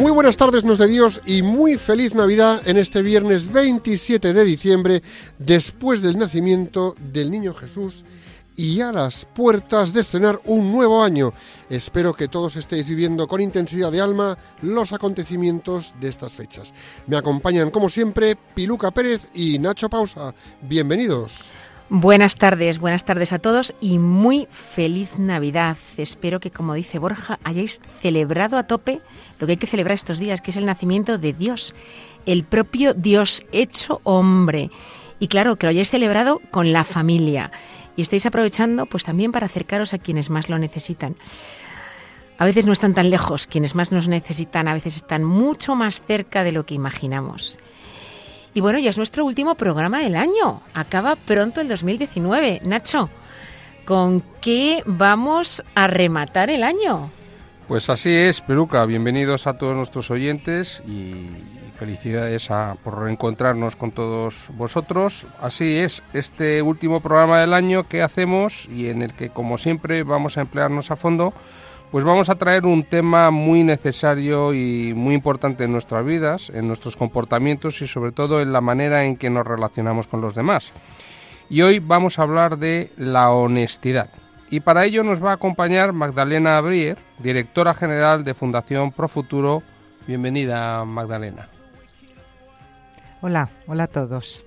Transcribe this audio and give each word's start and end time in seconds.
Muy 0.00 0.12
buenas 0.12 0.38
tardes, 0.38 0.64
nos 0.64 0.78
de 0.78 0.88
Dios, 0.88 1.20
y 1.26 1.42
muy 1.42 1.76
feliz 1.76 2.14
Navidad 2.14 2.66
en 2.66 2.78
este 2.78 3.02
viernes 3.02 3.52
27 3.52 4.32
de 4.32 4.44
diciembre, 4.44 5.02
después 5.38 6.00
del 6.00 6.16
nacimiento 6.16 6.94
del 7.12 7.30
niño 7.30 7.52
Jesús 7.52 8.06
y 8.56 8.80
a 8.80 8.92
las 8.92 9.26
puertas 9.26 9.92
de 9.92 10.00
estrenar 10.00 10.40
un 10.46 10.72
nuevo 10.72 11.02
año. 11.02 11.34
Espero 11.68 12.14
que 12.14 12.28
todos 12.28 12.56
estéis 12.56 12.88
viviendo 12.88 13.28
con 13.28 13.42
intensidad 13.42 13.92
de 13.92 14.00
alma 14.00 14.38
los 14.62 14.94
acontecimientos 14.94 15.94
de 16.00 16.08
estas 16.08 16.32
fechas. 16.32 16.72
Me 17.06 17.18
acompañan, 17.18 17.70
como 17.70 17.90
siempre, 17.90 18.36
Piluca 18.54 18.90
Pérez 18.92 19.28
y 19.34 19.58
Nacho 19.58 19.90
Pausa. 19.90 20.34
Bienvenidos. 20.62 21.44
Buenas 21.92 22.36
tardes, 22.36 22.78
buenas 22.78 23.04
tardes 23.04 23.32
a 23.32 23.40
todos 23.40 23.74
y 23.80 23.98
muy 23.98 24.46
feliz 24.52 25.18
Navidad. 25.18 25.76
Espero 25.96 26.38
que, 26.38 26.52
como 26.52 26.74
dice 26.74 27.00
Borja, 27.00 27.40
hayáis 27.42 27.80
celebrado 28.00 28.56
a 28.58 28.68
tope 28.68 29.00
lo 29.40 29.46
que 29.46 29.54
hay 29.54 29.56
que 29.56 29.66
celebrar 29.66 29.94
estos 29.94 30.20
días, 30.20 30.40
que 30.40 30.52
es 30.52 30.56
el 30.56 30.66
nacimiento 30.66 31.18
de 31.18 31.32
Dios, 31.32 31.74
el 32.26 32.44
propio 32.44 32.94
Dios 32.94 33.44
hecho 33.50 34.00
hombre. 34.04 34.70
Y 35.18 35.26
claro, 35.26 35.56
que 35.56 35.66
lo 35.66 35.70
hayáis 35.70 35.90
celebrado 35.90 36.40
con 36.52 36.72
la 36.72 36.84
familia 36.84 37.50
y 37.96 38.02
estáis 38.02 38.24
aprovechando 38.24 38.86
pues 38.86 39.02
también 39.02 39.32
para 39.32 39.46
acercaros 39.46 39.92
a 39.92 39.98
quienes 39.98 40.30
más 40.30 40.48
lo 40.48 40.60
necesitan. 40.60 41.16
A 42.38 42.44
veces 42.44 42.66
no 42.66 42.72
están 42.72 42.94
tan 42.94 43.10
lejos, 43.10 43.48
quienes 43.48 43.74
más 43.74 43.90
nos 43.90 44.06
necesitan 44.06 44.68
a 44.68 44.74
veces 44.74 44.94
están 44.94 45.24
mucho 45.24 45.74
más 45.74 46.00
cerca 46.04 46.44
de 46.44 46.52
lo 46.52 46.64
que 46.64 46.74
imaginamos. 46.74 47.58
Y 48.52 48.60
bueno, 48.60 48.78
ya 48.78 48.90
es 48.90 48.96
nuestro 48.96 49.24
último 49.24 49.54
programa 49.54 50.00
del 50.00 50.16
año. 50.16 50.62
Acaba 50.74 51.14
pronto 51.14 51.60
el 51.60 51.68
2019. 51.68 52.62
Nacho, 52.64 53.08
¿con 53.84 54.22
qué 54.40 54.82
vamos 54.86 55.62
a 55.76 55.86
rematar 55.86 56.50
el 56.50 56.64
año? 56.64 57.10
Pues 57.68 57.88
así 57.88 58.12
es, 58.12 58.40
Peluca. 58.40 58.84
Bienvenidos 58.86 59.46
a 59.46 59.56
todos 59.56 59.76
nuestros 59.76 60.10
oyentes 60.10 60.82
y 60.84 61.28
felicidades 61.76 62.48
por 62.82 62.98
reencontrarnos 63.04 63.76
con 63.76 63.92
todos 63.92 64.48
vosotros. 64.56 65.28
Así 65.40 65.76
es, 65.76 66.02
este 66.12 66.60
último 66.60 67.00
programa 67.00 67.40
del 67.40 67.54
año 67.54 67.86
que 67.86 68.02
hacemos 68.02 68.68
y 68.68 68.88
en 68.88 69.02
el 69.02 69.14
que, 69.14 69.30
como 69.30 69.58
siempre, 69.58 70.02
vamos 70.02 70.36
a 70.36 70.40
emplearnos 70.40 70.90
a 70.90 70.96
fondo, 70.96 71.32
pues 71.90 72.04
vamos 72.04 72.28
a 72.28 72.36
traer 72.36 72.66
un 72.66 72.84
tema 72.84 73.30
muy 73.30 73.64
necesario 73.64 74.54
y 74.54 74.94
muy 74.94 75.14
importante 75.14 75.64
en 75.64 75.72
nuestras 75.72 76.04
vidas, 76.04 76.50
en 76.50 76.66
nuestros 76.66 76.96
comportamientos 76.96 77.82
y 77.82 77.88
sobre 77.88 78.12
todo 78.12 78.40
en 78.40 78.52
la 78.52 78.60
manera 78.60 79.04
en 79.04 79.16
que 79.16 79.30
nos 79.30 79.46
relacionamos 79.46 80.06
con 80.06 80.20
los 80.20 80.34
demás. 80.34 80.72
Y 81.48 81.62
hoy 81.62 81.80
vamos 81.80 82.18
a 82.18 82.22
hablar 82.22 82.58
de 82.58 82.92
la 82.96 83.30
honestidad. 83.30 84.10
Y 84.50 84.60
para 84.60 84.84
ello 84.84 85.02
nos 85.02 85.24
va 85.24 85.30
a 85.30 85.34
acompañar 85.34 85.92
Magdalena 85.92 86.56
Abrier, 86.56 86.98
directora 87.18 87.74
general 87.74 88.22
de 88.22 88.34
Fundación 88.34 88.92
Pro 88.92 89.08
Futuro. 89.08 89.62
Bienvenida, 90.06 90.84
Magdalena. 90.84 91.48
Hola, 93.20 93.48
hola 93.66 93.84
a 93.84 93.88
todos. 93.88 94.44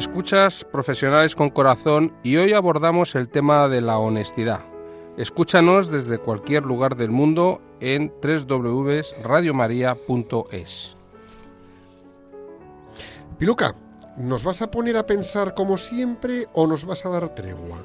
Escuchas 0.00 0.64
Profesionales 0.64 1.36
con 1.36 1.50
Corazón 1.50 2.16
y 2.22 2.38
hoy 2.38 2.54
abordamos 2.54 3.14
el 3.16 3.28
tema 3.28 3.68
de 3.68 3.82
la 3.82 3.98
honestidad. 3.98 4.64
Escúchanos 5.18 5.90
desde 5.90 6.16
cualquier 6.16 6.62
lugar 6.62 6.96
del 6.96 7.10
mundo 7.10 7.60
en 7.80 8.10
www.radiomaria.es. 8.22 10.96
Piluca, 13.38 13.74
¿nos 14.16 14.42
vas 14.42 14.62
a 14.62 14.70
poner 14.70 14.96
a 14.96 15.04
pensar 15.04 15.52
como 15.52 15.76
siempre 15.76 16.46
o 16.54 16.66
nos 16.66 16.86
vas 16.86 17.04
a 17.04 17.10
dar 17.10 17.34
tregua? 17.34 17.82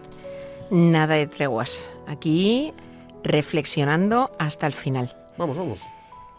Nada 0.71 1.15
de 1.15 1.27
treguas. 1.27 1.91
Aquí 2.07 2.73
reflexionando 3.25 4.31
hasta 4.39 4.67
el 4.67 4.73
final. 4.73 5.13
Vamos, 5.37 5.57
vamos. 5.57 5.79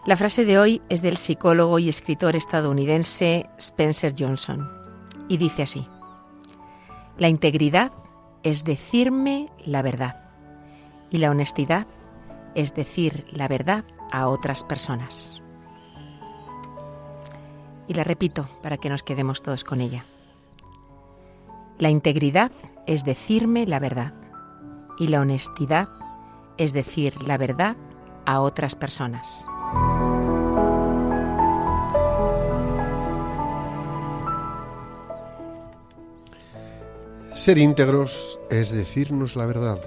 La 0.06 0.16
frase 0.16 0.46
de 0.46 0.58
hoy 0.58 0.80
es 0.88 1.02
del 1.02 1.18
psicólogo 1.18 1.78
y 1.78 1.90
escritor 1.90 2.34
estadounidense 2.34 3.50
Spencer 3.58 4.14
Johnson 4.18 4.75
y 5.28 5.36
dice 5.36 5.62
así, 5.62 5.88
La 7.18 7.28
integridad 7.28 7.92
es 8.42 8.64
decirme 8.64 9.50
la 9.64 9.82
verdad 9.82 10.26
y 11.10 11.18
la 11.18 11.30
honestidad 11.30 11.86
es 12.54 12.74
decir 12.74 13.26
la 13.32 13.48
verdad 13.48 13.84
a 14.10 14.28
otras 14.28 14.64
personas. 14.64 15.40
Y 17.88 17.94
la 17.94 18.04
repito 18.04 18.48
para 18.62 18.76
que 18.76 18.88
nos 18.88 19.02
quedemos 19.02 19.42
todos 19.42 19.62
con 19.62 19.80
ella. 19.80 20.04
La 21.78 21.90
integridad 21.90 22.50
es 22.86 23.04
decirme 23.04 23.66
la 23.66 23.78
verdad 23.78 24.14
y 24.98 25.08
la 25.08 25.20
honestidad 25.20 25.88
es 26.56 26.72
decir 26.72 27.22
la 27.22 27.36
verdad 27.36 27.76
a 28.24 28.40
otras 28.40 28.74
personas. 28.74 29.46
Ser 37.46 37.58
íntegros 37.58 38.40
es 38.50 38.72
decirnos 38.72 39.36
la 39.36 39.46
verdad, 39.46 39.80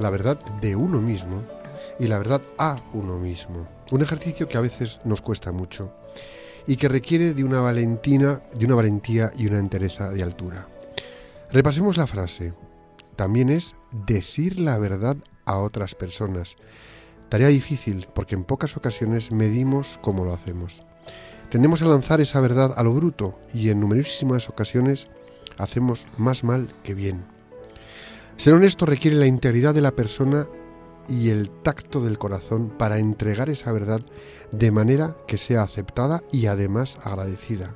la 0.00 0.08
verdad 0.08 0.38
de 0.62 0.74
uno 0.74 1.02
mismo 1.02 1.42
y 2.00 2.06
la 2.06 2.16
verdad 2.16 2.40
a 2.56 2.82
uno 2.94 3.18
mismo. 3.18 3.68
Un 3.90 4.00
ejercicio 4.00 4.48
que 4.48 4.56
a 4.56 4.62
veces 4.62 5.02
nos 5.04 5.20
cuesta 5.20 5.52
mucho 5.52 5.92
y 6.66 6.76
que 6.78 6.88
requiere 6.88 7.34
de 7.34 7.44
una 7.44 7.60
valentina, 7.60 8.40
de 8.54 8.64
una 8.64 8.76
valentía 8.76 9.30
y 9.36 9.46
una 9.46 9.58
entereza 9.58 10.12
de 10.12 10.22
altura. 10.22 10.66
Repasemos 11.52 11.98
la 11.98 12.06
frase. 12.06 12.54
También 13.16 13.50
es 13.50 13.76
decir 14.06 14.58
la 14.58 14.78
verdad 14.78 15.18
a 15.44 15.58
otras 15.58 15.94
personas. 15.94 16.56
Tarea 17.28 17.48
difícil 17.48 18.08
porque 18.14 18.34
en 18.34 18.44
pocas 18.44 18.78
ocasiones 18.78 19.30
medimos 19.30 19.98
cómo 20.00 20.24
lo 20.24 20.32
hacemos. 20.32 20.82
Tendemos 21.50 21.82
a 21.82 21.84
lanzar 21.84 22.22
esa 22.22 22.40
verdad 22.40 22.72
a 22.74 22.82
lo 22.82 22.94
bruto 22.94 23.38
y 23.52 23.68
en 23.68 23.80
numerosísimas 23.80 24.48
ocasiones 24.48 25.08
hacemos 25.58 26.06
más 26.18 26.44
mal 26.44 26.74
que 26.82 26.94
bien. 26.94 27.24
Ser 28.36 28.54
honesto 28.54 28.86
requiere 28.86 29.16
la 29.16 29.26
integridad 29.26 29.74
de 29.74 29.80
la 29.80 29.92
persona 29.92 30.46
y 31.08 31.30
el 31.30 31.50
tacto 31.50 32.00
del 32.00 32.18
corazón 32.18 32.70
para 32.70 32.98
entregar 32.98 33.50
esa 33.50 33.72
verdad 33.72 34.00
de 34.52 34.70
manera 34.70 35.16
que 35.26 35.36
sea 35.36 35.62
aceptada 35.62 36.20
y 36.32 36.46
además 36.46 36.98
agradecida. 37.02 37.74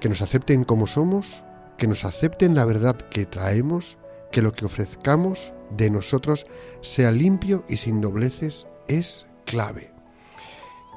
Que 0.00 0.08
nos 0.08 0.22
acepten 0.22 0.64
como 0.64 0.86
somos, 0.86 1.42
que 1.76 1.86
nos 1.86 2.04
acepten 2.04 2.54
la 2.54 2.64
verdad 2.64 2.96
que 2.96 3.26
traemos, 3.26 3.98
que 4.30 4.42
lo 4.42 4.52
que 4.52 4.64
ofrezcamos 4.64 5.52
de 5.76 5.90
nosotros 5.90 6.46
sea 6.80 7.10
limpio 7.10 7.64
y 7.68 7.76
sin 7.76 8.00
dobleces 8.00 8.68
es 8.86 9.26
clave. 9.44 9.92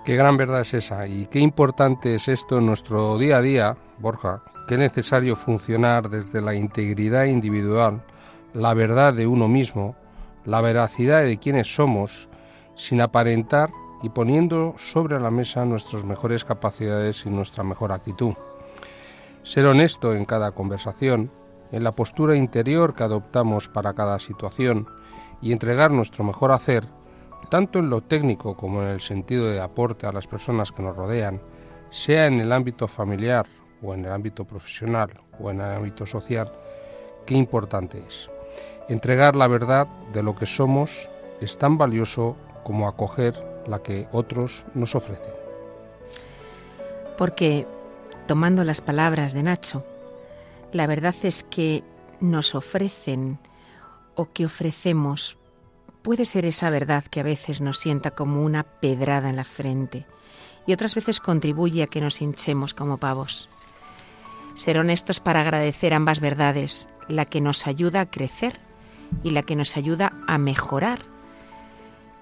Qué 0.05 0.15
gran 0.15 0.37
verdad 0.37 0.61
es 0.61 0.73
esa 0.73 1.07
y 1.07 1.27
qué 1.27 1.39
importante 1.39 2.15
es 2.15 2.27
esto 2.27 2.57
en 2.57 2.65
nuestro 2.65 3.17
día 3.17 3.37
a 3.37 3.41
día, 3.41 3.77
Borja. 3.99 4.43
Qué 4.71 4.77
necesario 4.77 5.35
funcionar 5.35 6.09
desde 6.09 6.39
la 6.39 6.55
integridad 6.55 7.25
individual, 7.25 8.03
la 8.53 8.73
verdad 8.73 9.13
de 9.13 9.27
uno 9.27 9.49
mismo, 9.49 9.97
la 10.45 10.61
veracidad 10.61 11.23
de 11.23 11.39
quienes 11.39 11.75
somos, 11.75 12.29
sin 12.75 13.01
aparentar 13.01 13.69
y 14.01 14.07
poniendo 14.07 14.75
sobre 14.77 15.19
la 15.19 15.29
mesa 15.29 15.65
nuestras 15.65 16.05
mejores 16.05 16.45
capacidades 16.45 17.25
y 17.25 17.29
nuestra 17.29 17.65
mejor 17.65 17.91
actitud. 17.91 18.33
Ser 19.43 19.65
honesto 19.65 20.15
en 20.15 20.23
cada 20.23 20.53
conversación, 20.53 21.29
en 21.73 21.83
la 21.83 21.91
postura 21.91 22.37
interior 22.37 22.95
que 22.95 23.03
adoptamos 23.03 23.67
para 23.67 23.93
cada 23.93 24.19
situación 24.19 24.87
y 25.41 25.51
entregar 25.51 25.91
nuestro 25.91 26.23
mejor 26.23 26.53
hacer, 26.53 26.85
tanto 27.49 27.79
en 27.79 27.89
lo 27.89 27.99
técnico 27.99 28.55
como 28.55 28.83
en 28.83 28.87
el 28.87 29.01
sentido 29.01 29.49
de 29.49 29.59
aporte 29.59 30.07
a 30.07 30.13
las 30.13 30.27
personas 30.27 30.71
que 30.71 30.81
nos 30.81 30.95
rodean, 30.95 31.41
sea 31.89 32.27
en 32.27 32.39
el 32.39 32.53
ámbito 32.53 32.87
familiar 32.87 33.45
o 33.81 33.93
en 33.93 34.05
el 34.05 34.11
ámbito 34.11 34.45
profesional 34.45 35.09
o 35.39 35.51
en 35.51 35.61
el 35.61 35.71
ámbito 35.71 36.05
social, 36.05 36.51
qué 37.25 37.35
importante 37.35 38.03
es. 38.07 38.29
Entregar 38.89 39.35
la 39.35 39.47
verdad 39.47 39.87
de 40.13 40.23
lo 40.23 40.35
que 40.35 40.45
somos 40.45 41.09
es 41.39 41.57
tan 41.57 41.77
valioso 41.77 42.35
como 42.63 42.87
acoger 42.87 43.41
la 43.67 43.81
que 43.81 44.07
otros 44.11 44.65
nos 44.73 44.95
ofrecen. 44.95 45.33
Porque, 47.17 47.67
tomando 48.27 48.63
las 48.63 48.81
palabras 48.81 49.33
de 49.33 49.43
Nacho, 49.43 49.85
la 50.71 50.87
verdad 50.87 51.15
es 51.23 51.43
que 51.43 51.83
nos 52.19 52.55
ofrecen 52.55 53.39
o 54.15 54.31
que 54.31 54.45
ofrecemos 54.45 55.37
puede 56.01 56.25
ser 56.25 56.45
esa 56.45 56.69
verdad 56.69 57.03
que 57.05 57.19
a 57.19 57.23
veces 57.23 57.61
nos 57.61 57.77
sienta 57.77 58.11
como 58.11 58.43
una 58.43 58.63
pedrada 58.63 59.29
en 59.29 59.35
la 59.35 59.43
frente 59.43 60.05
y 60.65 60.73
otras 60.73 60.95
veces 60.95 61.19
contribuye 61.19 61.83
a 61.83 61.87
que 61.87 62.01
nos 62.01 62.21
hinchemos 62.21 62.73
como 62.73 62.97
pavos. 62.97 63.49
Ser 64.55 64.77
honestos 64.77 65.19
para 65.19 65.41
agradecer 65.41 65.93
ambas 65.93 66.19
verdades, 66.19 66.87
la 67.07 67.25
que 67.25 67.41
nos 67.41 67.67
ayuda 67.67 68.01
a 68.01 68.09
crecer 68.09 68.59
y 69.23 69.31
la 69.31 69.43
que 69.43 69.55
nos 69.55 69.77
ayuda 69.77 70.13
a 70.27 70.37
mejorar. 70.37 70.99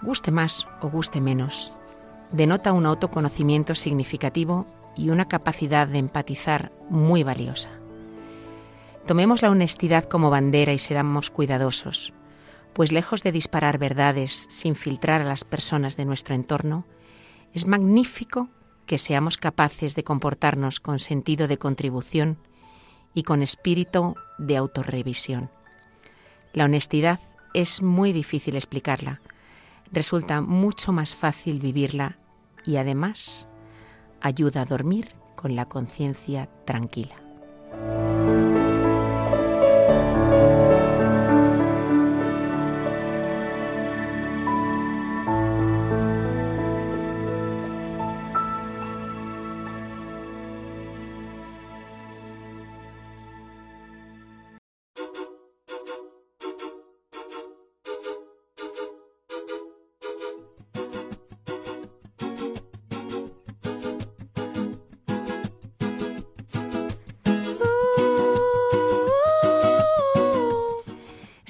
Guste 0.01 0.31
más 0.31 0.67
o 0.81 0.89
guste 0.89 1.21
menos, 1.21 1.73
denota 2.31 2.73
un 2.73 2.85
autoconocimiento 2.85 3.75
significativo 3.75 4.65
y 4.95 5.09
una 5.09 5.27
capacidad 5.27 5.87
de 5.87 5.99
empatizar 5.99 6.71
muy 6.89 7.23
valiosa. 7.23 7.69
Tomemos 9.05 9.41
la 9.41 9.49
honestidad 9.49 10.05
como 10.05 10.29
bandera 10.29 10.73
y 10.73 10.77
seamos 10.77 11.29
cuidadosos, 11.31 12.13
pues 12.73 12.91
lejos 12.91 13.23
de 13.23 13.31
disparar 13.31 13.77
verdades 13.77 14.45
sin 14.49 14.75
filtrar 14.75 15.21
a 15.21 15.25
las 15.25 15.43
personas 15.43 15.97
de 15.97 16.05
nuestro 16.05 16.35
entorno, 16.35 16.85
es 17.53 17.65
magnífico 17.65 18.49
que 18.89 18.97
seamos 18.97 19.37
capaces 19.37 19.93
de 19.93 20.03
comportarnos 20.03 20.79
con 20.79 20.97
sentido 20.97 21.47
de 21.47 21.59
contribución 21.59 22.39
y 23.13 23.21
con 23.21 23.43
espíritu 23.43 24.15
de 24.39 24.57
autorrevisión. 24.57 25.51
La 26.53 26.65
honestidad 26.65 27.19
es 27.53 27.83
muy 27.83 28.13
difícil 28.13 28.55
explicarla, 28.55 29.21
resulta 29.91 30.41
mucho 30.41 30.91
más 30.91 31.15
fácil 31.15 31.59
vivirla 31.59 32.17
y 32.65 32.77
además 32.77 33.47
ayuda 34.21 34.61
a 34.63 34.65
dormir 34.65 35.09
con 35.35 35.55
la 35.55 35.65
conciencia 35.65 36.49
tranquila. 36.65 37.15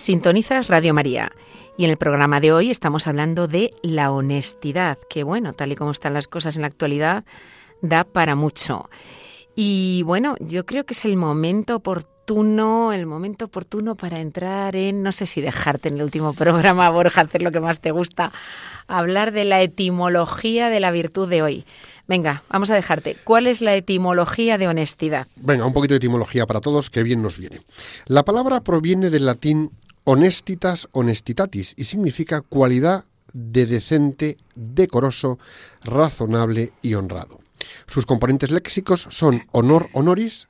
Sintonizas 0.10 0.70
Radio 0.70 0.96
María 0.96 1.34
y 1.78 1.86
en 1.86 1.92
el 1.92 1.98
programa 1.98 2.40
de 2.40 2.52
hoy 2.52 2.72
estamos 2.72 3.06
hablando 3.06 3.48
de 3.48 3.70
la 3.84 4.10
honestidad, 4.10 4.98
que 5.08 5.22
bueno, 5.22 5.54
tal 5.54 5.72
y 5.72 5.76
como 5.76 5.92
están 5.92 6.16
las 6.16 6.28
cosas 6.28 6.56
en 6.56 6.64
la 6.64 6.68
actualidad, 6.68 7.26
da 7.84 8.06
para 8.06 8.36
mucho. 8.36 8.90
Y 9.56 10.02
bueno, 10.08 10.36
yo 10.40 10.66
creo 10.66 10.84
que 10.84 10.96
es 10.96 11.06
el 11.06 11.16
momento 11.16 11.76
oportuno, 11.76 12.92
el 12.92 13.06
momento 13.06 13.46
oportuno 13.46 13.94
para 13.94 14.20
entrar 14.20 14.76
en, 14.76 15.04
no 15.04 15.12
sé 15.12 15.28
si 15.28 15.42
dejarte 15.42 15.90
en 15.90 15.98
el 15.98 16.02
último 16.02 16.34
programa, 16.34 16.90
Borja, 16.90 17.22
hacer 17.22 17.44
lo 17.44 17.52
que 17.52 17.60
más 17.60 17.80
te 17.80 17.92
gusta, 17.92 18.32
hablar 18.88 19.32
de 19.32 19.46
la 19.46 19.62
etimología 19.62 20.70
de 20.70 20.80
la 20.80 20.90
virtud 20.90 21.30
de 21.30 21.44
hoy. 21.44 21.66
Venga, 22.08 22.42
vamos 22.50 22.72
a 22.72 22.74
dejarte. 22.74 23.16
¿Cuál 23.24 23.46
es 23.46 23.62
la 23.62 23.76
etimología 23.76 24.58
de 24.58 24.68
honestidad? 24.68 25.28
Venga, 25.36 25.68
un 25.68 25.74
poquito 25.74 25.94
de 25.94 25.98
etimología 25.98 26.48
para 26.48 26.62
todos, 26.62 26.90
que 26.90 27.04
bien 27.04 27.22
nos 27.22 27.38
viene. 27.38 27.62
La 28.08 28.26
palabra 28.26 28.62
proviene 28.62 29.12
del 29.12 29.28
latín 29.28 29.70
honestitas 30.04 30.88
honestitatis 30.92 31.74
y 31.78 31.84
significa 31.84 32.42
cualidad 32.42 33.06
de 33.34 33.66
decente, 33.66 34.38
decoroso, 34.56 35.40
razonable 35.84 36.74
y 36.82 36.96
honrado. 36.96 37.40
Sus 37.88 38.06
componentes 38.06 38.52
léxicos 38.52 39.08
son 39.10 39.44
honor 39.52 39.90
honoris, 39.94 40.48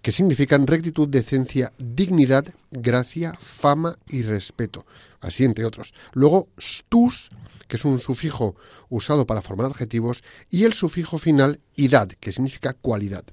que 0.00 0.10
significan 0.10 0.66
rectitud, 0.66 1.08
decencia, 1.08 1.72
dignidad, 1.78 2.46
gracia, 2.72 3.34
fama 3.40 3.98
y 4.08 4.22
respeto, 4.22 4.84
así 5.20 5.44
entre 5.44 5.64
otros. 5.64 5.94
Luego 6.12 6.48
stus, 6.58 7.30
que 7.68 7.76
es 7.76 7.84
un 7.84 8.00
sufijo 8.00 8.56
usado 8.88 9.26
para 9.26 9.42
formar 9.42 9.66
adjetivos, 9.66 10.24
y 10.50 10.64
el 10.64 10.72
sufijo 10.72 11.18
final 11.18 11.60
idad, 11.76 12.08
que 12.08 12.32
significa 12.32 12.72
cualidad. 12.72 13.24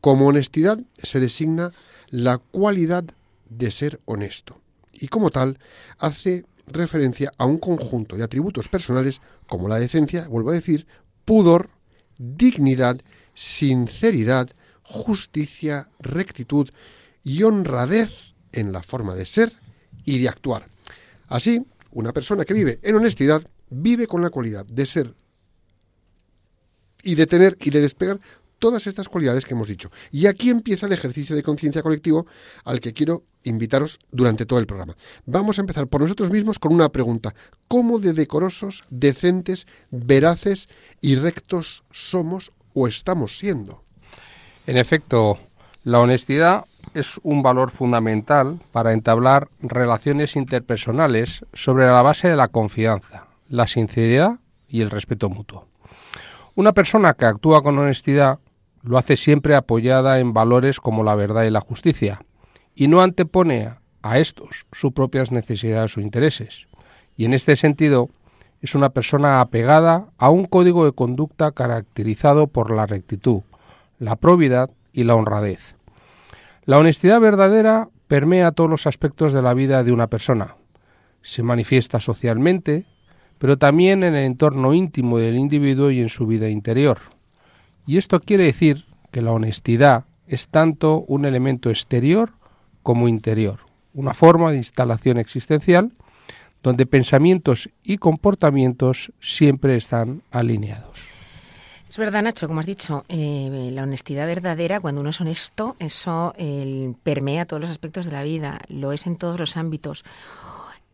Como 0.00 0.26
honestidad 0.26 0.80
se 1.00 1.20
designa 1.20 1.70
la 2.08 2.38
cualidad 2.38 3.04
de 3.48 3.70
ser 3.70 4.00
honesto 4.04 4.60
y 5.00 5.08
como 5.08 5.30
tal 5.30 5.58
hace 5.98 6.44
referencia 6.66 7.32
a 7.38 7.46
un 7.46 7.58
conjunto 7.58 8.16
de 8.16 8.24
atributos 8.24 8.68
personales 8.68 9.20
como 9.46 9.68
la 9.68 9.78
decencia, 9.78 10.28
vuelvo 10.28 10.50
a 10.50 10.54
decir, 10.54 10.86
pudor, 11.24 11.70
dignidad, 12.18 13.00
sinceridad, 13.34 14.50
justicia, 14.82 15.88
rectitud 15.98 16.68
y 17.22 17.42
honradez 17.42 18.34
en 18.52 18.72
la 18.72 18.82
forma 18.82 19.14
de 19.14 19.26
ser 19.26 19.52
y 20.04 20.18
de 20.18 20.28
actuar. 20.28 20.66
Así, 21.28 21.64
una 21.92 22.12
persona 22.12 22.44
que 22.44 22.54
vive 22.54 22.78
en 22.82 22.96
honestidad 22.96 23.42
vive 23.70 24.06
con 24.06 24.22
la 24.22 24.30
cualidad 24.30 24.64
de 24.66 24.86
ser 24.86 25.14
y 27.02 27.14
de 27.14 27.26
tener 27.26 27.56
y 27.60 27.70
de 27.70 27.80
despegar 27.80 28.20
todas 28.58 28.86
estas 28.86 29.08
cualidades 29.08 29.44
que 29.44 29.54
hemos 29.54 29.68
dicho. 29.68 29.90
Y 30.10 30.26
aquí 30.26 30.50
empieza 30.50 30.86
el 30.86 30.92
ejercicio 30.92 31.34
de 31.36 31.42
conciencia 31.42 31.82
colectivo 31.82 32.26
al 32.64 32.80
que 32.80 32.92
quiero 32.92 33.24
invitaros 33.44 33.98
durante 34.10 34.46
todo 34.46 34.58
el 34.58 34.66
programa. 34.66 34.94
Vamos 35.26 35.58
a 35.58 35.62
empezar 35.62 35.86
por 35.86 36.00
nosotros 36.00 36.30
mismos 36.30 36.58
con 36.58 36.72
una 36.72 36.88
pregunta. 36.90 37.34
¿Cómo 37.66 37.98
de 37.98 38.12
decorosos, 38.12 38.84
decentes, 38.90 39.66
veraces 39.90 40.68
y 41.00 41.16
rectos 41.16 41.84
somos 41.90 42.52
o 42.74 42.88
estamos 42.88 43.38
siendo? 43.38 43.84
En 44.66 44.76
efecto, 44.76 45.38
la 45.84 46.00
honestidad 46.00 46.64
es 46.94 47.20
un 47.22 47.42
valor 47.42 47.70
fundamental 47.70 48.60
para 48.72 48.92
entablar 48.92 49.48
relaciones 49.60 50.36
interpersonales 50.36 51.44
sobre 51.52 51.86
la 51.86 52.02
base 52.02 52.28
de 52.28 52.36
la 52.36 52.48
confianza, 52.48 53.26
la 53.48 53.66
sinceridad 53.66 54.38
y 54.68 54.82
el 54.82 54.90
respeto 54.90 55.28
mutuo. 55.28 55.66
Una 56.54 56.72
persona 56.72 57.14
que 57.14 57.26
actúa 57.26 57.62
con 57.62 57.78
honestidad 57.78 58.38
lo 58.82 58.98
hace 58.98 59.16
siempre 59.16 59.54
apoyada 59.54 60.20
en 60.20 60.32
valores 60.32 60.80
como 60.80 61.02
la 61.02 61.14
verdad 61.14 61.44
y 61.44 61.50
la 61.50 61.60
justicia, 61.60 62.20
y 62.74 62.88
no 62.88 63.00
antepone 63.00 63.70
a 64.02 64.18
estos 64.18 64.66
sus 64.72 64.92
propias 64.92 65.32
necesidades 65.32 65.96
o 65.96 66.00
intereses. 66.00 66.68
Y 67.16 67.24
en 67.24 67.34
este 67.34 67.56
sentido, 67.56 68.10
es 68.60 68.74
una 68.74 68.90
persona 68.90 69.40
apegada 69.40 70.06
a 70.18 70.30
un 70.30 70.44
código 70.44 70.84
de 70.84 70.92
conducta 70.92 71.52
caracterizado 71.52 72.48
por 72.48 72.70
la 72.70 72.86
rectitud, 72.86 73.42
la 73.98 74.16
probidad 74.16 74.70
y 74.92 75.04
la 75.04 75.14
honradez. 75.14 75.76
La 76.64 76.78
honestidad 76.78 77.20
verdadera 77.20 77.88
permea 78.08 78.52
todos 78.52 78.70
los 78.70 78.86
aspectos 78.86 79.32
de 79.32 79.42
la 79.42 79.54
vida 79.54 79.84
de 79.84 79.92
una 79.92 80.08
persona. 80.08 80.56
Se 81.22 81.42
manifiesta 81.42 82.00
socialmente, 82.00 82.86
pero 83.38 83.58
también 83.58 84.02
en 84.02 84.14
el 84.14 84.24
entorno 84.24 84.74
íntimo 84.74 85.18
del 85.18 85.38
individuo 85.38 85.90
y 85.90 86.00
en 86.00 86.08
su 86.08 86.26
vida 86.26 86.48
interior. 86.48 86.98
Y 87.88 87.96
esto 87.96 88.20
quiere 88.20 88.44
decir 88.44 88.84
que 89.10 89.22
la 89.22 89.32
honestidad 89.32 90.04
es 90.26 90.48
tanto 90.48 91.06
un 91.08 91.24
elemento 91.24 91.70
exterior 91.70 92.32
como 92.82 93.08
interior, 93.08 93.60
una 93.94 94.12
forma 94.12 94.50
de 94.50 94.58
instalación 94.58 95.16
existencial 95.16 95.90
donde 96.62 96.84
pensamientos 96.84 97.70
y 97.82 97.96
comportamientos 97.96 99.10
siempre 99.22 99.74
están 99.74 100.20
alineados. 100.30 100.98
Es 101.88 101.96
verdad, 101.96 102.22
Nacho, 102.22 102.46
como 102.46 102.60
has 102.60 102.66
dicho, 102.66 103.06
eh, 103.08 103.70
la 103.72 103.84
honestidad 103.84 104.26
verdadera, 104.26 104.80
cuando 104.80 105.00
uno 105.00 105.08
es 105.08 105.20
honesto, 105.22 105.74
eso 105.78 106.34
permea 107.02 107.46
todos 107.46 107.62
los 107.62 107.70
aspectos 107.70 108.04
de 108.04 108.12
la 108.12 108.22
vida, 108.22 108.60
lo 108.68 108.92
es 108.92 109.06
en 109.06 109.16
todos 109.16 109.40
los 109.40 109.56
ámbitos. 109.56 110.04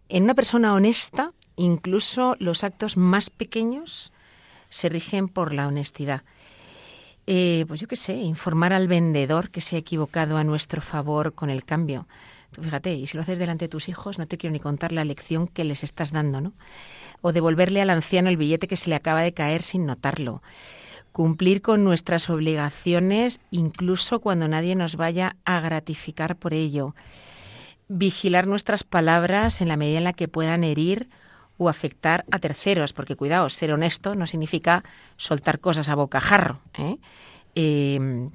En 0.08 0.22
una 0.22 0.34
persona 0.34 0.72
honesta, 0.74 1.32
incluso 1.56 2.36
los 2.38 2.62
actos 2.62 2.96
más 2.96 3.30
pequeños 3.30 4.12
se 4.68 4.88
rigen 4.88 5.26
por 5.26 5.52
la 5.52 5.66
honestidad. 5.66 6.22
Eh, 7.26 7.64
pues 7.68 7.80
yo 7.80 7.88
qué 7.88 7.96
sé, 7.96 8.14
informar 8.14 8.72
al 8.72 8.86
vendedor 8.86 9.50
que 9.50 9.60
se 9.60 9.76
ha 9.76 9.78
equivocado 9.78 10.36
a 10.36 10.44
nuestro 10.44 10.82
favor 10.82 11.34
con 11.34 11.48
el 11.50 11.64
cambio. 11.64 12.06
Fíjate, 12.60 12.94
y 12.94 13.06
si 13.06 13.16
lo 13.16 13.22
haces 13.22 13.38
delante 13.38 13.64
de 13.64 13.70
tus 13.70 13.88
hijos, 13.88 14.18
no 14.18 14.26
te 14.26 14.36
quiero 14.36 14.52
ni 14.52 14.60
contar 14.60 14.92
la 14.92 15.04
lección 15.04 15.48
que 15.48 15.64
les 15.64 15.82
estás 15.82 16.12
dando, 16.12 16.40
¿no? 16.40 16.52
O 17.20 17.32
devolverle 17.32 17.80
al 17.80 17.90
anciano 17.90 18.28
el 18.28 18.36
billete 18.36 18.68
que 18.68 18.76
se 18.76 18.90
le 18.90 18.96
acaba 18.96 19.22
de 19.22 19.32
caer 19.32 19.62
sin 19.62 19.86
notarlo. 19.86 20.42
Cumplir 21.10 21.62
con 21.62 21.82
nuestras 21.84 22.28
obligaciones 22.28 23.40
incluso 23.50 24.20
cuando 24.20 24.46
nadie 24.48 24.76
nos 24.76 24.96
vaya 24.96 25.36
a 25.44 25.60
gratificar 25.60 26.36
por 26.36 26.54
ello. 26.54 26.94
Vigilar 27.88 28.46
nuestras 28.46 28.84
palabras 28.84 29.60
en 29.60 29.68
la 29.68 29.76
medida 29.76 29.98
en 29.98 30.04
la 30.04 30.12
que 30.12 30.28
puedan 30.28 30.64
herir 30.64 31.08
o 31.58 31.68
afectar 31.68 32.24
a 32.30 32.38
terceros, 32.38 32.92
porque 32.92 33.16
cuidado, 33.16 33.48
ser 33.48 33.72
honesto 33.72 34.14
no 34.14 34.26
significa 34.26 34.84
soltar 35.16 35.60
cosas 35.60 35.88
a 35.88 35.94
bocajarro. 35.94 36.60
¿eh? 36.76 36.96
Eh, 37.54 38.28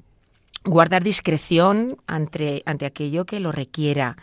guardar 0.63 1.03
discreción 1.03 1.97
ante, 2.07 2.63
ante 2.65 2.85
aquello 2.85 3.25
que 3.25 3.39
lo 3.39 3.51
requiera, 3.51 4.17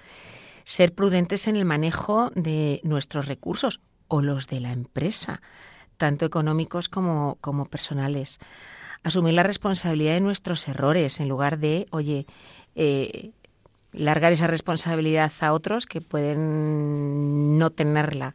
ser 0.65 0.95
prudentes 0.95 1.47
en 1.49 1.57
el 1.57 1.65
manejo 1.65 2.31
de 2.35 2.81
nuestros 2.83 3.26
recursos 3.26 3.81
o 4.09 4.23
los 4.23 4.47
de 4.47 4.61
la 4.61 4.73
empresa, 4.73 5.41
tanto 5.97 6.25
económicos 6.25 6.88
como, 6.88 7.38
como 7.41 7.67
personales. 7.67 8.38
Asumir 9.03 9.35
la 9.35 9.43
responsabilidad 9.43 10.15
de 10.15 10.21
nuestros 10.21 10.67
errores 10.69 11.21
en 11.21 11.29
lugar 11.29 11.59
de, 11.59 11.87
oye, 11.91 12.26
eh, 12.75 13.31
largar 13.93 14.33
esa 14.33 14.47
responsabilidad 14.47 15.33
a 15.41 15.53
otros 15.53 15.87
que 15.87 16.00
pueden 16.00 17.59
no 17.59 17.71
tenerla. 17.71 18.35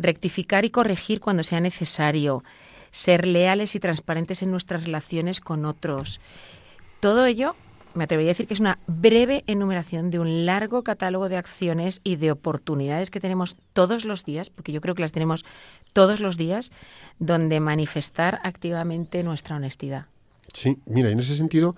Rectificar 0.00 0.64
y 0.64 0.70
corregir 0.70 1.20
cuando 1.20 1.44
sea 1.44 1.60
necesario. 1.60 2.42
Ser 2.90 3.26
leales 3.26 3.74
y 3.74 3.80
transparentes 3.80 4.42
en 4.42 4.50
nuestras 4.50 4.84
relaciones 4.84 5.40
con 5.40 5.64
otros. 5.64 6.20
Todo 7.00 7.26
ello, 7.26 7.54
me 7.94 8.04
atrevería 8.04 8.30
a 8.30 8.34
decir 8.34 8.46
que 8.46 8.54
es 8.54 8.60
una 8.60 8.78
breve 8.86 9.44
enumeración 9.46 10.10
de 10.10 10.18
un 10.18 10.46
largo 10.46 10.82
catálogo 10.82 11.28
de 11.28 11.36
acciones 11.36 12.00
y 12.04 12.16
de 12.16 12.32
oportunidades 12.32 13.10
que 13.10 13.20
tenemos 13.20 13.56
todos 13.72 14.04
los 14.04 14.24
días, 14.24 14.50
porque 14.50 14.72
yo 14.72 14.80
creo 14.80 14.94
que 14.94 15.02
las 15.02 15.12
tenemos 15.12 15.44
todos 15.92 16.20
los 16.20 16.36
días, 16.36 16.72
donde 17.18 17.60
manifestar 17.60 18.40
activamente 18.42 19.22
nuestra 19.22 19.56
honestidad. 19.56 20.06
Sí, 20.52 20.78
mira, 20.86 21.10
en 21.10 21.20
ese 21.20 21.34
sentido, 21.34 21.76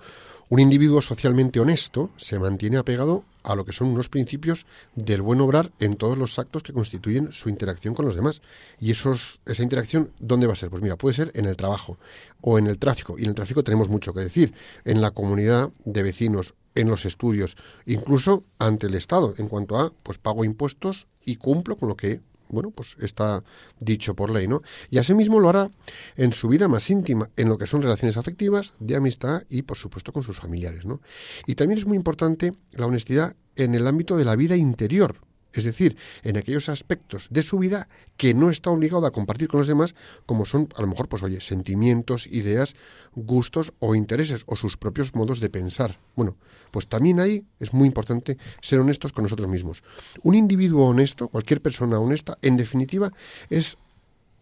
un 0.53 0.59
individuo 0.59 1.01
socialmente 1.01 1.59
honesto 1.59 2.11
se 2.15 2.37
mantiene 2.37 2.77
apegado 2.77 3.23
a 3.41 3.55
lo 3.55 3.65
que 3.65 3.73
son 3.73 3.87
unos 3.87 4.07
principios 4.07 4.67
del 4.93 5.23
buen 5.23 5.41
obrar 5.41 5.71
en 5.79 5.95
todos 5.95 6.15
los 6.15 6.37
actos 6.37 6.61
que 6.61 6.73
constituyen 6.73 7.31
su 7.31 7.49
interacción 7.49 7.95
con 7.95 8.05
los 8.05 8.13
demás. 8.13 8.43
Y 8.79 8.91
esos, 8.91 9.41
esa 9.47 9.63
interacción, 9.63 10.11
¿dónde 10.19 10.45
va 10.45 10.53
a 10.53 10.55
ser? 10.55 10.69
Pues 10.69 10.83
mira, 10.83 10.95
puede 10.95 11.15
ser 11.15 11.31
en 11.33 11.47
el 11.47 11.55
trabajo 11.55 11.97
o 12.41 12.59
en 12.59 12.67
el 12.67 12.77
tráfico. 12.77 13.17
Y 13.17 13.23
en 13.23 13.29
el 13.29 13.33
tráfico 13.33 13.63
tenemos 13.63 13.89
mucho 13.89 14.13
que 14.13 14.19
decir. 14.19 14.53
En 14.85 15.01
la 15.01 15.09
comunidad 15.09 15.71
de 15.85 16.03
vecinos, 16.03 16.53
en 16.75 16.87
los 16.87 17.05
estudios, 17.05 17.57
incluso 17.87 18.43
ante 18.59 18.85
el 18.85 18.93
Estado, 18.93 19.33
en 19.39 19.47
cuanto 19.47 19.79
a, 19.79 19.91
pues 20.03 20.19
pago 20.19 20.45
impuestos 20.45 21.07
y 21.25 21.37
cumplo 21.37 21.77
con 21.77 21.89
lo 21.89 21.97
que 21.97 22.21
bueno, 22.53 22.71
pues 22.71 22.95
está 22.99 23.43
dicho 23.79 24.15
por 24.15 24.29
ley, 24.29 24.47
¿no? 24.47 24.61
Y 24.89 24.99
asimismo 24.99 25.39
lo 25.39 25.49
hará 25.49 25.69
en 26.15 26.33
su 26.33 26.47
vida 26.47 26.67
más 26.67 26.89
íntima, 26.89 27.29
en 27.35 27.49
lo 27.49 27.57
que 27.57 27.67
son 27.67 27.81
relaciones 27.81 28.17
afectivas, 28.17 28.73
de 28.79 28.95
amistad 28.95 29.43
y, 29.49 29.63
por 29.63 29.77
supuesto, 29.77 30.13
con 30.13 30.23
sus 30.23 30.39
familiares, 30.39 30.85
¿no? 30.85 31.01
Y 31.47 31.55
también 31.55 31.79
es 31.79 31.85
muy 31.85 31.97
importante 31.97 32.53
la 32.71 32.85
honestidad 32.85 33.35
en 33.55 33.75
el 33.75 33.87
ámbito 33.87 34.17
de 34.17 34.25
la 34.25 34.35
vida 34.35 34.55
interior, 34.55 35.17
es 35.53 35.63
decir, 35.63 35.97
en 36.23 36.37
aquellos 36.37 36.69
aspectos 36.69 37.27
de 37.29 37.43
su 37.43 37.59
vida 37.59 37.87
que 38.17 38.33
no 38.33 38.49
está 38.49 38.69
obligado 38.69 39.05
a 39.05 39.11
compartir 39.11 39.47
con 39.47 39.59
los 39.59 39.67
demás, 39.67 39.95
como 40.25 40.45
son, 40.45 40.69
a 40.75 40.81
lo 40.81 40.87
mejor, 40.87 41.07
pues 41.07 41.23
oye, 41.23 41.41
sentimientos, 41.41 42.27
ideas, 42.27 42.75
gustos 43.15 43.73
o 43.79 43.95
intereses, 43.95 44.43
o 44.47 44.55
sus 44.55 44.77
propios 44.77 45.13
modos 45.13 45.39
de 45.39 45.49
pensar. 45.49 45.99
Bueno, 46.15 46.37
pues 46.71 46.87
también 46.87 47.19
ahí 47.19 47.45
es 47.59 47.73
muy 47.73 47.87
importante 47.87 48.37
ser 48.61 48.79
honestos 48.79 49.13
con 49.13 49.23
nosotros 49.23 49.47
mismos. 49.47 49.83
Un 50.23 50.35
individuo 50.35 50.87
honesto, 50.87 51.27
cualquier 51.27 51.61
persona 51.61 51.99
honesta, 51.99 52.37
en 52.41 52.57
definitiva, 52.57 53.11
es 53.49 53.77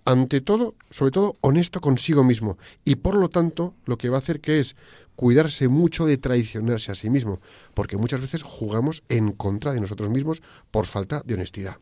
ante 0.05 0.41
todo, 0.41 0.75
sobre 0.89 1.11
todo, 1.11 1.37
honesto 1.41 1.79
consigo 1.81 2.23
mismo. 2.23 2.57
Y 2.85 2.95
por 2.95 3.15
lo 3.15 3.29
tanto, 3.29 3.75
lo 3.85 3.97
que 3.97 4.09
va 4.09 4.17
a 4.17 4.19
hacer 4.19 4.41
que 4.41 4.59
es 4.59 4.75
cuidarse 5.21 5.67
mucho 5.67 6.07
de 6.07 6.17
traicionarse 6.17 6.91
a 6.91 6.95
sí 6.95 7.11
mismo, 7.11 7.41
porque 7.75 7.95
muchas 7.95 8.21
veces 8.21 8.41
jugamos 8.41 9.03
en 9.07 9.33
contra 9.33 9.71
de 9.71 9.79
nosotros 9.79 10.09
mismos 10.09 10.41
por 10.71 10.87
falta 10.87 11.21
de 11.23 11.35
honestidad. 11.35 11.75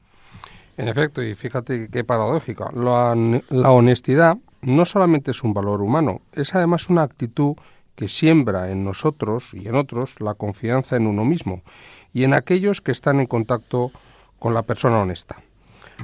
En 0.75 0.89
efecto, 0.89 1.23
y 1.23 1.35
fíjate 1.35 1.87
qué 1.89 2.03
paradójica, 2.03 2.69
la, 2.73 3.15
la 3.47 3.71
honestidad 3.71 4.35
no 4.61 4.83
solamente 4.83 5.31
es 5.31 5.41
un 5.41 5.53
valor 5.53 5.81
humano, 5.81 6.21
es 6.33 6.53
además 6.53 6.89
una 6.89 7.03
actitud 7.03 7.55
que 7.95 8.09
siembra 8.09 8.71
en 8.71 8.83
nosotros 8.83 9.53
y 9.53 9.69
en 9.69 9.75
otros 9.75 10.19
la 10.19 10.33
confianza 10.33 10.97
en 10.97 11.07
uno 11.07 11.23
mismo 11.23 11.63
y 12.11 12.25
en 12.25 12.33
aquellos 12.33 12.81
que 12.81 12.91
están 12.91 13.21
en 13.21 13.27
contacto 13.27 13.93
con 14.37 14.53
la 14.53 14.63
persona 14.63 14.99
honesta. 14.99 15.41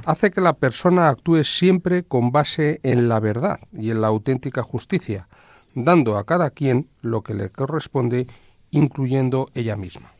Hace 0.06 0.30
que 0.30 0.40
la 0.40 0.54
persona 0.54 1.10
actúe 1.10 1.44
siempre 1.44 2.02
con 2.02 2.32
base 2.32 2.80
en 2.82 3.10
la 3.10 3.20
verdad 3.20 3.60
y 3.74 3.90
en 3.90 4.00
la 4.00 4.06
auténtica 4.06 4.62
justicia, 4.62 5.28
dando 5.76 6.16
a 6.16 6.24
cada 6.24 6.50
quien 6.50 6.88
lo 7.02 7.22
que 7.22 7.34
le 7.34 7.50
corresponde, 7.50 8.26
incluyendo 8.70 9.50
ella 9.54 9.76
misma. 9.76 10.10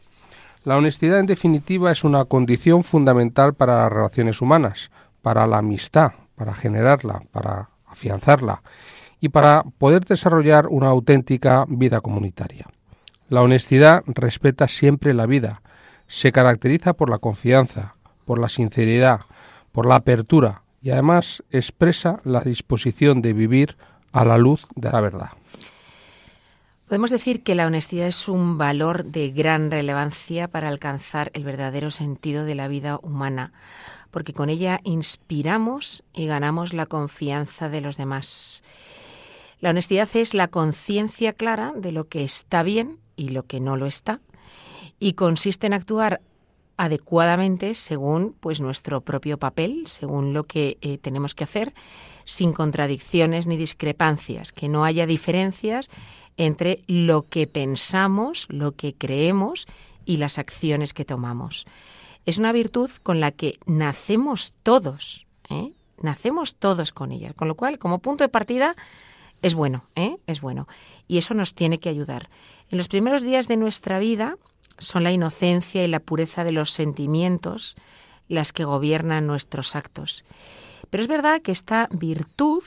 La 0.63 0.77
honestidad, 0.77 1.19
en 1.19 1.27
definitiva, 1.27 1.91
es 1.91 2.05
una 2.05 2.25
condición 2.27 2.85
fundamental 2.85 3.55
para 3.55 3.83
las 3.83 3.93
relaciones 3.93 4.41
humanas, 4.41 4.91
para 5.23 5.47
la 5.47 5.59
amistad, 5.59 6.13
para 6.37 6.53
generarla, 6.55 7.23
para 7.33 7.71
afianzarla 7.87 8.63
y 9.21 9.31
para 9.31 9.65
poder 9.79 10.05
desarrollar 10.05 10.67
una 10.69 10.89
auténtica 10.89 11.65
vida 11.69 12.01
comunitaria. 12.01 12.67
La 13.29 13.43
honestidad 13.43 14.05
respeta 14.07 14.69
siempre 14.69 15.15
la 15.15 15.27
vida, 15.27 15.63
se 16.07 16.33
caracteriza 16.33 16.93
por 16.93 17.11
la 17.11 17.19
confianza, 17.19 17.95
por 18.25 18.39
la 18.39 18.49
sinceridad, 18.49 19.21
por 19.73 19.87
la 19.87 19.97
apertura 19.97 20.63
y 20.83 20.91
además 20.91 21.43
expresa 21.51 22.21
la 22.25 22.41
disposición 22.41 23.23
de 23.23 23.33
vivir 23.33 23.77
a 24.13 24.25
la 24.25 24.39
luz 24.39 24.67
de 24.75 24.91
la 24.91 25.01
verdad. 25.01 25.31
Podemos 26.87 27.11
decir 27.11 27.43
que 27.43 27.57
la 27.57 27.67
honestidad 27.67 28.07
es 28.07 28.29
un 28.29 28.59
valor 28.59 29.07
de 29.07 29.31
gran 29.31 29.73
relevancia 29.73 30.47
para 30.47 30.69
alcanzar 30.69 31.33
el 31.35 31.43
verdadero 31.43 31.91
sentido 31.91 32.45
de 32.45 32.55
la 32.55 32.69
vida 32.69 33.01
humana, 33.03 33.53
porque 34.13 34.33
con 34.33 34.51
ella 34.51 34.79
inspiramos 34.85 36.05
y 36.15 36.27
ganamos 36.27 36.75
la 36.75 36.87
confianza 36.87 37.69
de 37.69 37.81
los 37.81 37.97
demás. 37.97 38.63
La 39.59 39.71
honestidad 39.71 40.09
es 40.15 40.33
la 40.33 40.47
conciencia 40.47 41.33
clara 41.33 41.73
de 41.77 41.91
lo 41.91 42.05
que 42.05 42.23
está 42.23 42.63
bien 42.63 43.01
y 43.17 43.31
lo 43.31 43.43
que 43.43 43.59
no 43.59 43.77
lo 43.77 43.87
está, 43.87 44.21
y 45.01 45.15
consiste 45.15 45.67
en 45.67 45.73
actuar 45.73 46.21
adecuadamente 46.77 47.75
según 47.75 48.37
pues 48.39 48.61
nuestro 48.61 49.01
propio 49.01 49.39
papel, 49.39 49.89
según 49.89 50.33
lo 50.33 50.45
que 50.45 50.79
eh, 50.83 50.99
tenemos 50.99 51.35
que 51.35 51.45
hacer, 51.45 51.75
sin 52.25 52.53
contradicciones 52.53 53.47
ni 53.47 53.57
discrepancias, 53.57 54.53
que 54.53 54.69
no 54.69 54.85
haya 54.85 55.07
diferencias 55.07 55.89
entre 56.37 56.83
lo 56.87 57.29
que 57.29 57.47
pensamos, 57.47 58.47
lo 58.51 58.73
que 58.73 58.95
creemos 58.95 59.67
y 60.05 60.19
las 60.19 60.39
acciones 60.39 60.95
que 60.95 61.05
tomamos. 61.05 61.67
Es 62.25 62.39
una 62.39 62.53
virtud 62.53 62.91
con 63.03 63.21
la 63.21 63.33
que 63.33 63.59
nacemos 63.67 64.53
todos, 64.63 65.27
¿eh? 65.49 65.73
nacemos 66.03 66.57
todos 66.57 66.93
con 66.93 67.13
ella, 67.13 67.33
con 67.33 67.49
lo 67.49 67.55
cual, 67.55 67.79
como 67.79 68.01
punto 68.01 68.25
de 68.25 68.29
partida, 68.29 68.75
es 69.43 69.55
bueno, 69.55 69.85
¿eh? 69.95 70.17
es 70.27 70.41
bueno. 70.41 70.67
Y 71.07 71.19
eso 71.19 71.35
nos 71.35 71.55
tiene 71.55 71.79
que 71.79 71.89
ayudar. 71.89 72.29
En 72.71 72.79
los 72.79 72.89
primeros 72.89 73.23
días 73.23 73.49
de 73.49 73.57
nuestra 73.57 73.99
vida 73.99 74.37
son 74.79 75.05
la 75.05 75.13
inocencia 75.13 75.85
y 75.85 75.89
la 75.89 76.01
pureza 76.01 76.45
de 76.45 76.53
los 76.53 76.71
sentimientos 76.71 77.77
las 78.29 78.53
que 78.53 78.65
gobiernan 78.65 79.27
nuestros 79.27 79.77
actos. 79.77 80.25
Pero 80.91 81.03
es 81.03 81.09
verdad 81.09 81.43
que 81.43 81.53
esta 81.53 81.89
virtud 81.91 82.63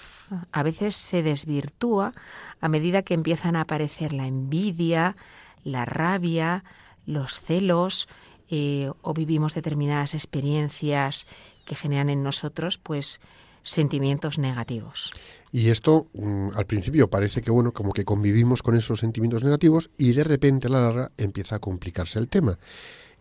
a 0.51 0.63
veces 0.63 0.95
se 0.95 1.23
desvirtúa 1.23 2.13
a 2.61 2.69
medida 2.69 3.01
que 3.01 3.13
empiezan 3.13 3.55
a 3.55 3.61
aparecer 3.61 4.13
la 4.13 4.27
envidia, 4.27 5.15
la 5.63 5.85
rabia, 5.85 6.63
los 7.05 7.39
celos 7.39 8.07
eh, 8.49 8.91
o 9.01 9.13
vivimos 9.13 9.53
determinadas 9.53 10.13
experiencias 10.13 11.27
que 11.65 11.75
generan 11.75 12.09
en 12.09 12.23
nosotros 12.23 12.77
pues 12.77 13.21
sentimientos 13.63 14.37
negativos. 14.37 15.11
Y 15.51 15.69
esto 15.69 16.07
mm, 16.13 16.49
al 16.55 16.65
principio 16.65 17.09
parece 17.09 17.41
que 17.41 17.51
bueno, 17.51 17.71
como 17.71 17.93
que 17.93 18.05
convivimos 18.05 18.63
con 18.63 18.75
esos 18.75 18.99
sentimientos 18.99 19.43
negativos 19.43 19.89
y 19.97 20.13
de 20.13 20.23
repente 20.23 20.67
a 20.67 20.71
la 20.71 20.81
larga 20.81 21.11
empieza 21.17 21.55
a 21.55 21.59
complicarse 21.59 22.19
el 22.19 22.27
tema. 22.27 22.57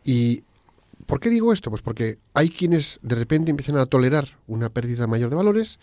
Y 0.04 0.44
¿Por 1.06 1.20
qué 1.20 1.30
digo 1.30 1.52
esto? 1.52 1.70
Pues 1.70 1.82
porque 1.82 2.18
hay 2.34 2.50
quienes 2.50 2.98
de 3.02 3.14
repente 3.14 3.50
empiezan 3.50 3.76
a 3.76 3.86
tolerar 3.86 4.38
una 4.46 4.68
pérdida 4.68 5.06
mayor 5.06 5.30
de 5.30 5.36
valores 5.36 5.78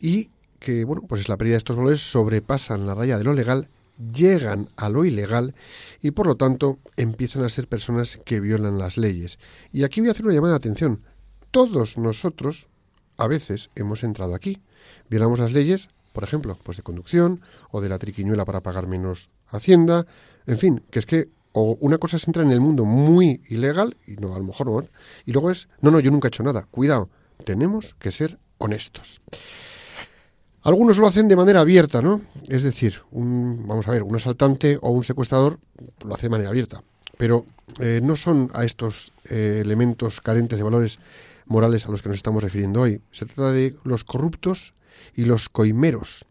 y 0.00 0.30
que, 0.58 0.84
bueno, 0.84 1.02
pues 1.08 1.28
la 1.28 1.36
pérdida 1.36 1.54
de 1.54 1.58
estos 1.58 1.76
valores 1.76 2.00
sobrepasan 2.00 2.86
la 2.86 2.94
raya 2.94 3.18
de 3.18 3.24
lo 3.24 3.34
legal, 3.34 3.68
llegan 4.12 4.70
a 4.76 4.88
lo 4.88 5.04
ilegal 5.04 5.54
y 6.00 6.10
por 6.10 6.26
lo 6.26 6.36
tanto 6.36 6.78
empiezan 6.96 7.44
a 7.44 7.48
ser 7.48 7.68
personas 7.68 8.18
que 8.24 8.40
violan 8.40 8.78
las 8.78 8.96
leyes. 8.96 9.38
Y 9.72 9.84
aquí 9.84 10.00
voy 10.00 10.08
a 10.08 10.12
hacer 10.12 10.24
una 10.24 10.34
llamada 10.34 10.54
de 10.54 10.58
atención. 10.58 11.02
Todos 11.50 11.98
nosotros, 11.98 12.68
a 13.16 13.28
veces, 13.28 13.70
hemos 13.76 14.02
entrado 14.02 14.34
aquí. 14.34 14.60
Violamos 15.08 15.38
las 15.38 15.52
leyes 15.52 15.88
por 16.14 16.22
ejemplo, 16.22 16.56
pues 16.62 16.76
de 16.76 16.84
conducción 16.84 17.40
o 17.72 17.80
de 17.80 17.88
la 17.88 17.98
triquiñuela 17.98 18.44
para 18.44 18.62
pagar 18.62 18.86
menos 18.86 19.30
hacienda, 19.48 20.06
en 20.46 20.58
fin, 20.58 20.82
que 20.88 21.00
es 21.00 21.06
que 21.06 21.28
o 21.54 21.78
una 21.80 21.98
cosa 21.98 22.16
es 22.16 22.26
entrar 22.26 22.44
en 22.44 22.52
el 22.52 22.60
mundo 22.60 22.84
muy 22.84 23.40
ilegal 23.48 23.96
y 24.06 24.16
no 24.16 24.34
a 24.34 24.38
lo 24.38 24.44
mejor 24.44 24.66
no, 24.66 24.84
y 25.24 25.32
luego 25.32 25.50
es 25.50 25.68
no, 25.80 25.90
no, 25.90 26.00
yo 26.00 26.10
nunca 26.10 26.26
he 26.26 26.30
hecho 26.30 26.42
nada. 26.42 26.66
Cuidado, 26.70 27.08
tenemos 27.44 27.94
que 27.98 28.10
ser 28.10 28.38
honestos. 28.58 29.20
Algunos 30.62 30.98
lo 30.98 31.06
hacen 31.06 31.28
de 31.28 31.36
manera 31.36 31.60
abierta, 31.60 32.02
¿no? 32.02 32.22
Es 32.48 32.62
decir, 32.64 33.02
un, 33.10 33.66
vamos 33.68 33.86
a 33.86 33.92
ver, 33.92 34.02
un 34.02 34.16
asaltante 34.16 34.78
o 34.80 34.90
un 34.90 35.04
secuestrador 35.04 35.60
lo 36.04 36.14
hace 36.14 36.26
de 36.26 36.30
manera 36.30 36.50
abierta, 36.50 36.82
pero 37.16 37.46
eh, 37.78 38.00
no 38.02 38.16
son 38.16 38.50
a 38.52 38.64
estos 38.64 39.12
eh, 39.30 39.60
elementos 39.62 40.20
carentes 40.20 40.58
de 40.58 40.64
valores 40.64 40.98
morales 41.46 41.86
a 41.86 41.90
los 41.90 42.02
que 42.02 42.08
nos 42.08 42.16
estamos 42.16 42.42
refiriendo 42.42 42.80
hoy. 42.80 43.00
Se 43.12 43.26
trata 43.26 43.52
de 43.52 43.76
los 43.84 44.02
corruptos 44.02 44.74
y 45.14 45.24
los 45.26 45.48
coimeros. 45.48 46.24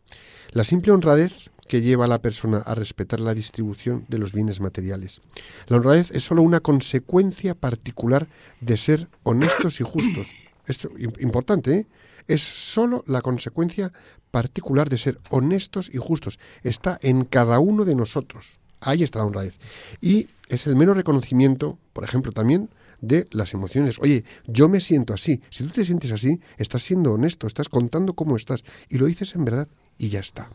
La 0.52 0.64
simple 0.64 0.92
honradez 0.92 1.52
que 1.68 1.82
lleva 1.82 2.06
a 2.06 2.08
la 2.08 2.22
persona 2.22 2.58
a 2.60 2.76
respetar 2.76 3.20
la 3.20 3.34
distribución 3.34 4.06
de 4.10 4.18
los 4.18 4.34
bienes 4.34 4.60
materiales. 4.60 5.22
La 5.68 5.78
honradez 5.78 6.12
es 6.12 6.24
solo 6.24 6.42
una 6.42 6.60
consecuencia 6.60 7.56
particular 7.56 8.28
de 8.62 8.78
ser 8.78 9.08
honestos 9.24 9.80
y 9.80 9.84
justos. 9.84 10.28
Esto 10.68 10.90
im- 10.92 11.20
importante, 11.22 11.74
¿eh? 11.80 11.88
Es 12.28 12.42
solo 12.42 13.04
la 13.06 13.22
consecuencia 13.22 13.92
particular 14.32 14.90
de 14.90 14.98
ser 14.98 15.20
honestos 15.30 15.90
y 15.94 15.98
justos. 15.98 16.40
Está 16.64 16.98
en 17.02 17.26
cada 17.26 17.60
uno 17.60 17.84
de 17.84 17.96
nosotros. 17.96 18.60
Ahí 18.80 19.04
está 19.04 19.20
la 19.20 19.26
honradez. 19.26 19.60
Y 20.00 20.28
es 20.48 20.66
el 20.68 20.76
mero 20.76 20.94
reconocimiento, 20.94 21.78
por 21.92 22.04
ejemplo, 22.06 22.32
también 22.32 22.70
de 23.02 23.28
las 23.32 23.54
emociones. 23.54 23.98
Oye, 24.00 24.24
yo 24.48 24.70
me 24.70 24.80
siento 24.80 25.14
así. 25.14 25.42
Si 25.50 25.66
tú 25.66 25.72
te 25.72 25.84
sientes 25.84 26.12
así, 26.14 26.40
estás 26.58 26.82
siendo 26.84 27.12
honesto, 27.14 27.48
estás 27.48 27.68
contando 27.68 28.14
cómo 28.14 28.38
estás 28.38 28.64
y 28.88 28.98
lo 28.98 29.06
dices 29.08 29.36
en 29.36 29.44
verdad 29.44 29.68
y 29.98 30.08
ya 30.08 30.20
está. 30.22 30.50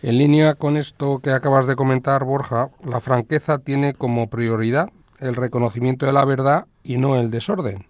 En 0.00 0.16
línea 0.16 0.54
con 0.54 0.76
esto 0.76 1.18
que 1.18 1.30
acabas 1.32 1.66
de 1.66 1.74
comentar, 1.74 2.22
Borja, 2.22 2.70
la 2.84 3.00
franqueza 3.00 3.58
tiene 3.58 3.94
como 3.94 4.30
prioridad 4.30 4.90
el 5.18 5.34
reconocimiento 5.34 6.06
de 6.06 6.12
la 6.12 6.24
verdad 6.24 6.66
y 6.84 6.98
no 6.98 7.16
el 7.16 7.30
desorden. 7.30 7.84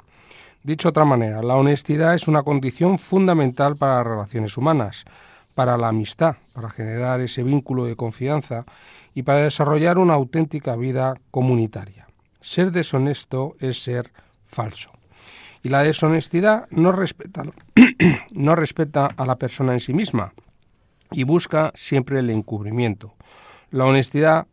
Dicho 0.62 0.88
de 0.88 0.90
otra 0.90 1.04
manera, 1.04 1.42
la 1.42 1.56
honestidad 1.56 2.14
es 2.14 2.26
una 2.26 2.44
condición 2.44 2.98
fundamental 2.98 3.76
para 3.76 3.96
las 3.96 4.06
relaciones 4.06 4.56
humanas, 4.56 5.04
para 5.54 5.76
la 5.76 5.88
amistad, 5.88 6.36
para 6.54 6.70
generar 6.70 7.20
ese 7.20 7.42
vínculo 7.42 7.84
de 7.84 7.94
confianza 7.94 8.64
y 9.14 9.24
para 9.24 9.42
desarrollar 9.42 9.98
una 9.98 10.14
auténtica 10.14 10.76
vida 10.76 11.14
comunitaria. 11.30 12.08
Ser 12.40 12.72
deshonesto 12.72 13.54
es 13.60 13.82
ser 13.82 14.12
falso. 14.46 14.92
Y 15.62 15.68
la 15.68 15.82
deshonestidad 15.82 16.68
no 16.70 16.90
respeta, 16.90 17.42
no 18.32 18.54
respeta 18.54 19.10
a 19.14 19.26
la 19.26 19.36
persona 19.36 19.74
en 19.74 19.80
sí 19.80 19.92
misma, 19.92 20.32
y 21.12 21.24
busca 21.24 21.72
siempre 21.74 22.18
el 22.20 22.30
encubrimiento. 22.30 23.14
La 23.70 23.84
honestidad, 23.84 24.46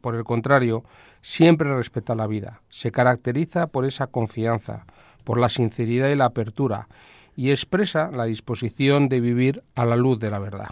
por 0.00 0.14
el 0.14 0.24
contrario, 0.24 0.84
siempre 1.22 1.74
respeta 1.74 2.14
la 2.14 2.26
vida. 2.26 2.60
Se 2.68 2.92
caracteriza 2.92 3.66
por 3.66 3.84
esa 3.84 4.06
confianza, 4.06 4.86
por 5.24 5.38
la 5.38 5.48
sinceridad 5.48 6.08
y 6.08 6.16
la 6.16 6.26
apertura, 6.26 6.88
y 7.36 7.50
expresa 7.50 8.10
la 8.12 8.24
disposición 8.26 9.08
de 9.08 9.20
vivir 9.20 9.64
a 9.74 9.84
la 9.84 9.96
luz 9.96 10.20
de 10.20 10.30
la 10.30 10.38
verdad. 10.38 10.68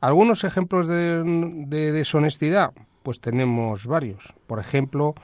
Algunos 0.00 0.44
ejemplos 0.44 0.86
de, 0.86 1.22
de 1.66 1.92
deshonestidad, 1.92 2.72
pues 3.02 3.20
tenemos 3.20 3.86
varios. 3.86 4.34
Por 4.46 4.58
ejemplo, 4.58 5.14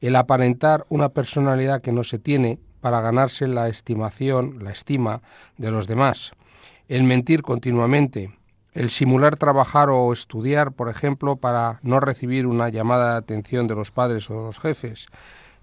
el 0.00 0.16
aparentar 0.16 0.84
una 0.88 1.08
personalidad 1.08 1.82
que 1.82 1.92
no 1.92 2.04
se 2.04 2.18
tiene 2.18 2.58
para 2.80 3.00
ganarse 3.00 3.46
la 3.46 3.68
estimación, 3.68 4.62
la 4.62 4.72
estima 4.72 5.22
de 5.56 5.70
los 5.70 5.86
demás. 5.86 6.32
El 6.88 7.04
mentir 7.04 7.42
continuamente, 7.42 8.32
el 8.74 8.90
simular 8.90 9.36
trabajar 9.36 9.90
o 9.90 10.12
estudiar, 10.12 10.72
por 10.72 10.88
ejemplo, 10.88 11.36
para 11.36 11.78
no 11.82 12.00
recibir 12.00 12.46
una 12.46 12.68
llamada 12.68 13.12
de 13.12 13.18
atención 13.18 13.66
de 13.66 13.74
los 13.74 13.90
padres 13.90 14.30
o 14.30 14.34
de 14.34 14.42
los 14.46 14.58
jefes, 14.58 15.06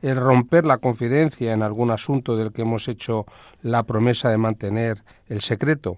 el 0.01 0.16
romper 0.16 0.66
la 0.66 0.78
confidencia 0.78 1.54
en 1.54 1.62
algún 1.62 1.92
asunto 1.92 2.38
del 2.38 2.51
que 2.51 2.62
hemos 2.62 2.88
hecho 2.88 3.25
la 3.62 3.84
promesa 3.84 4.30
de 4.30 4.38
mantener 4.38 5.04
el 5.28 5.42
secreto, 5.42 5.98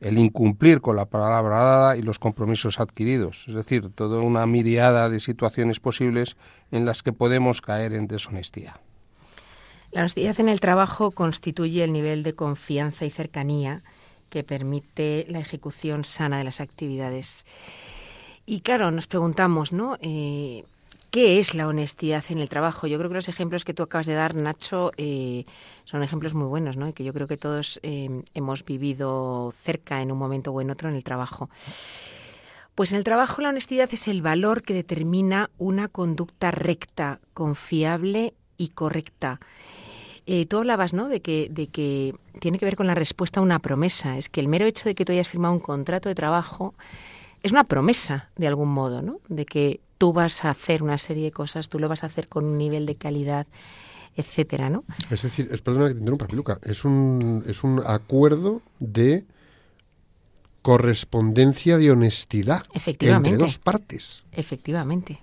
el 0.00 0.18
incumplir 0.18 0.80
con 0.80 0.96
la 0.96 1.06
palabra 1.06 1.58
dada 1.58 1.96
y 1.96 2.02
los 2.02 2.18
compromisos 2.18 2.78
adquiridos, 2.78 3.46
es 3.48 3.54
decir, 3.54 3.90
toda 3.90 4.20
una 4.20 4.46
miriada 4.46 5.08
de 5.08 5.20
situaciones 5.20 5.80
posibles 5.80 6.36
en 6.70 6.84
las 6.84 7.02
que 7.02 7.12
podemos 7.12 7.60
caer 7.60 7.94
en 7.94 8.06
deshonestidad. 8.06 8.76
La 9.90 10.02
honestidad 10.02 10.38
en 10.38 10.48
el 10.48 10.60
trabajo 10.60 11.10
constituye 11.10 11.82
el 11.82 11.92
nivel 11.92 12.22
de 12.22 12.34
confianza 12.34 13.04
y 13.04 13.10
cercanía 13.10 13.82
que 14.30 14.44
permite 14.44 15.26
la 15.28 15.40
ejecución 15.40 16.04
sana 16.04 16.38
de 16.38 16.44
las 16.44 16.60
actividades. 16.60 17.44
Y 18.46 18.60
claro, 18.60 18.90
nos 18.90 19.06
preguntamos, 19.06 19.72
¿no? 19.72 19.98
Eh, 20.00 20.64
¿Qué 21.10 21.40
es 21.40 21.54
la 21.54 21.66
honestidad 21.66 22.24
en 22.28 22.38
el 22.38 22.48
trabajo? 22.48 22.86
Yo 22.86 22.96
creo 22.96 23.10
que 23.10 23.16
los 23.16 23.28
ejemplos 23.28 23.64
que 23.64 23.74
tú 23.74 23.82
acabas 23.82 24.06
de 24.06 24.14
dar, 24.14 24.36
Nacho, 24.36 24.92
eh, 24.96 25.44
son 25.84 26.04
ejemplos 26.04 26.34
muy 26.34 26.46
buenos, 26.46 26.76
¿no? 26.76 26.88
Y 26.88 26.92
que 26.92 27.02
yo 27.02 27.12
creo 27.12 27.26
que 27.26 27.36
todos 27.36 27.80
eh, 27.82 28.22
hemos 28.32 28.64
vivido 28.64 29.52
cerca 29.52 30.02
en 30.02 30.12
un 30.12 30.18
momento 30.18 30.52
o 30.52 30.60
en 30.60 30.70
otro 30.70 30.88
en 30.88 30.94
el 30.94 31.02
trabajo. 31.02 31.50
Pues 32.76 32.92
en 32.92 32.98
el 32.98 33.04
trabajo 33.04 33.42
la 33.42 33.48
honestidad 33.48 33.90
es 33.92 34.06
el 34.06 34.22
valor 34.22 34.62
que 34.62 34.72
determina 34.72 35.50
una 35.58 35.88
conducta 35.88 36.52
recta, 36.52 37.18
confiable 37.34 38.32
y 38.56 38.68
correcta. 38.68 39.40
Eh, 40.26 40.46
tú 40.46 40.58
hablabas, 40.58 40.92
¿no? 40.92 41.08
De 41.08 41.20
que, 41.20 41.48
de 41.50 41.66
que 41.66 42.14
tiene 42.40 42.58
que 42.58 42.64
ver 42.64 42.76
con 42.76 42.86
la 42.86 42.94
respuesta 42.94 43.40
a 43.40 43.42
una 43.42 43.58
promesa. 43.58 44.18
Es 44.18 44.28
que 44.28 44.40
el 44.40 44.48
mero 44.48 44.66
hecho 44.66 44.88
de 44.88 44.94
que 44.94 45.04
tú 45.04 45.12
hayas 45.12 45.28
firmado 45.28 45.54
un 45.54 45.60
contrato 45.60 46.08
de 46.08 46.14
trabajo 46.14 46.74
es 47.42 47.52
una 47.52 47.64
promesa, 47.64 48.30
de 48.36 48.46
algún 48.46 48.68
modo, 48.68 49.02
¿no? 49.02 49.20
De 49.28 49.46
que 49.46 49.80
tú 49.98 50.12
vas 50.12 50.44
a 50.44 50.50
hacer 50.50 50.82
una 50.82 50.98
serie 50.98 51.24
de 51.24 51.30
cosas, 51.30 51.68
tú 51.68 51.78
lo 51.78 51.88
vas 51.88 52.04
a 52.04 52.06
hacer 52.06 52.28
con 52.28 52.44
un 52.44 52.58
nivel 52.58 52.86
de 52.86 52.96
calidad, 52.96 53.46
etcétera, 54.16 54.70
¿no? 54.70 54.84
Es 55.10 55.22
decir, 55.22 55.48
es, 55.50 55.60
perdona 55.60 55.88
que 55.88 55.94
te 55.94 56.00
interrumpa, 56.00 56.26
Piluca, 56.26 56.58
es 56.62 56.84
un, 56.84 57.44
es 57.46 57.62
un 57.64 57.82
acuerdo 57.84 58.62
de 58.78 59.24
correspondencia 60.62 61.78
de 61.78 61.90
honestidad 61.90 62.62
Efectivamente. 62.74 63.30
entre 63.30 63.46
dos 63.46 63.58
partes. 63.58 64.24
Efectivamente. 64.32 65.20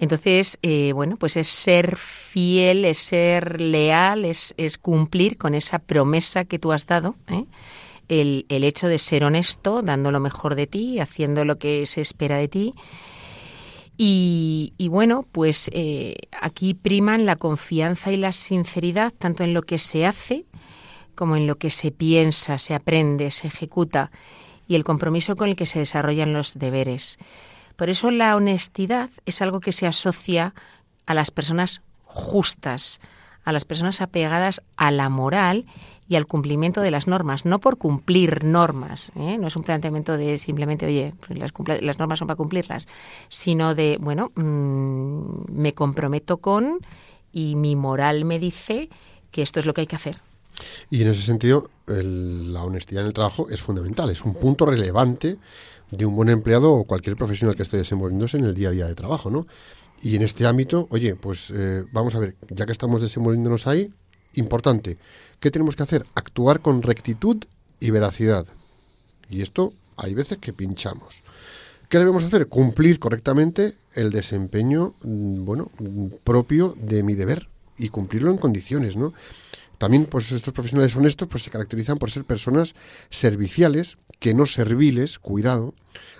Entonces, 0.00 0.58
eh, 0.62 0.92
bueno, 0.94 1.18
pues 1.18 1.36
es 1.36 1.46
ser 1.46 1.96
fiel, 1.96 2.86
es 2.86 2.98
ser 2.98 3.60
leal, 3.60 4.24
es, 4.24 4.54
cumplir 4.80 5.36
con 5.36 5.54
esa 5.54 5.78
promesa 5.78 6.46
que 6.46 6.58
tú 6.58 6.72
has 6.72 6.86
dado. 6.86 7.16
¿eh? 7.28 7.44
El, 8.08 8.46
el 8.48 8.64
hecho 8.64 8.88
de 8.88 8.98
ser 8.98 9.24
honesto, 9.24 9.82
dando 9.82 10.10
lo 10.10 10.18
mejor 10.18 10.54
de 10.54 10.66
ti, 10.66 11.00
haciendo 11.00 11.44
lo 11.44 11.58
que 11.58 11.84
se 11.84 12.00
espera 12.00 12.38
de 12.38 12.48
ti. 12.48 12.74
Y, 13.98 14.72
y 14.78 14.88
bueno, 14.88 15.26
pues 15.30 15.70
eh, 15.74 16.16
aquí 16.40 16.72
priman 16.72 17.26
la 17.26 17.36
confianza 17.36 18.10
y 18.10 18.16
la 18.16 18.32
sinceridad, 18.32 19.12
tanto 19.12 19.44
en 19.44 19.52
lo 19.52 19.60
que 19.60 19.78
se 19.78 20.06
hace 20.06 20.46
como 21.14 21.36
en 21.36 21.46
lo 21.46 21.58
que 21.58 21.68
se 21.68 21.90
piensa, 21.90 22.58
se 22.58 22.72
aprende, 22.72 23.30
se 23.30 23.48
ejecuta, 23.48 24.10
y 24.66 24.74
el 24.76 24.84
compromiso 24.84 25.36
con 25.36 25.50
el 25.50 25.56
que 25.56 25.66
se 25.66 25.80
desarrollan 25.80 26.32
los 26.32 26.58
deberes. 26.58 27.18
Por 27.80 27.88
eso 27.88 28.10
la 28.10 28.36
honestidad 28.36 29.08
es 29.24 29.40
algo 29.40 29.60
que 29.60 29.72
se 29.72 29.86
asocia 29.86 30.52
a 31.06 31.14
las 31.14 31.30
personas 31.30 31.80
justas, 32.04 33.00
a 33.42 33.52
las 33.52 33.64
personas 33.64 34.02
apegadas 34.02 34.60
a 34.76 34.90
la 34.90 35.08
moral 35.08 35.64
y 36.06 36.16
al 36.16 36.26
cumplimiento 36.26 36.82
de 36.82 36.90
las 36.90 37.06
normas, 37.06 37.46
no 37.46 37.58
por 37.58 37.78
cumplir 37.78 38.44
normas, 38.44 39.10
¿eh? 39.16 39.38
no 39.38 39.46
es 39.48 39.56
un 39.56 39.62
planteamiento 39.62 40.18
de 40.18 40.36
simplemente, 40.36 40.84
oye, 40.84 41.14
pues 41.26 41.38
las, 41.38 41.54
las 41.80 41.98
normas 41.98 42.18
son 42.18 42.28
para 42.28 42.36
cumplirlas, 42.36 42.86
sino 43.30 43.74
de, 43.74 43.96
bueno, 43.98 44.30
mm, 44.34 45.50
me 45.50 45.72
comprometo 45.72 46.36
con 46.36 46.80
y 47.32 47.56
mi 47.56 47.76
moral 47.76 48.26
me 48.26 48.38
dice 48.38 48.90
que 49.30 49.40
esto 49.40 49.58
es 49.58 49.64
lo 49.64 49.72
que 49.72 49.80
hay 49.80 49.86
que 49.86 49.96
hacer. 49.96 50.18
Y 50.90 51.02
en 51.02 51.08
ese 51.08 51.22
sentido, 51.22 51.70
el- 51.86 52.52
la 52.52 52.62
honestidad 52.64 53.02
en 53.02 53.08
el 53.08 53.12
trabajo 53.14 53.48
es 53.50 53.60
fundamental, 53.62 54.10
es 54.10 54.22
un 54.22 54.34
punto 54.34 54.66
relevante 54.66 55.36
de 55.90 56.06
un 56.06 56.14
buen 56.14 56.28
empleado 56.28 56.72
o 56.72 56.84
cualquier 56.84 57.16
profesional 57.16 57.56
que 57.56 57.62
esté 57.62 57.76
desenvolviéndose 57.76 58.36
en 58.36 58.44
el 58.44 58.54
día 58.54 58.68
a 58.68 58.72
día 58.72 58.86
de 58.86 58.94
trabajo, 58.94 59.30
¿no? 59.30 59.46
Y 60.02 60.16
en 60.16 60.22
este 60.22 60.46
ámbito, 60.46 60.86
oye, 60.90 61.14
pues 61.16 61.52
eh, 61.54 61.84
vamos 61.92 62.14
a 62.14 62.20
ver, 62.20 62.36
ya 62.48 62.64
que 62.64 62.72
estamos 62.72 63.02
desenvolviéndonos 63.02 63.66
ahí, 63.66 63.92
importante, 64.34 64.98
¿qué 65.40 65.50
tenemos 65.50 65.76
que 65.76 65.82
hacer? 65.82 66.06
Actuar 66.14 66.60
con 66.60 66.82
rectitud 66.82 67.44
y 67.80 67.90
veracidad. 67.90 68.46
Y 69.28 69.42
esto 69.42 69.72
hay 69.96 70.14
veces 70.14 70.38
que 70.38 70.52
pinchamos. 70.52 71.22
¿Qué 71.88 71.98
debemos 71.98 72.22
hacer? 72.22 72.46
Cumplir 72.46 73.00
correctamente 73.00 73.74
el 73.94 74.10
desempeño, 74.10 74.94
mm, 75.02 75.44
bueno, 75.44 75.70
mm, 75.80 76.06
propio 76.22 76.76
de 76.80 77.02
mi 77.02 77.14
deber 77.14 77.48
y 77.76 77.88
cumplirlo 77.88 78.30
en 78.30 78.38
condiciones, 78.38 78.96
¿no? 78.96 79.12
También, 79.80 80.04
pues 80.04 80.30
estos 80.30 80.52
profesionales 80.52 80.94
honestos, 80.94 81.26
pues 81.26 81.42
se 81.42 81.50
caracterizan 81.50 81.96
por 81.96 82.10
ser 82.10 82.26
personas 82.26 82.74
serviciales, 83.08 83.96
que 84.18 84.34
no 84.34 84.44
serviles, 84.44 85.18
cuidado, 85.18 85.72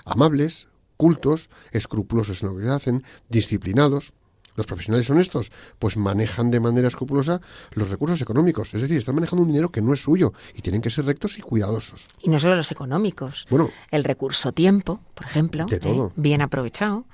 amables, 0.06 0.66
cultos, 0.96 1.50
escrupulosos 1.70 2.42
en 2.42 2.48
lo 2.48 2.56
que 2.56 2.66
hacen, 2.70 3.04
disciplinados. 3.28 4.14
Los 4.56 4.64
profesionales 4.64 5.10
honestos, 5.10 5.52
pues 5.78 5.98
manejan 5.98 6.50
de 6.50 6.58
manera 6.58 6.88
escrupulosa 6.88 7.42
los 7.72 7.90
recursos 7.90 8.22
económicos. 8.22 8.72
Es 8.72 8.80
decir, 8.80 8.96
están 8.96 9.16
manejando 9.16 9.42
un 9.42 9.48
dinero 9.48 9.70
que 9.70 9.82
no 9.82 9.92
es 9.92 10.00
suyo 10.00 10.32
y 10.54 10.62
tienen 10.62 10.80
que 10.80 10.88
ser 10.88 11.04
rectos 11.04 11.36
y 11.36 11.42
cuidadosos. 11.42 12.06
Y 12.22 12.30
no 12.30 12.40
solo 12.40 12.56
los 12.56 12.72
económicos. 12.72 13.46
Bueno. 13.50 13.68
El 13.90 14.04
recurso 14.04 14.52
tiempo, 14.52 15.02
por 15.14 15.26
ejemplo. 15.26 15.66
De 15.66 15.76
¿eh? 15.76 15.80
todo. 15.80 16.14
Bien 16.16 16.40
aprovechado. 16.40 17.04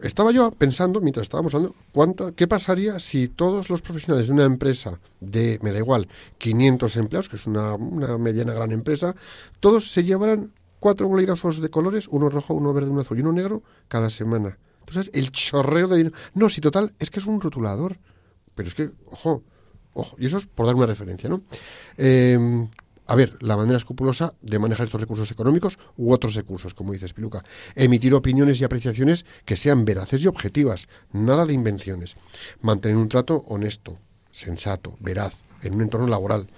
Estaba 0.00 0.30
yo 0.30 0.50
pensando, 0.52 1.00
mientras 1.00 1.24
estábamos 1.24 1.54
hablando, 1.54 1.76
¿cuánta, 1.92 2.32
¿qué 2.32 2.46
pasaría 2.46 3.00
si 3.00 3.28
todos 3.28 3.68
los 3.68 3.82
profesionales 3.82 4.28
de 4.28 4.32
una 4.32 4.44
empresa 4.44 5.00
de, 5.20 5.58
me 5.62 5.72
da 5.72 5.78
igual, 5.78 6.08
500 6.38 6.96
empleados, 6.96 7.28
que 7.28 7.36
es 7.36 7.46
una, 7.46 7.74
una 7.74 8.16
mediana 8.16 8.52
gran 8.52 8.70
empresa, 8.70 9.16
todos 9.58 9.90
se 9.90 10.04
llevaran 10.04 10.52
cuatro 10.78 11.08
bolígrafos 11.08 11.60
de 11.60 11.68
colores, 11.68 12.06
uno 12.08 12.28
rojo, 12.28 12.54
uno 12.54 12.72
verde, 12.72 12.90
uno 12.90 13.00
azul 13.00 13.18
y 13.18 13.22
uno 13.22 13.32
negro, 13.32 13.62
cada 13.88 14.08
semana? 14.08 14.56
Entonces, 14.88 15.10
el 15.14 15.32
chorreo 15.32 15.88
de 15.88 15.96
dinero... 15.98 16.16
No, 16.34 16.48
si 16.48 16.60
total, 16.60 16.94
es 16.98 17.10
que 17.10 17.20
es 17.20 17.26
un 17.26 17.40
rotulador. 17.40 17.98
Pero 18.54 18.68
es 18.68 18.74
que, 18.74 18.90
ojo, 19.06 19.42
ojo, 19.92 20.16
y 20.18 20.26
eso 20.26 20.38
es 20.38 20.46
por 20.46 20.64
dar 20.64 20.74
una 20.74 20.86
referencia, 20.86 21.28
¿no? 21.28 21.42
Eh, 21.96 22.66
a 23.08 23.16
ver, 23.16 23.36
la 23.40 23.56
manera 23.56 23.78
escrupulosa 23.78 24.34
de 24.42 24.58
manejar 24.58 24.84
estos 24.84 25.00
recursos 25.00 25.30
económicos 25.30 25.78
u 25.96 26.12
otros 26.12 26.34
recursos, 26.34 26.74
como 26.74 26.92
dices, 26.92 27.14
Piluca. 27.14 27.42
Emitir 27.74 28.12
opiniones 28.12 28.60
y 28.60 28.64
apreciaciones 28.64 29.24
que 29.46 29.56
sean 29.56 29.86
veraces 29.86 30.22
y 30.22 30.26
objetivas, 30.26 30.88
nada 31.12 31.46
de 31.46 31.54
invenciones. 31.54 32.16
Mantener 32.60 32.98
un 32.98 33.08
trato 33.08 33.38
honesto, 33.46 33.94
sensato, 34.30 34.98
veraz, 35.00 35.42
en 35.62 35.74
un 35.74 35.82
entorno 35.82 36.06
laboral, 36.06 36.48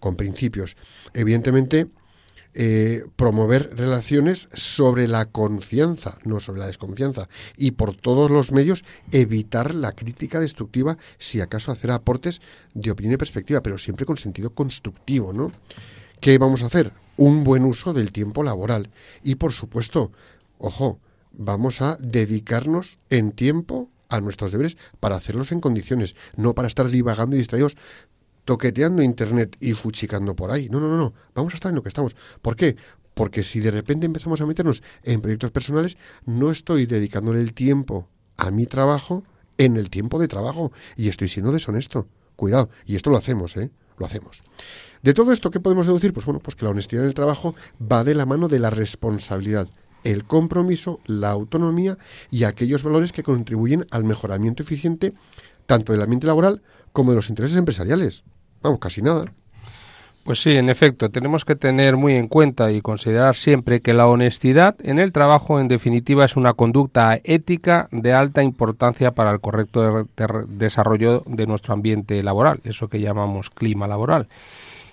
con 0.00 0.16
principios. 0.16 0.76
Evidentemente, 1.14 1.86
eh, 2.54 3.04
promover 3.14 3.76
relaciones 3.76 4.48
sobre 4.52 5.06
la 5.06 5.26
confianza, 5.26 6.18
no 6.24 6.40
sobre 6.40 6.58
la 6.58 6.66
desconfianza, 6.66 7.28
y 7.56 7.70
por 7.70 7.94
todos 7.94 8.32
los 8.32 8.50
medios 8.50 8.82
evitar 9.12 9.76
la 9.76 9.92
crítica 9.92 10.40
destructiva, 10.40 10.98
si 11.18 11.40
acaso 11.40 11.70
hacer 11.70 11.92
aportes 11.92 12.40
de 12.74 12.90
opinión 12.90 13.14
y 13.14 13.18
perspectiva, 13.18 13.62
pero 13.62 13.78
siempre 13.78 14.06
con 14.06 14.16
sentido 14.16 14.50
constructivo, 14.50 15.32
¿no? 15.32 15.52
¿Qué 16.20 16.36
vamos 16.36 16.62
a 16.62 16.66
hacer? 16.66 16.92
Un 17.16 17.44
buen 17.44 17.64
uso 17.64 17.94
del 17.94 18.12
tiempo 18.12 18.42
laboral. 18.42 18.90
Y 19.22 19.36
por 19.36 19.52
supuesto, 19.52 20.12
ojo, 20.58 21.00
vamos 21.32 21.80
a 21.80 21.96
dedicarnos 21.96 22.98
en 23.08 23.32
tiempo 23.32 23.88
a 24.10 24.20
nuestros 24.20 24.52
deberes 24.52 24.76
para 24.98 25.16
hacerlos 25.16 25.50
en 25.50 25.60
condiciones, 25.60 26.16
no 26.36 26.54
para 26.54 26.68
estar 26.68 26.88
divagando 26.88 27.36
y 27.36 27.38
distraídos 27.38 27.78
toqueteando 28.44 29.02
internet 29.02 29.56
y 29.60 29.72
fuchicando 29.72 30.36
por 30.36 30.50
ahí. 30.50 30.68
No, 30.68 30.78
no, 30.78 30.88
no, 30.88 30.98
no. 30.98 31.14
Vamos 31.34 31.54
a 31.54 31.56
estar 31.56 31.70
en 31.70 31.76
lo 31.76 31.82
que 31.82 31.88
estamos. 31.88 32.14
¿Por 32.42 32.54
qué? 32.54 32.76
Porque 33.14 33.42
si 33.42 33.60
de 33.60 33.70
repente 33.70 34.04
empezamos 34.04 34.42
a 34.42 34.46
meternos 34.46 34.82
en 35.04 35.22
proyectos 35.22 35.52
personales, 35.52 35.96
no 36.26 36.50
estoy 36.50 36.84
dedicándole 36.84 37.40
el 37.40 37.54
tiempo 37.54 38.08
a 38.36 38.50
mi 38.50 38.66
trabajo 38.66 39.24
en 39.56 39.78
el 39.78 39.88
tiempo 39.88 40.18
de 40.18 40.28
trabajo 40.28 40.70
y 40.96 41.08
estoy 41.08 41.28
siendo 41.28 41.50
deshonesto. 41.50 42.08
Cuidado, 42.36 42.68
y 42.84 42.96
esto 42.96 43.08
lo 43.08 43.16
hacemos, 43.16 43.56
¿eh? 43.56 43.70
Lo 44.00 44.06
hacemos. 44.06 44.42
De 45.02 45.14
todo 45.14 45.30
esto, 45.30 45.50
¿qué 45.50 45.60
podemos 45.60 45.86
deducir? 45.86 46.14
Pues 46.14 46.24
bueno, 46.24 46.40
pues 46.40 46.56
que 46.56 46.64
la 46.64 46.70
honestidad 46.70 47.04
en 47.04 47.08
el 47.08 47.14
trabajo 47.14 47.54
va 47.80 48.02
de 48.02 48.14
la 48.14 48.24
mano 48.24 48.48
de 48.48 48.58
la 48.58 48.70
responsabilidad, 48.70 49.68
el 50.04 50.24
compromiso, 50.24 51.00
la 51.04 51.30
autonomía 51.30 51.98
y 52.30 52.44
aquellos 52.44 52.82
valores 52.82 53.12
que 53.12 53.22
contribuyen 53.22 53.86
al 53.90 54.04
mejoramiento 54.04 54.62
eficiente 54.62 55.12
tanto 55.66 55.92
del 55.92 56.02
ambiente 56.02 56.26
laboral 56.26 56.62
como 56.92 57.12
de 57.12 57.16
los 57.16 57.28
intereses 57.28 57.58
empresariales. 57.58 58.24
Vamos, 58.62 58.80
casi 58.80 59.02
nada. 59.02 59.32
Pues 60.24 60.42
sí, 60.42 60.56
en 60.56 60.68
efecto, 60.68 61.10
tenemos 61.10 61.44
que 61.44 61.56
tener 61.56 61.96
muy 61.96 62.14
en 62.14 62.28
cuenta 62.28 62.70
y 62.70 62.82
considerar 62.82 63.34
siempre 63.34 63.80
que 63.80 63.94
la 63.94 64.06
honestidad 64.06 64.76
en 64.82 64.98
el 64.98 65.12
trabajo, 65.12 65.58
en 65.58 65.66
definitiva, 65.66 66.24
es 66.24 66.36
una 66.36 66.52
conducta 66.52 67.18
ética 67.24 67.88
de 67.90 68.12
alta 68.12 68.42
importancia 68.42 69.12
para 69.12 69.30
el 69.32 69.40
correcto 69.40 69.80
de- 69.82 70.04
de- 70.16 70.44
desarrollo 70.46 71.22
de 71.26 71.46
nuestro 71.46 71.72
ambiente 71.72 72.22
laboral, 72.22 72.60
eso 72.64 72.86
que 72.88 73.00
llamamos 73.00 73.48
clima 73.50 73.88
laboral. 73.88 74.28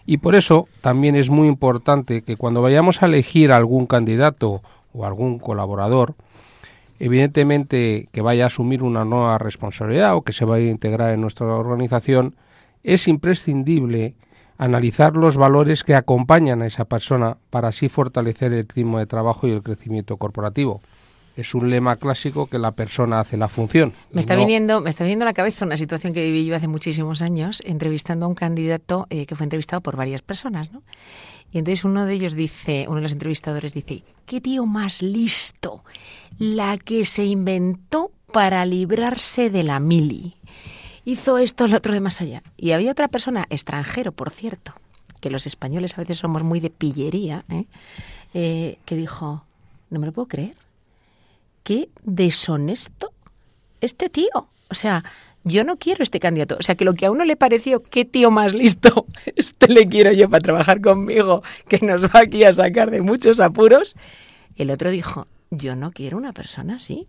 Y 0.06 0.18
por 0.20 0.34
eso 0.36 0.70
también 0.80 1.16
es 1.16 1.30
muy 1.30 1.50
importante 1.50 2.22
que 2.22 2.38
cuando 2.38 2.62
vayamos 2.62 3.04
a 3.04 3.08
elegir 3.08 3.52
algún 3.52 3.86
candidato 3.86 4.62
o 4.94 5.06
algún 5.06 5.40
colaborador, 5.40 6.16
evidentemente 7.00 8.08
que 8.14 8.22
vaya 8.22 8.46
a 8.46 8.48
asumir 8.48 8.82
una 8.82 9.04
nueva 9.04 9.38
responsabilidad 9.38 10.16
o 10.16 10.22
que 10.22 10.32
se 10.34 10.46
vaya 10.46 10.68
a 10.68 10.72
integrar 10.72 11.14
en 11.14 11.20
nuestra 11.22 11.48
organización, 11.48 12.34
es 12.84 13.10
imprescindible 13.10 14.16
analizar 14.58 15.16
los 15.16 15.38
valores 15.38 15.84
que 15.84 15.96
acompañan 15.96 16.62
a 16.62 16.68
esa 16.68 16.86
persona 16.86 17.38
para 17.50 17.70
así 17.70 17.90
fortalecer 17.90 18.54
el 18.54 18.66
clima 18.66 19.00
de 19.00 19.06
trabajo 19.06 19.48
y 19.48 19.52
el 19.52 19.62
crecimiento 19.64 20.18
corporativo. 20.18 20.82
Es 21.36 21.54
un 21.54 21.70
lema 21.70 21.98
clásico 21.98 22.48
que 22.48 22.58
la 22.58 22.72
persona 22.72 23.20
hace 23.20 23.38
la 23.38 23.48
función. 23.48 23.94
Me 24.12 24.22
está, 24.22 24.34
No- 24.34 24.40
viniendo, 24.40 24.82
me 24.82 24.90
está 24.90 25.04
viniendo 25.04 25.24
a 25.24 25.28
la 25.28 25.34
cabeza 25.34 25.66
una 25.66 25.78
situación 25.78 26.12
que 26.14 26.24
viví 26.24 26.46
yo 26.46 26.56
hace 26.56 26.68
muchísimos 26.68 27.22
años, 27.22 27.62
entrevistando 27.64 28.26
a 28.26 28.30
un 28.30 28.34
candidato 28.34 29.06
eh, 29.12 29.28
que 29.28 29.36
fue 29.36 29.44
entrevistado 29.44 29.82
por 29.82 29.96
varias 29.96 30.24
personas, 30.24 30.72
¿no? 30.72 30.82
Y 31.52 31.60
entonces 31.60 31.86
uno 31.86 32.06
de 32.08 32.14
ellos 32.16 32.34
dice, 32.34 32.86
uno 32.88 32.96
de 32.98 33.04
los 33.04 33.12
entrevistadores 33.12 33.74
dice, 33.76 34.04
¿qué 34.26 34.42
tío 34.42 34.66
más 34.66 35.04
listo? 35.04 35.84
La 36.40 36.78
que 36.78 37.06
se 37.06 37.26
inventó 37.26 38.12
para 38.34 38.66
librarse 38.66 39.50
de 39.52 39.62
la 39.64 39.80
mili. 39.80 40.37
Hizo 41.08 41.38
esto, 41.38 41.70
lo 41.70 41.78
otro 41.78 41.94
de 41.94 42.02
más 42.02 42.20
allá. 42.20 42.44
Y 42.58 42.72
había 42.72 42.92
otra 42.92 43.08
persona, 43.08 43.46
extranjero, 43.50 44.12
por 44.12 44.30
cierto, 44.30 44.74
que 45.22 45.30
los 45.30 45.48
españoles 45.48 45.98
a 45.98 46.02
veces 46.02 46.18
somos 46.18 46.44
muy 46.44 46.60
de 46.60 46.70
pillería, 46.70 47.46
¿eh? 47.50 47.64
Eh, 48.34 48.78
que 48.84 48.98
dijo, 48.98 49.46
no 49.90 50.02
me 50.02 50.06
lo 50.06 50.12
puedo 50.12 50.28
creer 50.28 50.56
qué 51.64 51.88
deshonesto 52.04 53.14
este 53.80 54.10
tío. 54.10 54.50
O 54.70 54.76
sea, 54.76 55.06
yo 55.46 55.64
no 55.64 55.78
quiero 55.78 56.04
este 56.04 56.20
candidato. 56.20 56.58
O 56.60 56.62
sea, 56.62 56.76
que 56.76 56.84
lo 56.84 56.94
que 56.94 57.06
a 57.06 57.12
uno 57.12 57.24
le 57.24 57.38
pareció, 57.38 57.84
qué 57.84 58.04
tío 58.04 58.30
más 58.30 58.54
listo, 58.54 59.06
este 59.38 59.72
le 59.72 59.88
quiero 59.88 60.12
yo 60.12 60.30
para 60.30 60.42
trabajar 60.42 60.82
conmigo, 60.82 61.42
que 61.70 61.86
nos 61.86 62.04
va 62.04 62.20
aquí 62.20 62.44
a 62.44 62.54
sacar 62.54 62.92
de 62.92 63.02
muchos 63.02 63.40
apuros. 63.40 63.96
El 64.58 64.72
otro 64.72 64.90
dijo, 64.90 65.26
yo 65.52 65.78
no 65.78 65.92
quiero 65.92 66.18
una 66.18 66.34
persona 66.34 66.76
así. 66.76 67.08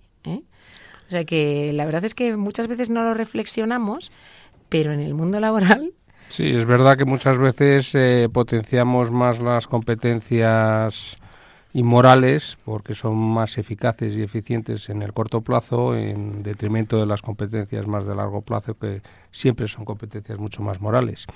O 1.09 1.11
sea, 1.11 1.25
que 1.25 1.73
la 1.73 1.85
verdad 1.85 2.05
es 2.05 2.14
que 2.14 2.37
muchas 2.37 2.68
veces 2.68 2.90
no 2.90 3.03
lo 3.03 3.14
reflexionamos, 3.14 4.12
pero 4.68 4.92
en 4.92 5.01
el 5.01 5.14
mundo 5.14 5.40
laboral 5.40 5.94
Sí, 6.29 6.47
es 6.47 6.66
verdad 6.66 6.97
que 6.97 7.05
muchas 7.05 7.38
veces 7.38 7.94
eh, 7.94 8.29
potenciamos 8.31 9.11
más 9.11 9.40
las 9.40 9.66
competencias 9.66 11.16
inmorales 11.73 12.59
porque 12.64 12.94
son 12.94 13.16
más 13.16 13.59
eficaces 13.59 14.14
y 14.14 14.23
eficientes 14.23 14.88
en 14.88 15.03
el 15.03 15.12
corto 15.12 15.40
plazo 15.40 15.94
en 15.94 16.42
detrimento 16.42 16.99
de 16.99 17.07
las 17.07 17.23
competencias 17.23 17.87
más 17.87 18.07
de 18.07 18.14
largo 18.14 18.42
plazo 18.42 18.75
que 18.75 19.03
siempre 19.33 19.68
son 19.68 19.85
competencias 19.85 20.38
mucho 20.38 20.62
más 20.62 20.81
morales. 20.81 21.27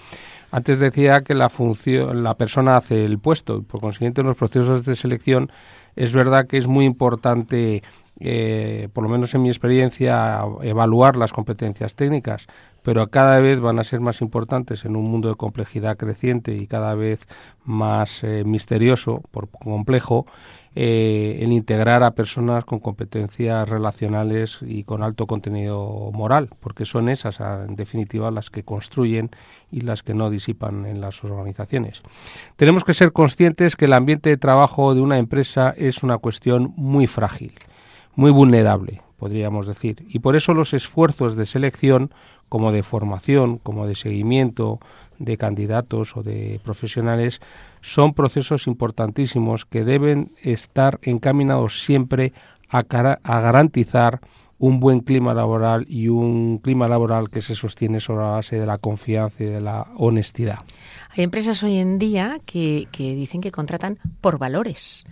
Antes 0.50 0.78
decía 0.78 1.22
que 1.22 1.34
la 1.34 1.48
función 1.48 2.22
la 2.22 2.34
persona 2.34 2.76
hace 2.76 3.04
el 3.04 3.18
puesto 3.18 3.58
y 3.58 3.62
por 3.62 3.80
consiguiente 3.80 4.20
en 4.20 4.26
los 4.26 4.36
procesos 4.36 4.84
de 4.84 4.94
selección 4.94 5.50
es 5.96 6.12
verdad 6.12 6.46
que 6.46 6.58
es 6.58 6.66
muy 6.66 6.84
importante 6.84 7.82
eh, 8.24 8.88
por 8.92 9.02
lo 9.02 9.10
menos 9.10 9.34
en 9.34 9.42
mi 9.42 9.48
experiencia, 9.48 10.40
evaluar 10.62 11.16
las 11.16 11.32
competencias 11.32 11.96
técnicas, 11.96 12.46
pero 12.84 13.08
cada 13.10 13.40
vez 13.40 13.60
van 13.60 13.78
a 13.78 13.84
ser 13.84 14.00
más 14.00 14.20
importantes 14.20 14.84
en 14.84 14.94
un 14.96 15.04
mundo 15.10 15.28
de 15.28 15.34
complejidad 15.34 15.96
creciente 15.96 16.54
y 16.54 16.66
cada 16.68 16.94
vez 16.94 17.26
más 17.64 18.22
eh, 18.22 18.44
misterioso, 18.44 19.22
por 19.32 19.48
complejo, 19.50 20.26
eh, 20.74 21.40
el 21.42 21.52
integrar 21.52 22.02
a 22.02 22.12
personas 22.12 22.64
con 22.64 22.78
competencias 22.78 23.68
relacionales 23.68 24.60
y 24.62 24.84
con 24.84 25.02
alto 25.02 25.26
contenido 25.26 26.10
moral, 26.14 26.48
porque 26.60 26.84
son 26.86 27.08
esas, 27.08 27.40
a- 27.40 27.64
en 27.64 27.76
definitiva, 27.76 28.30
las 28.30 28.50
que 28.50 28.62
construyen 28.62 29.30
y 29.70 29.82
las 29.82 30.02
que 30.02 30.14
no 30.14 30.30
disipan 30.30 30.86
en 30.86 31.00
las 31.00 31.22
organizaciones. 31.24 32.02
Tenemos 32.56 32.84
que 32.84 32.94
ser 32.94 33.12
conscientes 33.12 33.76
que 33.76 33.84
el 33.84 33.92
ambiente 33.92 34.30
de 34.30 34.36
trabajo 34.38 34.94
de 34.94 35.00
una 35.02 35.18
empresa 35.18 35.74
es 35.76 36.02
una 36.02 36.18
cuestión 36.18 36.72
muy 36.76 37.06
frágil 37.06 37.52
muy 38.14 38.30
vulnerable, 38.30 39.02
podríamos 39.18 39.66
decir. 39.66 40.04
Y 40.08 40.18
por 40.18 40.36
eso 40.36 40.54
los 40.54 40.74
esfuerzos 40.74 41.36
de 41.36 41.46
selección, 41.46 42.10
como 42.48 42.72
de 42.72 42.82
formación, 42.82 43.58
como 43.58 43.86
de 43.86 43.94
seguimiento 43.94 44.78
de 45.18 45.36
candidatos 45.36 46.16
o 46.16 46.22
de 46.22 46.60
profesionales, 46.64 47.40
son 47.80 48.12
procesos 48.12 48.66
importantísimos 48.66 49.64
que 49.64 49.84
deben 49.84 50.32
estar 50.42 50.98
encaminados 51.02 51.82
siempre 51.82 52.32
a, 52.68 52.82
cara- 52.82 53.20
a 53.22 53.40
garantizar 53.40 54.20
un 54.58 54.78
buen 54.78 55.00
clima 55.00 55.34
laboral 55.34 55.86
y 55.88 56.08
un 56.08 56.58
clima 56.58 56.86
laboral 56.86 57.30
que 57.30 57.42
se 57.42 57.56
sostiene 57.56 57.98
sobre 57.98 58.24
la 58.24 58.30
base 58.30 58.60
de 58.60 58.66
la 58.66 58.78
confianza 58.78 59.42
y 59.42 59.46
de 59.46 59.60
la 59.60 59.88
honestidad. 59.96 60.58
Hay 61.16 61.24
empresas 61.24 61.62
hoy 61.64 61.78
en 61.78 61.98
día 61.98 62.38
que, 62.46 62.86
que 62.92 63.14
dicen 63.16 63.40
que 63.40 63.50
contratan 63.50 63.98
por 64.20 64.38
valores. 64.38 65.04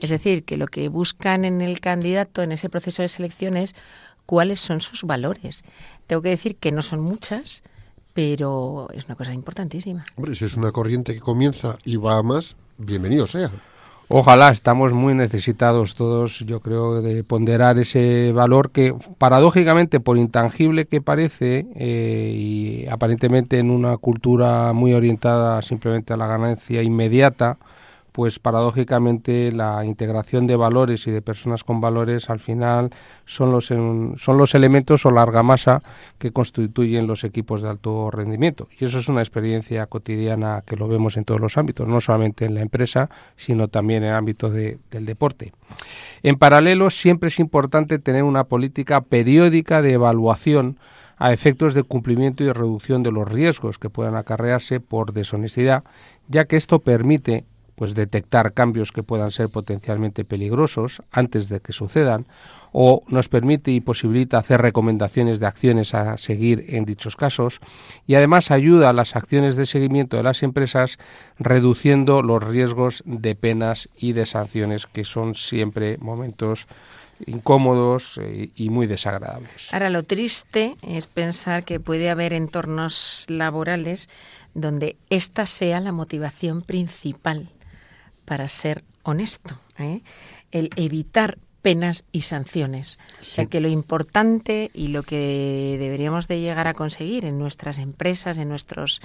Es 0.00 0.10
decir, 0.10 0.44
que 0.44 0.56
lo 0.56 0.66
que 0.66 0.88
buscan 0.88 1.44
en 1.44 1.60
el 1.60 1.80
candidato 1.80 2.42
en 2.42 2.52
ese 2.52 2.68
proceso 2.68 3.02
de 3.02 3.08
selección 3.08 3.56
es 3.56 3.74
cuáles 4.26 4.60
son 4.60 4.80
sus 4.80 5.04
valores. 5.04 5.62
Tengo 6.06 6.22
que 6.22 6.30
decir 6.30 6.56
que 6.56 6.72
no 6.72 6.82
son 6.82 7.00
muchas, 7.00 7.62
pero 8.14 8.88
es 8.92 9.04
una 9.04 9.14
cosa 9.14 9.34
importantísima. 9.34 10.04
Hombre, 10.16 10.34
si 10.34 10.44
es 10.44 10.56
una 10.56 10.72
corriente 10.72 11.14
que 11.14 11.20
comienza 11.20 11.76
y 11.84 11.96
va 11.96 12.16
a 12.16 12.22
más, 12.22 12.56
bienvenido 12.78 13.26
sea. 13.26 13.50
Ojalá, 14.12 14.50
estamos 14.50 14.92
muy 14.92 15.14
necesitados 15.14 15.94
todos, 15.94 16.40
yo 16.40 16.58
creo, 16.58 17.00
de 17.00 17.22
ponderar 17.22 17.78
ese 17.78 18.32
valor 18.32 18.72
que 18.72 18.92
paradójicamente, 19.18 20.00
por 20.00 20.18
intangible 20.18 20.86
que 20.86 21.00
parece 21.00 21.68
eh, 21.76 22.32
y 22.34 22.88
aparentemente 22.88 23.60
en 23.60 23.70
una 23.70 23.98
cultura 23.98 24.72
muy 24.72 24.94
orientada 24.94 25.62
simplemente 25.62 26.12
a 26.12 26.16
la 26.16 26.26
ganancia 26.26 26.82
inmediata, 26.82 27.58
pues 28.12 28.38
paradójicamente 28.38 29.52
la 29.52 29.84
integración 29.84 30.46
de 30.46 30.56
valores 30.56 31.06
y 31.06 31.10
de 31.10 31.22
personas 31.22 31.64
con 31.64 31.80
valores 31.80 32.30
al 32.30 32.40
final 32.40 32.90
son 33.24 33.52
los, 33.52 33.66
son 33.66 34.38
los 34.38 34.54
elementos 34.54 35.06
o 35.06 35.10
la 35.10 35.22
argamasa 35.22 35.82
que 36.18 36.32
constituyen 36.32 37.06
los 37.06 37.24
equipos 37.24 37.62
de 37.62 37.68
alto 37.68 38.10
rendimiento. 38.10 38.68
Y 38.78 38.84
eso 38.84 38.98
es 38.98 39.08
una 39.08 39.20
experiencia 39.20 39.86
cotidiana 39.86 40.62
que 40.66 40.76
lo 40.76 40.88
vemos 40.88 41.16
en 41.16 41.24
todos 41.24 41.40
los 41.40 41.56
ámbitos, 41.58 41.86
no 41.88 42.00
solamente 42.00 42.44
en 42.44 42.54
la 42.54 42.62
empresa, 42.62 43.10
sino 43.36 43.68
también 43.68 44.02
en 44.02 44.10
el 44.10 44.14
ámbito 44.16 44.50
del 44.50 44.78
deporte. 44.90 45.52
En 46.22 46.36
paralelo, 46.36 46.90
siempre 46.90 47.28
es 47.28 47.38
importante 47.38 47.98
tener 47.98 48.22
una 48.22 48.44
política 48.44 49.00
periódica 49.00 49.82
de 49.82 49.92
evaluación 49.92 50.78
a 51.20 51.34
efectos 51.34 51.74
de 51.74 51.82
cumplimiento 51.82 52.42
y 52.42 52.50
reducción 52.50 53.02
de 53.02 53.12
los 53.12 53.28
riesgos 53.28 53.78
que 53.78 53.90
puedan 53.90 54.16
acarrearse 54.16 54.80
por 54.80 55.12
deshonestidad, 55.12 55.84
ya 56.28 56.46
que 56.46 56.56
esto 56.56 56.78
permite 56.78 57.44
pues 57.80 57.94
detectar 57.94 58.52
cambios 58.52 58.92
que 58.92 59.02
puedan 59.02 59.30
ser 59.30 59.48
potencialmente 59.48 60.26
peligrosos 60.26 61.00
antes 61.10 61.48
de 61.48 61.60
que 61.60 61.72
sucedan 61.72 62.26
o 62.72 63.02
nos 63.08 63.30
permite 63.30 63.70
y 63.70 63.80
posibilita 63.80 64.36
hacer 64.36 64.60
recomendaciones 64.60 65.40
de 65.40 65.46
acciones 65.46 65.94
a 65.94 66.18
seguir 66.18 66.66
en 66.68 66.84
dichos 66.84 67.16
casos 67.16 67.58
y 68.06 68.16
además 68.16 68.50
ayuda 68.50 68.90
a 68.90 68.92
las 68.92 69.16
acciones 69.16 69.56
de 69.56 69.64
seguimiento 69.64 70.18
de 70.18 70.24
las 70.24 70.42
empresas 70.42 70.98
reduciendo 71.38 72.20
los 72.20 72.44
riesgos 72.44 73.02
de 73.06 73.34
penas 73.34 73.88
y 73.96 74.12
de 74.12 74.26
sanciones 74.26 74.86
que 74.86 75.06
son 75.06 75.34
siempre 75.34 75.96
momentos 76.02 76.66
incómodos 77.24 78.20
eh, 78.22 78.50
y 78.56 78.68
muy 78.68 78.88
desagradables. 78.88 79.72
Ahora, 79.72 79.88
lo 79.88 80.02
triste 80.02 80.76
es 80.82 81.06
pensar 81.06 81.64
que 81.64 81.80
puede 81.80 82.10
haber 82.10 82.34
entornos 82.34 83.24
laborales 83.28 84.10
donde 84.52 84.96
esta 85.08 85.46
sea 85.46 85.80
la 85.80 85.92
motivación 85.92 86.60
principal 86.60 87.48
para 88.30 88.48
ser 88.48 88.84
honesto, 89.02 89.58
¿eh? 89.76 90.02
el 90.52 90.70
evitar 90.76 91.36
penas 91.62 92.04
y 92.12 92.20
sanciones. 92.20 93.00
O 93.20 93.24
sea 93.24 93.46
que 93.46 93.58
lo 93.58 93.66
importante 93.66 94.70
y 94.72 94.86
lo 94.86 95.02
que 95.02 95.76
deberíamos 95.80 96.28
de 96.28 96.40
llegar 96.40 96.68
a 96.68 96.74
conseguir 96.74 97.24
en 97.24 97.40
nuestras 97.40 97.78
empresas, 97.78 98.38
en 98.38 98.48
nuestros 98.48 99.02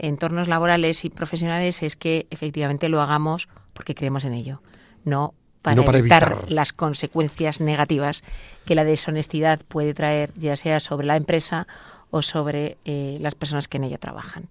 entornos 0.00 0.48
laborales 0.48 1.04
y 1.04 1.10
profesionales 1.10 1.84
es 1.84 1.94
que 1.94 2.26
efectivamente 2.30 2.88
lo 2.88 3.00
hagamos 3.00 3.46
porque 3.72 3.94
creemos 3.94 4.24
en 4.24 4.34
ello, 4.34 4.60
no 5.04 5.32
para, 5.62 5.80
evitar, 5.96 6.46
las 6.48 6.72
consecuencias 6.72 7.60
negativas 7.60 8.24
que 8.64 8.74
la 8.74 8.82
deshonestidad 8.82 9.60
puede 9.60 9.94
traer, 9.94 10.32
ya 10.34 10.56
sea 10.56 10.80
sobre 10.80 11.06
la 11.06 11.14
empresa 11.14 11.68
o 12.10 12.20
sobre 12.22 12.78
eh, 12.84 13.18
las 13.20 13.36
personas 13.36 13.68
que 13.68 13.76
en 13.76 13.84
ella 13.84 13.98
trabajan. 13.98 14.48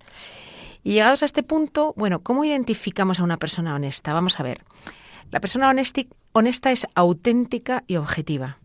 Y 0.85 0.91
llegados 0.91 1.23
a 1.23 1.25
este 1.25 1.41
punto, 1.41 1.95
bueno, 1.97 2.19
¿cómo 2.19 2.45
identificamos 2.45 3.19
a 3.19 3.23
una 3.23 3.37
persona 3.37 3.73
honesta? 3.73 4.13
Vamos 4.13 4.39
a 4.39 4.43
ver. 4.43 4.63
La 5.31 5.39
persona 5.39 5.73
honesta 6.31 6.71
es 6.71 6.85
auténtica 6.93 7.83
y 7.87 7.95
objetiva. 7.95 8.59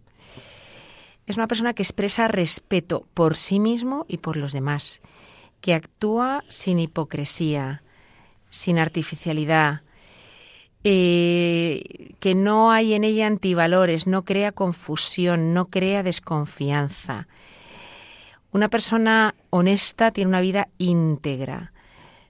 Es 1.25 1.39
una 1.39 1.49
persona 1.49 1.73
que 1.73 1.83
expresa 1.83 2.29
respeto 2.29 3.07
por 3.15 3.39
sí 3.39 3.59
mismo 3.59 4.05
y 4.07 4.19
por 4.19 4.37
los 4.37 4.53
demás, 4.53 5.01
que 5.63 5.73
actúa 5.73 6.45
sin 6.51 6.79
hipocresía, 6.79 7.83
sin 8.51 8.79
artificialidad, 8.79 9.81
eh, 10.85 12.13
que 12.21 12.35
no 12.35 12.71
hay 12.71 12.93
en 12.93 13.05
ella 13.05 13.29
antivalores, 13.29 14.07
no 14.07 14.27
crea 14.27 14.53
confusión, 14.53 15.55
no 15.55 15.71
crea 15.71 16.03
desconfianza. 16.03 17.29
Una 18.53 18.69
persona 18.69 19.35
honesta 19.49 20.11
tiene 20.11 20.29
una 20.29 20.43
vida 20.43 20.69
íntegra 20.77 21.70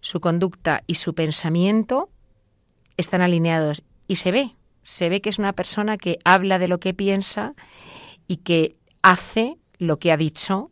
su 0.00 0.20
conducta 0.20 0.82
y 0.86 0.94
su 0.94 1.14
pensamiento 1.14 2.10
están 2.96 3.20
alineados 3.22 3.82
y 4.06 4.16
se 4.16 4.32
ve, 4.32 4.56
se 4.82 5.08
ve 5.08 5.20
que 5.20 5.30
es 5.30 5.38
una 5.38 5.52
persona 5.52 5.96
que 5.96 6.18
habla 6.24 6.58
de 6.58 6.68
lo 6.68 6.80
que 6.80 6.94
piensa 6.94 7.54
y 8.26 8.38
que 8.38 8.76
hace 9.02 9.58
lo 9.78 9.98
que 9.98 10.12
ha 10.12 10.16
dicho 10.16 10.70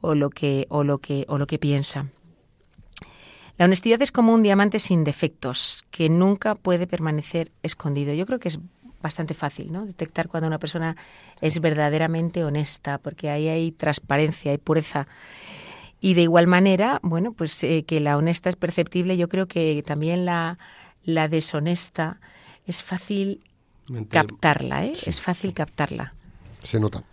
o 0.00 0.14
lo 0.14 0.30
que 0.30 0.66
o 0.68 0.84
lo 0.84 0.98
que 0.98 1.24
o 1.28 1.38
lo 1.38 1.46
que 1.46 1.58
piensa. 1.58 2.08
La 3.58 3.66
honestidad 3.66 4.02
es 4.02 4.12
como 4.12 4.32
un 4.32 4.42
diamante 4.42 4.80
sin 4.80 5.04
defectos 5.04 5.84
que 5.90 6.08
nunca 6.08 6.54
puede 6.54 6.86
permanecer 6.86 7.52
escondido. 7.62 8.14
Yo 8.14 8.26
creo 8.26 8.40
que 8.40 8.48
es 8.48 8.58
bastante 9.02 9.34
fácil, 9.34 9.72
¿no? 9.72 9.84
Detectar 9.84 10.28
cuando 10.28 10.46
una 10.46 10.58
persona 10.58 10.96
es 11.40 11.60
verdaderamente 11.60 12.44
honesta, 12.44 12.98
porque 12.98 13.28
ahí 13.28 13.48
hay 13.48 13.72
transparencia, 13.72 14.52
hay 14.52 14.58
pureza. 14.58 15.06
Y 16.04 16.14
de 16.14 16.22
igual 16.22 16.48
manera, 16.48 16.98
bueno, 17.04 17.32
pues 17.32 17.62
eh, 17.62 17.84
que 17.86 18.00
la 18.00 18.16
honesta 18.16 18.48
es 18.48 18.56
perceptible, 18.56 19.16
yo 19.16 19.28
creo 19.28 19.46
que 19.46 19.84
también 19.86 20.24
la, 20.24 20.58
la 21.04 21.28
deshonesta 21.28 22.18
es 22.66 22.82
fácil 22.82 23.40
captarla, 24.10 24.84
¿eh? 24.84 24.94
Es 25.06 25.20
fácil 25.20 25.54
captarla. 25.54 26.12
Se 26.64 26.80
nota. 26.80 27.04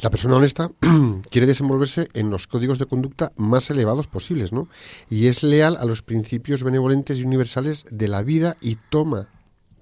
La 0.00 0.10
persona 0.10 0.36
honesta 0.36 0.72
quiere 1.30 1.46
desenvolverse 1.46 2.08
en 2.14 2.30
los 2.30 2.48
códigos 2.48 2.80
de 2.80 2.86
conducta 2.86 3.30
más 3.36 3.70
elevados 3.70 4.08
posibles, 4.08 4.52
¿no? 4.52 4.68
Y 5.08 5.28
es 5.28 5.44
leal 5.44 5.76
a 5.76 5.84
los 5.84 6.02
principios 6.02 6.64
benevolentes 6.64 7.18
y 7.18 7.24
universales 7.24 7.84
de 7.92 8.08
la 8.08 8.24
vida 8.24 8.56
y 8.60 8.76
toma 8.90 9.28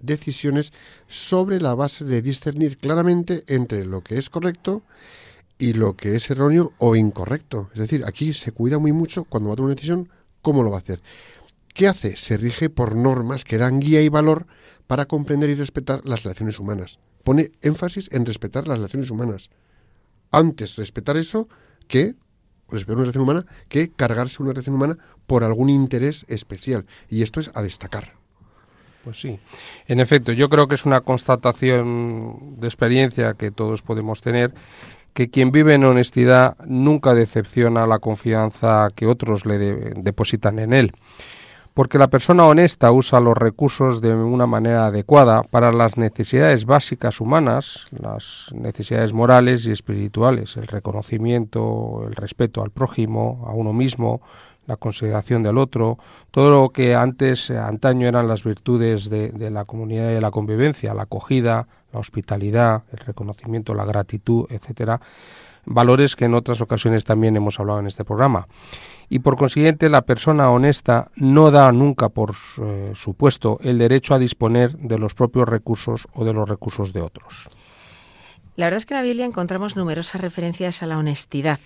decisiones 0.01 0.75
sobre 1.09 1.63
la 1.63 1.75
base 1.75 2.05
de 2.05 2.21
discernir 2.21 2.77
claramente 2.77 3.43
entre 3.47 3.87
lo 3.87 4.03
que 4.03 4.19
es 4.19 4.29
correcto 4.29 4.83
y 5.61 5.75
lo 5.75 5.95
que 5.95 6.17
es 6.17 6.31
erróneo 6.31 6.73
o 6.79 6.97
incorrecto. 6.97 7.69
Es 7.75 7.79
decir, 7.79 8.03
aquí 8.07 8.33
se 8.33 8.51
cuida 8.51 8.79
muy 8.79 8.93
mucho 8.93 9.25
cuando 9.25 9.51
va 9.51 9.53
a 9.53 9.57
tomar 9.57 9.67
una 9.67 9.75
decisión 9.75 10.09
cómo 10.41 10.63
lo 10.65 10.71
va 10.71 10.79
a 10.79 10.81
hacer. 10.81 11.03
¿Qué 11.75 11.87
hace? 11.87 12.17
Se 12.17 12.39
rige 12.39 12.71
por 12.71 12.97
normas 12.97 13.45
que 13.45 13.59
dan 13.59 13.79
guía 13.79 14.01
y 14.01 14.09
valor 14.09 14.47
para 14.87 15.05
comprender 15.05 15.51
y 15.51 15.55
respetar 15.55 16.01
las 16.05 16.25
relaciones 16.25 16.59
humanas. 16.59 16.99
Pone 17.23 17.53
énfasis 17.61 18.09
en 18.11 18.25
respetar 18.25 18.67
las 18.67 18.79
relaciones 18.79 19.11
humanas. 19.11 19.51
Antes 20.33 20.77
respetar 20.77 21.19
eso 21.19 21.47
que 21.87 22.15
respetar 22.71 22.97
una 22.97 23.05
relación 23.05 23.25
humana 23.25 23.47
que 23.69 23.91
cargarse 23.91 24.43
una 24.43 24.53
relación 24.53 24.77
humana 24.77 24.97
por 25.27 25.45
algún 25.45 25.69
interés 25.69 26.25
especial. 26.29 26.87
Y 27.11 27.23
esto 27.23 27.39
es 27.39 27.51
a 27.55 27.63
destacar. 27.63 28.15
Pues 29.05 29.21
sí. 29.21 29.39
En 29.87 30.01
efecto, 30.01 30.33
yo 30.33 30.49
creo 30.49 30.69
que 30.69 30.75
es 30.75 30.87
una 30.87 31.01
constatación 31.03 32.57
de 32.59 32.67
experiencia 32.67 33.35
que 33.35 33.51
todos 33.51 33.83
podemos 33.83 34.21
tener 34.21 34.53
que 35.13 35.31
quien 35.31 35.53
vive 35.53 35.75
en 35.75 35.85
honestidad 35.85 36.57
nunca 36.67 37.15
decepciona 37.15 37.87
la 37.87 37.99
confianza 37.99 38.89
que 38.95 39.07
otros 39.07 39.47
le 39.47 39.59
depositan 39.59 40.59
en 40.59 40.73
él, 40.73 40.93
porque 41.75 41.99
la 41.99 42.09
persona 42.09 42.47
honesta 42.47 42.93
usa 42.93 43.21
los 43.21 43.37
recursos 43.37 44.01
de 44.01 44.15
una 44.15 44.47
manera 44.47 44.87
adecuada 44.87 45.43
para 45.43 45.73
las 45.73 45.97
necesidades 45.97 46.65
básicas 46.65 47.21
humanas, 47.21 47.87
las 47.91 48.49
necesidades 48.53 49.13
morales 49.13 49.67
y 49.67 49.73
espirituales, 49.73 50.57
el 50.57 50.67
reconocimiento, 50.67 52.05
el 52.07 52.15
respeto 52.15 52.63
al 52.63 52.71
prójimo, 52.71 53.45
a 53.49 53.53
uno 53.53 53.73
mismo, 53.73 54.21
la 54.67 54.77
consideración 54.77 55.43
del 55.43 55.59
otro, 55.59 55.99
todo 56.31 56.51
lo 56.51 56.71
que 56.71 56.95
antes, 56.95 57.51
antaño 57.51 58.07
eran 58.07 58.29
las 58.29 58.45
virtudes 58.45 59.11
de, 59.11 59.31
de 59.31 59.51
la 59.51 59.65
comunidad 59.65 60.11
y 60.11 60.15
de 60.15 60.21
la 60.21 60.31
convivencia, 60.31 60.95
la 60.95 61.03
acogida, 61.03 61.67
la 61.93 61.99
hospitalidad, 61.99 62.83
el 62.93 62.99
reconocimiento, 62.99 63.75
la 63.75 63.85
gratitud, 63.85 64.47
etcétera, 64.51 65.01
valores 65.65 66.17
que 66.17 66.27
en 66.27 66.35
otras 66.35 66.61
ocasiones 66.61 67.05
también 67.05 67.37
hemos 67.37 67.59
hablado 67.59 67.81
en 67.81 67.87
este 67.87 68.05
programa. 68.05 68.47
Y 69.09 69.19
por 69.19 69.37
consiguiente, 69.37 69.89
la 69.89 70.03
persona 70.03 70.51
honesta 70.51 71.11
no 71.17 71.51
da 71.51 71.73
nunca 71.73 72.09
por 72.09 72.35
eh, 72.63 72.93
supuesto 72.95 73.59
el 73.63 73.79
derecho 73.79 74.15
a 74.15 74.19
disponer 74.19 74.77
de 74.79 74.99
los 74.99 75.15
propios 75.15 75.49
recursos 75.49 76.07
o 76.15 76.25
de 76.25 76.33
los 76.33 76.49
recursos 76.49 76.93
de 76.93 77.03
otros. 77.03 77.49
La 78.57 78.67
verdad 78.67 78.79
es 78.79 78.87
que 78.87 78.95
en 78.95 78.99
la 78.99 79.05
Biblia 79.05 79.25
encontramos 79.25 79.77
numerosas 79.77 80.21
referencias 80.21 80.83
a 80.83 80.87
la 80.87 80.99
honestidad. 80.99 81.59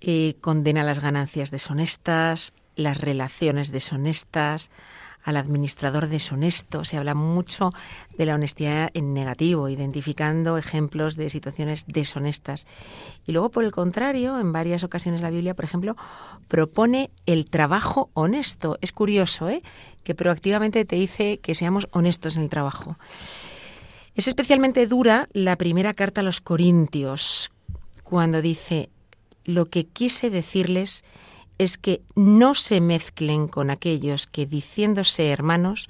Eh, 0.00 0.34
condena 0.40 0.84
las 0.84 1.00
ganancias 1.00 1.50
deshonestas, 1.50 2.52
las 2.76 3.00
relaciones 3.00 3.72
deshonestas, 3.72 4.70
al 5.24 5.36
administrador 5.36 6.08
deshonesto. 6.08 6.84
Se 6.84 6.96
habla 6.96 7.14
mucho 7.14 7.72
de 8.16 8.26
la 8.26 8.34
honestidad 8.34 8.90
en 8.94 9.14
negativo, 9.14 9.68
identificando 9.68 10.58
ejemplos 10.58 11.16
de 11.16 11.30
situaciones 11.30 11.86
deshonestas. 11.86 12.66
Y 13.26 13.32
luego, 13.32 13.50
por 13.50 13.64
el 13.64 13.72
contrario, 13.72 14.38
en 14.38 14.52
varias 14.52 14.84
ocasiones 14.84 15.22
la 15.22 15.30
Biblia, 15.30 15.54
por 15.54 15.64
ejemplo, 15.64 15.96
propone 16.48 17.10
el 17.26 17.48
trabajo 17.48 18.10
honesto. 18.12 18.78
Es 18.82 18.92
curioso, 18.92 19.48
¿eh? 19.48 19.62
que 20.04 20.14
proactivamente 20.14 20.84
te 20.84 20.96
dice 20.96 21.38
que 21.38 21.54
seamos 21.54 21.88
honestos 21.90 22.36
en 22.36 22.42
el 22.42 22.50
trabajo. 22.50 22.98
Es 24.14 24.28
especialmente 24.28 24.86
dura 24.86 25.28
la 25.32 25.56
primera 25.56 25.94
carta 25.94 26.20
a 26.20 26.24
los 26.24 26.40
Corintios, 26.40 27.50
cuando 28.04 28.42
dice, 28.42 28.90
lo 29.44 29.66
que 29.66 29.86
quise 29.86 30.30
decirles 30.30 31.04
es 31.58 31.78
que 31.78 32.02
no 32.14 32.54
se 32.54 32.80
mezclen 32.80 33.48
con 33.48 33.70
aquellos 33.70 34.26
que, 34.26 34.46
diciéndose 34.46 35.30
hermanos, 35.30 35.88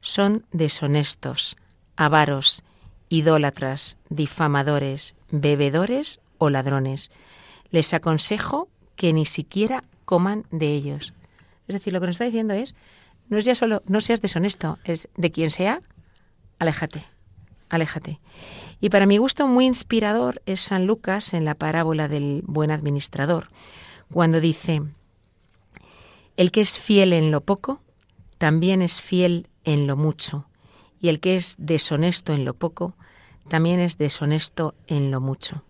son 0.00 0.44
deshonestos, 0.52 1.56
avaros, 1.96 2.62
idólatras, 3.08 3.96
difamadores, 4.08 5.14
bebedores 5.30 6.20
o 6.38 6.50
ladrones. 6.50 7.10
Les 7.70 7.94
aconsejo 7.94 8.68
que 8.96 9.12
ni 9.12 9.24
siquiera 9.24 9.84
coman 10.04 10.46
de 10.50 10.72
ellos. 10.72 11.14
Es 11.68 11.74
decir, 11.74 11.92
lo 11.92 12.00
que 12.00 12.06
nos 12.06 12.16
está 12.16 12.24
diciendo 12.24 12.54
es, 12.54 12.74
no 13.28 13.38
es 13.38 13.44
ya 13.44 13.54
solo, 13.54 13.82
no 13.86 14.00
seas 14.00 14.20
deshonesto, 14.20 14.78
es 14.84 15.08
de 15.16 15.30
quien 15.30 15.50
sea, 15.50 15.80
aléjate, 16.58 17.06
aléjate. 17.74 18.20
Y 18.80 18.90
para 18.90 19.06
mi 19.06 19.18
gusto 19.18 19.46
muy 19.46 19.66
inspirador 19.66 20.42
es 20.46 20.60
San 20.60 20.86
Lucas 20.86 21.34
en 21.34 21.44
la 21.44 21.54
parábola 21.54 22.08
del 22.08 22.42
buen 22.46 22.70
administrador, 22.70 23.48
cuando 24.12 24.40
dice, 24.40 24.82
el 26.36 26.50
que 26.50 26.60
es 26.60 26.78
fiel 26.78 27.12
en 27.12 27.30
lo 27.30 27.40
poco, 27.40 27.80
también 28.38 28.82
es 28.82 29.00
fiel 29.00 29.48
en 29.64 29.86
lo 29.86 29.96
mucho, 29.96 30.46
y 31.00 31.08
el 31.08 31.20
que 31.20 31.36
es 31.36 31.56
deshonesto 31.58 32.32
en 32.32 32.44
lo 32.44 32.54
poco, 32.54 32.94
también 33.48 33.80
es 33.80 33.98
deshonesto 33.98 34.74
en 34.86 35.10
lo 35.10 35.20
mucho. 35.20 35.64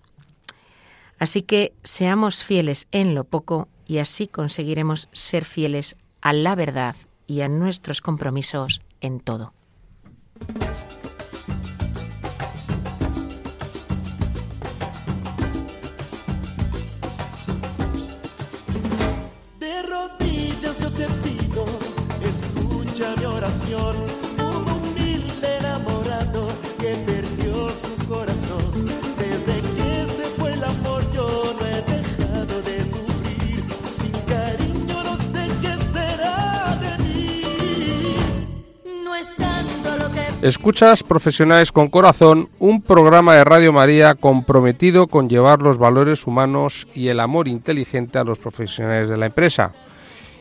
Así 1.19 1.43
que 1.43 1.75
seamos 1.83 2.45
fieles 2.45 2.88
en 2.90 3.14
lo 3.14 3.25
poco 3.25 3.69
y 3.87 3.99
así 3.99 4.27
conseguiremos 4.27 5.09
ser 5.12 5.45
fieles 5.45 5.97
a 6.21 6.33
la 6.33 6.55
verdad 6.55 6.97
y 7.27 7.43
a 7.43 7.49
nuestros 7.49 8.01
compromisos 8.01 8.83
en 9.01 9.21
todo. 9.21 9.53
Escucha 23.05 23.21
mi 23.21 23.25
oración. 23.25 23.97
Un 24.38 24.73
humilde 24.73 25.57
enamorado 25.59 26.49
que 26.79 26.97
perdió 27.07 27.69
su 27.71 28.09
corazón. 28.09 28.87
Desde 29.19 29.61
que 29.61 30.12
se 30.12 30.25
fue 30.37 30.53
el 30.53 30.64
amor 30.64 31.03
yo 31.12 31.55
no 31.59 31.67
he 31.67 31.83
dejado 31.83 32.62
de 32.62 32.81
sufrir. 32.87 33.64
Sin 33.90 34.12
cariño 34.12 35.05
no 35.05 35.17
sé 35.17 35.47
qué 35.61 35.85
será 35.85 36.79
de 36.81 37.05
mí. 37.05 37.43
No 39.05 39.14
es 39.14 39.35
tanto 39.35 39.97
lo 39.99 40.11
que 40.12 40.47
Escuchas 40.47 41.03
Profesionales 41.03 41.73
con 41.73 41.88
Corazón, 41.88 42.49
un 42.59 42.83
programa 42.83 43.35
de 43.35 43.45
Radio 43.45 43.73
María 43.73 44.14
comprometido 44.14 45.07
con 45.07 45.29
llevar 45.29 45.62
los 45.62 45.79
valores 45.79 46.27
humanos 46.27 46.87
y 46.95 47.09
el 47.09 47.21
amor 47.21 47.49
inteligente 47.49 48.19
a 48.19 48.25
los 48.25 48.38
profesionales 48.38 49.09
de 49.09 49.17
la 49.17 49.27
empresa. 49.27 49.73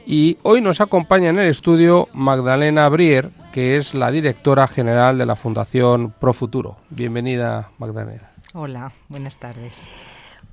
Y 0.06 0.38
hoy 0.44 0.62
nos 0.62 0.82
acompaña 0.82 1.30
en 1.30 1.40
el 1.40 1.50
estudio 1.50 2.10
Magdalena 2.14 2.90
Brier, 2.90 3.30
que 3.54 3.78
es 3.78 3.94
la 3.94 4.12
directora 4.12 4.68
general 4.68 5.18
de 5.18 5.26
la 5.26 5.36
Fundación 5.36 6.12
Profuturo. 6.12 6.78
Bienvenida, 6.90 7.70
Magdalena. 7.78 8.32
Hola, 8.54 8.92
buenas 9.08 9.38
tardes. 9.38 9.82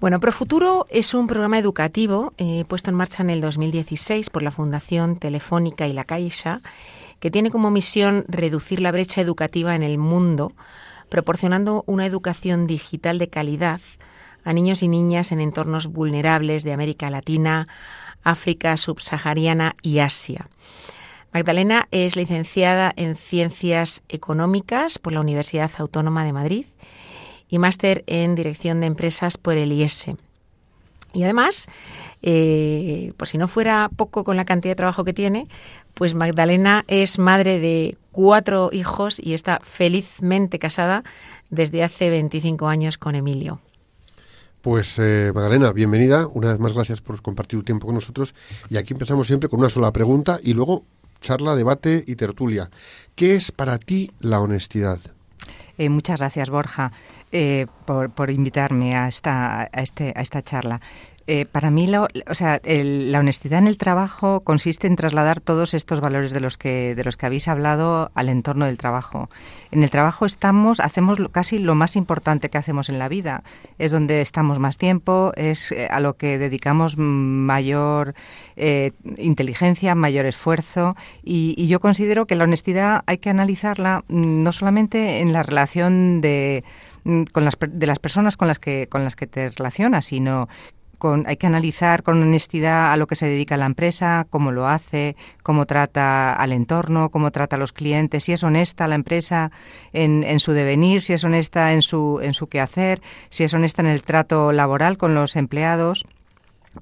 Bueno, 0.00 0.20
Profuturo 0.20 0.86
es 0.88 1.12
un 1.12 1.26
programa 1.26 1.58
educativo 1.58 2.32
eh, 2.38 2.64
puesto 2.68 2.90
en 2.90 2.96
marcha 2.96 3.22
en 3.22 3.30
el 3.30 3.40
2016 3.40 4.30
por 4.30 4.42
la 4.42 4.50
Fundación 4.50 5.16
Telefónica 5.16 5.86
y 5.86 5.92
la 5.92 6.04
Caixa, 6.04 6.60
que 7.18 7.30
tiene 7.30 7.50
como 7.50 7.70
misión 7.70 8.24
reducir 8.28 8.80
la 8.80 8.92
brecha 8.92 9.20
educativa 9.20 9.74
en 9.74 9.82
el 9.82 9.98
mundo, 9.98 10.52
proporcionando 11.10 11.84
una 11.86 12.06
educación 12.06 12.66
digital 12.66 13.18
de 13.18 13.28
calidad 13.28 13.80
a 14.44 14.52
niños 14.52 14.82
y 14.82 14.88
niñas 14.88 15.32
en 15.32 15.40
entornos 15.40 15.88
vulnerables 15.88 16.64
de 16.64 16.72
América 16.72 17.10
Latina, 17.10 17.66
África 18.22 18.76
subsahariana 18.76 19.76
y 19.82 19.98
Asia. 19.98 20.48
Magdalena 21.32 21.86
es 21.92 22.16
licenciada 22.16 22.92
en 22.96 23.16
Ciencias 23.16 24.02
Económicas 24.08 24.98
por 24.98 25.12
la 25.12 25.20
Universidad 25.20 25.70
Autónoma 25.78 26.24
de 26.24 26.32
Madrid 26.32 26.66
y 27.48 27.58
máster 27.58 28.02
en 28.06 28.34
Dirección 28.34 28.80
de 28.80 28.86
Empresas 28.86 29.38
por 29.38 29.56
el 29.56 29.72
IES. 29.72 30.08
Y 31.12 31.24
además, 31.24 31.68
eh, 32.22 33.12
por 33.16 33.28
si 33.28 33.38
no 33.38 33.48
fuera 33.48 33.90
poco 33.96 34.24
con 34.24 34.36
la 34.36 34.44
cantidad 34.44 34.72
de 34.72 34.76
trabajo 34.76 35.04
que 35.04 35.12
tiene, 35.12 35.48
pues 35.94 36.14
Magdalena 36.14 36.84
es 36.88 37.18
madre 37.18 37.58
de 37.58 37.96
cuatro 38.12 38.70
hijos 38.72 39.20
y 39.22 39.34
está 39.34 39.60
felizmente 39.62 40.58
casada 40.58 41.04
desde 41.48 41.82
hace 41.82 42.10
25 42.10 42.68
años 42.68 42.98
con 42.98 43.14
Emilio. 43.14 43.60
Pues 44.62 44.98
eh, 44.98 45.32
Magdalena, 45.34 45.72
bienvenida. 45.72 46.26
Una 46.26 46.48
vez 46.48 46.58
más, 46.58 46.74
gracias 46.74 47.00
por 47.00 47.22
compartir 47.22 47.58
tu 47.60 47.64
tiempo 47.64 47.86
con 47.86 47.94
nosotros. 47.94 48.34
Y 48.68 48.76
aquí 48.76 48.92
empezamos 48.92 49.26
siempre 49.26 49.48
con 49.48 49.60
una 49.60 49.70
sola 49.70 49.90
pregunta 49.90 50.38
y 50.42 50.52
luego 50.52 50.84
charla, 51.20 51.54
debate 51.54 52.04
y 52.06 52.16
tertulia. 52.16 52.70
¿Qué 53.14 53.34
es 53.34 53.52
para 53.52 53.78
ti 53.78 54.10
la 54.20 54.40
honestidad? 54.40 54.98
Eh, 55.78 55.88
muchas 55.88 56.18
gracias, 56.18 56.50
Borja, 56.50 56.92
eh, 57.32 57.66
por, 57.86 58.10
por 58.10 58.30
invitarme 58.30 58.94
a 58.96 59.08
esta, 59.08 59.62
a 59.62 59.80
este, 59.82 60.12
a 60.14 60.20
esta 60.20 60.42
charla. 60.42 60.82
Eh, 61.32 61.46
para 61.46 61.70
mí, 61.70 61.86
la, 61.86 62.08
o 62.28 62.34
sea, 62.34 62.60
el- 62.64 63.12
la 63.12 63.20
honestidad 63.20 63.60
en 63.60 63.68
el 63.68 63.78
trabajo 63.78 64.40
consiste 64.40 64.88
en 64.88 64.96
trasladar 64.96 65.38
todos 65.40 65.74
estos 65.74 66.00
valores 66.00 66.32
de 66.32 66.40
los 66.40 66.58
que 66.58 66.96
de 66.96 67.04
los 67.04 67.16
que 67.16 67.24
habéis 67.26 67.46
hablado 67.46 68.10
al 68.16 68.28
entorno 68.28 68.64
del 68.66 68.76
trabajo. 68.78 69.28
En 69.70 69.84
el 69.84 69.90
trabajo 69.90 70.26
estamos, 70.26 70.80
hacemos 70.80 71.18
casi 71.30 71.58
lo 71.58 71.76
más 71.76 71.94
importante 71.94 72.50
que 72.50 72.58
hacemos 72.58 72.88
en 72.88 72.98
la 72.98 73.08
vida. 73.08 73.44
Es 73.78 73.92
donde 73.92 74.22
estamos 74.22 74.58
más 74.58 74.76
tiempo, 74.76 75.30
es 75.36 75.70
eh, 75.70 75.86
a 75.88 76.00
lo 76.00 76.14
que 76.16 76.36
dedicamos 76.36 76.96
mayor 76.98 78.14
eh, 78.56 78.90
inteligencia, 79.16 79.94
mayor 79.94 80.26
esfuerzo. 80.26 80.96
Y, 81.22 81.54
y 81.56 81.68
yo 81.68 81.78
considero 81.78 82.26
que 82.26 82.34
la 82.34 82.42
honestidad 82.42 83.04
hay 83.06 83.18
que 83.18 83.30
analizarla 83.30 84.02
mm, 84.08 84.42
no 84.42 84.50
solamente 84.50 85.20
en 85.20 85.32
la 85.32 85.44
relación 85.44 86.20
de 86.22 86.64
mm, 87.04 87.22
con 87.32 87.44
las, 87.44 87.56
de 87.60 87.86
las 87.86 88.00
personas 88.00 88.36
con 88.36 88.48
las 88.48 88.58
que 88.58 88.88
con 88.88 89.04
las 89.04 89.14
que 89.14 89.28
te 89.28 89.48
relacionas, 89.50 90.06
sino 90.06 90.48
con, 91.00 91.24
hay 91.26 91.36
que 91.36 91.48
analizar 91.48 92.04
con 92.04 92.22
honestidad 92.22 92.92
a 92.92 92.96
lo 92.96 93.08
que 93.08 93.16
se 93.16 93.26
dedica 93.26 93.56
la 93.56 93.66
empresa, 93.66 94.28
cómo 94.30 94.52
lo 94.52 94.68
hace, 94.68 95.16
cómo 95.42 95.66
trata 95.66 96.32
al 96.32 96.52
entorno, 96.52 97.08
cómo 97.10 97.32
trata 97.32 97.56
a 97.56 97.58
los 97.58 97.72
clientes, 97.72 98.22
si 98.22 98.32
es 98.32 98.44
honesta 98.44 98.86
la 98.86 98.94
empresa 98.94 99.50
en, 99.92 100.22
en 100.22 100.38
su 100.38 100.52
devenir, 100.52 101.02
si 101.02 101.14
es 101.14 101.24
honesta 101.24 101.72
en 101.72 101.82
su, 101.82 102.20
en 102.22 102.34
su 102.34 102.46
quehacer, 102.46 103.02
si 103.30 103.42
es 103.42 103.52
honesta 103.52 103.82
en 103.82 103.88
el 103.88 104.02
trato 104.02 104.52
laboral 104.52 104.98
con 104.98 105.14
los 105.14 105.34
empleados 105.34 106.04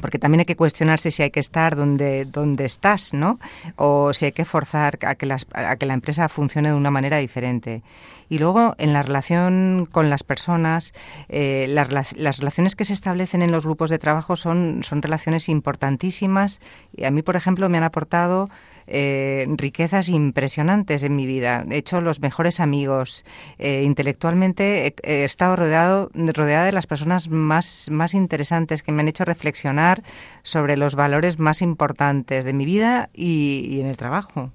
porque 0.01 0.19
también 0.19 0.41
hay 0.41 0.45
que 0.45 0.57
cuestionarse 0.57 1.11
si 1.11 1.23
hay 1.23 1.31
que 1.31 1.41
estar 1.41 1.75
donde, 1.75 2.25
donde 2.25 2.65
estás, 2.65 3.15
¿no? 3.15 3.39
O 3.77 4.13
si 4.13 4.27
hay 4.27 4.33
que 4.33 4.45
forzar 4.45 4.99
a 5.07 5.15
que, 5.15 5.27
las, 5.27 5.47
a 5.53 5.77
que 5.77 5.87
la 5.87 5.95
empresa 5.95 6.29
funcione 6.29 6.69
de 6.69 6.75
una 6.75 6.91
manera 6.91 7.19
diferente. 7.19 7.83
Y 8.29 8.39
luego, 8.39 8.75
en 8.79 8.93
la 8.93 9.03
relación 9.03 9.89
con 9.91 10.11
las 10.11 10.23
personas, 10.23 10.93
eh, 11.29 11.67
las, 11.71 12.13
las 12.17 12.39
relaciones 12.39 12.77
que 12.77 12.85
se 12.85 12.93
establecen 12.93 13.41
en 13.41 13.51
los 13.51 13.65
grupos 13.65 13.89
de 13.89 13.99
trabajo 13.99 14.37
son, 14.37 14.83
son 14.83 15.01
relaciones 15.01 15.49
importantísimas. 15.49 16.61
Y 16.95 17.05
a 17.05 17.11
mí, 17.11 17.23
por 17.23 17.37
ejemplo, 17.37 17.69
me 17.71 17.79
han 17.79 17.85
aportado 17.85 18.49
eh, 18.89 19.47
riquezas 19.57 20.09
impresionantes 20.09 21.03
en 21.03 21.15
mi 21.15 21.27
vida. 21.27 21.65
He 21.71 21.77
hecho 21.77 22.01
los 22.01 22.21
mejores 22.21 22.59
amigos. 22.59 23.25
Eh, 23.59 23.83
intelectualmente 23.85 24.95
he, 25.03 25.25
estado 25.25 25.57
rodeado, 25.57 26.11
rodeada 26.15 26.65
de 26.65 26.73
las 26.73 26.87
personas 26.87 27.29
más, 27.29 27.89
más 27.91 28.15
interesantes 28.15 28.83
que 28.83 28.93
me 28.93 29.03
han 29.03 29.09
hecho 29.09 29.25
reflexionar 29.25 30.03
sobre 30.43 30.77
los 30.77 30.95
valores 30.95 31.39
más 31.39 31.63
importantes 31.63 32.45
de 32.45 32.53
mi 32.53 32.65
vida 32.65 33.11
y, 33.13 33.67
y 33.71 33.81
en 33.81 33.87
el 33.87 33.97
trabajo. 33.97 34.53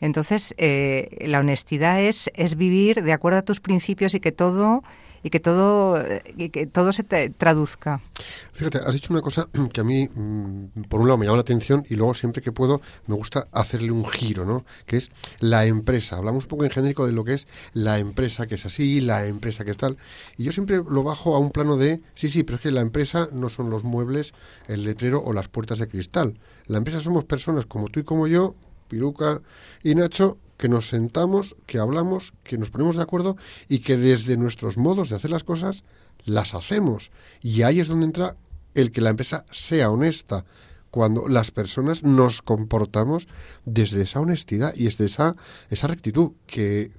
Entonces, 0.00 0.54
eh, 0.56 1.24
la 1.26 1.40
honestidad 1.40 2.00
es, 2.00 2.30
es 2.34 2.56
vivir 2.56 3.02
de 3.02 3.12
acuerdo 3.12 3.38
a 3.38 3.42
tus 3.42 3.60
principios 3.60 4.14
y 4.14 4.20
que 4.20 4.32
todo 4.32 4.82
y 5.22 5.30
que 5.30 5.40
todo 5.40 6.02
y 6.36 6.48
que 6.50 6.66
todo 6.66 6.92
se 6.92 7.04
te 7.04 7.30
traduzca. 7.30 8.00
Fíjate, 8.52 8.78
has 8.78 8.94
dicho 8.94 9.12
una 9.12 9.22
cosa 9.22 9.48
que 9.72 9.80
a 9.80 9.84
mí, 9.84 10.08
mm, 10.08 10.82
por 10.88 11.00
un 11.00 11.08
lado, 11.08 11.18
me 11.18 11.26
llama 11.26 11.38
la 11.38 11.42
atención 11.42 11.84
y 11.88 11.94
luego 11.94 12.14
siempre 12.14 12.42
que 12.42 12.52
puedo 12.52 12.80
me 13.06 13.14
gusta 13.14 13.48
hacerle 13.52 13.90
un 13.90 14.06
giro, 14.06 14.44
¿no? 14.44 14.64
Que 14.86 14.96
es 14.96 15.10
la 15.40 15.66
empresa. 15.66 16.16
Hablamos 16.16 16.44
un 16.44 16.48
poco 16.48 16.64
en 16.64 16.70
genérico 16.70 17.06
de 17.06 17.12
lo 17.12 17.24
que 17.24 17.34
es 17.34 17.48
la 17.72 17.98
empresa 17.98 18.46
que 18.46 18.54
es 18.54 18.66
así, 18.66 19.00
la 19.00 19.26
empresa 19.26 19.64
que 19.64 19.70
es 19.70 19.78
tal. 19.78 19.98
Y 20.36 20.44
yo 20.44 20.52
siempre 20.52 20.76
lo 20.76 21.02
bajo 21.02 21.36
a 21.36 21.38
un 21.38 21.50
plano 21.50 21.76
de, 21.76 22.00
sí, 22.14 22.28
sí, 22.28 22.42
pero 22.42 22.56
es 22.56 22.62
que 22.62 22.70
la 22.70 22.80
empresa 22.80 23.28
no 23.32 23.48
son 23.48 23.70
los 23.70 23.84
muebles, 23.84 24.34
el 24.68 24.84
letrero 24.84 25.22
o 25.22 25.32
las 25.32 25.48
puertas 25.48 25.78
de 25.78 25.88
cristal. 25.88 26.38
La 26.66 26.78
empresa 26.78 27.00
somos 27.00 27.24
personas 27.24 27.66
como 27.66 27.88
tú 27.88 28.00
y 28.00 28.04
como 28.04 28.26
yo, 28.26 28.54
Piruca 28.88 29.40
y 29.82 29.94
Nacho, 29.94 30.38
que 30.60 30.68
nos 30.68 30.88
sentamos, 30.88 31.56
que 31.66 31.78
hablamos, 31.78 32.34
que 32.44 32.58
nos 32.58 32.68
ponemos 32.68 32.96
de 32.96 33.02
acuerdo 33.02 33.36
y 33.66 33.78
que 33.78 33.96
desde 33.96 34.36
nuestros 34.36 34.76
modos 34.76 35.08
de 35.08 35.16
hacer 35.16 35.30
las 35.30 35.42
cosas 35.42 35.84
las 36.26 36.54
hacemos. 36.54 37.10
Y 37.40 37.62
ahí 37.62 37.80
es 37.80 37.88
donde 37.88 38.04
entra 38.04 38.36
el 38.74 38.92
que 38.92 39.00
la 39.00 39.08
empresa 39.08 39.46
sea 39.50 39.90
honesta, 39.90 40.44
cuando 40.90 41.28
las 41.28 41.50
personas 41.50 42.02
nos 42.02 42.42
comportamos 42.42 43.26
desde 43.64 44.02
esa 44.02 44.20
honestidad 44.20 44.74
y 44.76 44.84
desde 44.84 45.06
esa, 45.06 45.34
esa 45.70 45.86
rectitud, 45.86 46.32
que 46.46 46.92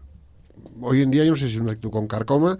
hoy 0.81 1.03
en 1.03 1.11
día 1.11 1.23
yo 1.23 1.31
no 1.31 1.37
sé 1.37 1.47
si 1.47 1.55
es 1.55 1.61
una 1.61 1.73
actitud 1.73 1.91
con 1.91 2.07
carcoma, 2.07 2.57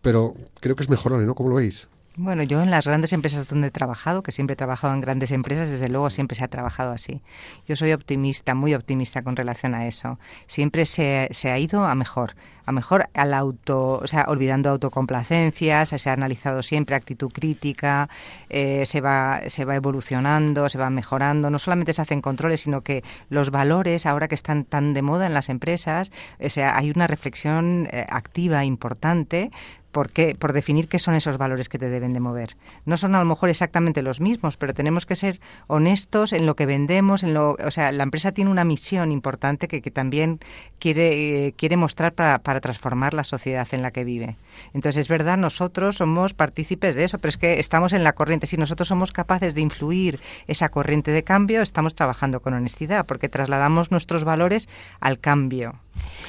pero 0.00 0.34
creo 0.60 0.76
que 0.76 0.82
es 0.82 0.88
mejorable, 0.88 1.26
¿no? 1.26 1.34
¿Cómo 1.34 1.50
lo 1.50 1.56
veis? 1.56 1.88
Bueno, 2.20 2.42
yo 2.42 2.60
en 2.60 2.72
las 2.72 2.84
grandes 2.84 3.12
empresas 3.12 3.48
donde 3.48 3.68
he 3.68 3.70
trabajado, 3.70 4.24
que 4.24 4.32
siempre 4.32 4.54
he 4.54 4.56
trabajado 4.56 4.92
en 4.92 5.00
grandes 5.00 5.30
empresas, 5.30 5.70
desde 5.70 5.88
luego 5.88 6.10
siempre 6.10 6.36
se 6.36 6.42
ha 6.42 6.48
trabajado 6.48 6.90
así. 6.90 7.22
Yo 7.68 7.76
soy 7.76 7.92
optimista, 7.92 8.56
muy 8.56 8.74
optimista 8.74 9.22
con 9.22 9.36
relación 9.36 9.72
a 9.76 9.86
eso. 9.86 10.18
Siempre 10.48 10.84
se, 10.84 11.28
se 11.30 11.52
ha 11.52 11.60
ido 11.60 11.84
a 11.84 11.94
mejor, 11.94 12.34
a 12.66 12.72
mejor 12.72 13.08
al 13.14 13.34
auto, 13.34 14.00
o 14.02 14.06
sea, 14.08 14.24
olvidando 14.26 14.68
autocomplacencias, 14.68 15.90
se 15.90 16.10
ha 16.10 16.12
analizado 16.12 16.64
siempre 16.64 16.96
actitud 16.96 17.30
crítica, 17.32 18.08
eh, 18.48 18.84
se, 18.84 19.00
va, 19.00 19.42
se 19.46 19.64
va 19.64 19.76
evolucionando, 19.76 20.68
se 20.68 20.76
va 20.76 20.90
mejorando. 20.90 21.50
No 21.50 21.60
solamente 21.60 21.92
se 21.92 22.02
hacen 22.02 22.20
controles, 22.20 22.62
sino 22.62 22.80
que 22.80 23.04
los 23.28 23.52
valores, 23.52 24.06
ahora 24.06 24.26
que 24.26 24.34
están 24.34 24.64
tan 24.64 24.92
de 24.92 25.02
moda 25.02 25.26
en 25.26 25.34
las 25.34 25.48
empresas, 25.48 26.10
o 26.40 26.48
sea, 26.48 26.76
hay 26.76 26.90
una 26.90 27.06
reflexión 27.06 27.88
eh, 27.92 28.04
activa 28.08 28.64
importante 28.64 29.52
¿Por, 29.98 30.12
qué? 30.12 30.36
por 30.38 30.52
definir 30.52 30.86
qué 30.86 31.00
son 31.00 31.16
esos 31.16 31.38
valores 31.38 31.68
que 31.68 31.76
te 31.76 31.88
deben 31.88 32.12
de 32.12 32.20
mover. 32.20 32.56
No 32.84 32.96
son 32.96 33.16
a 33.16 33.18
lo 33.18 33.24
mejor 33.24 33.48
exactamente 33.48 34.00
los 34.00 34.20
mismos, 34.20 34.56
pero 34.56 34.72
tenemos 34.72 35.06
que 35.06 35.16
ser 35.16 35.40
honestos 35.66 36.32
en 36.32 36.46
lo 36.46 36.54
que 36.54 36.66
vendemos. 36.66 37.24
En 37.24 37.34
lo, 37.34 37.54
o 37.54 37.70
sea, 37.72 37.90
la 37.90 38.04
empresa 38.04 38.30
tiene 38.30 38.48
una 38.52 38.62
misión 38.62 39.10
importante 39.10 39.66
que, 39.66 39.80
también 39.90 40.38
quiere, 40.78 41.46
eh, 41.46 41.52
quiere 41.56 41.76
mostrar 41.76 42.12
para, 42.12 42.38
para 42.38 42.60
transformar 42.60 43.12
la 43.12 43.24
sociedad 43.24 43.66
en 43.72 43.82
la 43.82 43.90
que 43.90 44.04
vive. 44.04 44.36
Entonces, 44.72 45.00
es 45.00 45.08
verdad, 45.08 45.36
nosotros 45.36 45.96
somos 45.96 46.32
partícipes 46.32 46.94
de 46.94 47.02
eso, 47.02 47.18
pero 47.18 47.30
es 47.30 47.36
que 47.36 47.58
estamos 47.58 47.92
en 47.92 48.04
la 48.04 48.12
corriente. 48.12 48.46
Si 48.46 48.56
nosotros 48.56 48.86
somos 48.86 49.10
capaces 49.10 49.56
de 49.56 49.62
influir 49.62 50.20
esa 50.46 50.68
corriente 50.68 51.10
de 51.10 51.24
cambio, 51.24 51.60
estamos 51.60 51.96
trabajando 51.96 52.38
con 52.38 52.54
honestidad, 52.54 53.04
porque 53.04 53.28
trasladamos 53.28 53.90
nuestros 53.90 54.22
valores 54.22 54.68
al 55.00 55.18
cambio. 55.18 55.74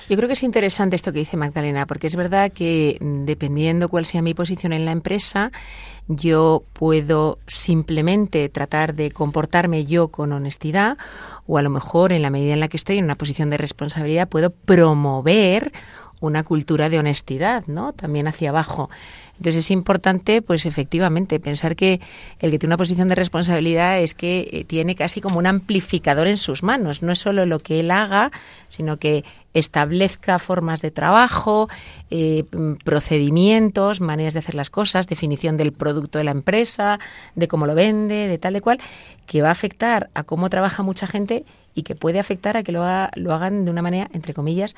Yo 0.10 0.18
creo 0.18 0.28
que 0.28 0.34
es 0.34 0.44
interesante 0.44 0.96
esto 0.96 1.14
que 1.14 1.20
dice 1.20 1.38
Magdalena, 1.38 1.86
porque 1.86 2.08
es 2.08 2.16
verdad 2.16 2.52
que 2.52 2.98
dependiendo 3.00 3.90
cuál 3.90 4.06
sea 4.06 4.22
mi 4.22 4.34
posición 4.34 4.74
en 4.74 4.86
la 4.86 4.92
empresa, 4.92 5.52
yo 6.08 6.64
puedo 6.74 7.38
simplemente 7.46 8.50
tratar 8.50 8.96
de 8.96 9.12
comportarme 9.12 9.86
yo 9.86 10.08
con 10.08 10.34
honestidad 10.34 10.98
o 11.46 11.60
a 11.60 11.62
lo 11.62 11.70
mejor 11.70 12.12
en 12.12 12.24
la 12.24 12.32
medida 12.32 12.54
en 12.54 12.60
la 12.60 12.68
que 12.68 12.78
estoy 12.78 12.98
en 12.98 13.06
una 13.06 13.16
posición 13.16 13.52
de 13.52 13.58
responsabilidad 13.58 14.28
puedo 14.28 14.50
promover 14.50 15.72
una 16.20 16.44
cultura 16.44 16.90
de 16.90 17.00
honestidad, 17.00 17.64
¿no? 17.68 17.94
También 17.94 18.28
hacia 18.28 18.50
abajo. 18.50 18.90
Entonces 19.38 19.66
es 19.66 19.72
importante, 19.72 20.42
pues 20.42 20.66
efectivamente, 20.66 21.40
pensar 21.40 21.78
que 21.78 22.02
el 22.42 22.52
que 22.52 22.60
tiene 22.60 22.72
una 22.72 22.78
posición 22.78 23.08
de 23.08 23.16
responsabilidad 23.16 24.02
es 24.02 24.14
que 24.14 24.50
eh, 24.52 24.66
tiene 24.66 24.96
casi 24.96 25.22
como 25.22 25.40
un 25.40 25.46
amplificador 25.46 26.28
en 26.28 26.38
sus 26.38 26.62
manos. 26.62 27.02
No 27.02 27.14
es 27.14 27.20
solo 27.20 27.46
lo 27.46 27.60
que 27.60 27.80
él 27.80 27.90
haga, 27.90 28.32
sino 28.68 28.98
que 28.98 29.24
establezca 29.54 30.40
formas 30.40 30.82
de 30.82 30.92
trabajo, 30.92 31.70
eh, 32.10 32.44
procedimientos, 32.84 34.02
maneras 34.02 34.34
de 34.34 34.40
hacer 34.40 34.56
las 34.56 34.70
cosas, 34.70 35.08
definición 35.08 35.56
del 35.56 35.72
producto 35.72 36.18
de 36.18 36.26
la 36.26 36.32
empresa, 36.32 37.00
de 37.36 37.48
cómo 37.48 37.66
lo 37.66 37.76
vende, 37.76 38.28
de 38.28 38.38
tal 38.38 38.54
de 38.54 38.62
cual, 38.62 38.80
que 39.26 39.42
va 39.42 39.50
a 39.50 39.54
afectar 39.54 40.10
a 40.16 40.24
cómo 40.24 40.50
trabaja 40.50 40.84
mucha 40.84 41.08
gente 41.08 41.46
y 41.74 41.84
que 41.84 41.96
puede 41.96 42.20
afectar 42.20 42.58
a 42.58 42.64
que 42.64 42.74
lo, 42.74 42.84
lo 43.16 43.34
hagan 43.34 43.64
de 43.64 43.72
una 43.72 43.82
manera, 43.82 44.10
entre 44.12 44.34
comillas, 44.34 44.76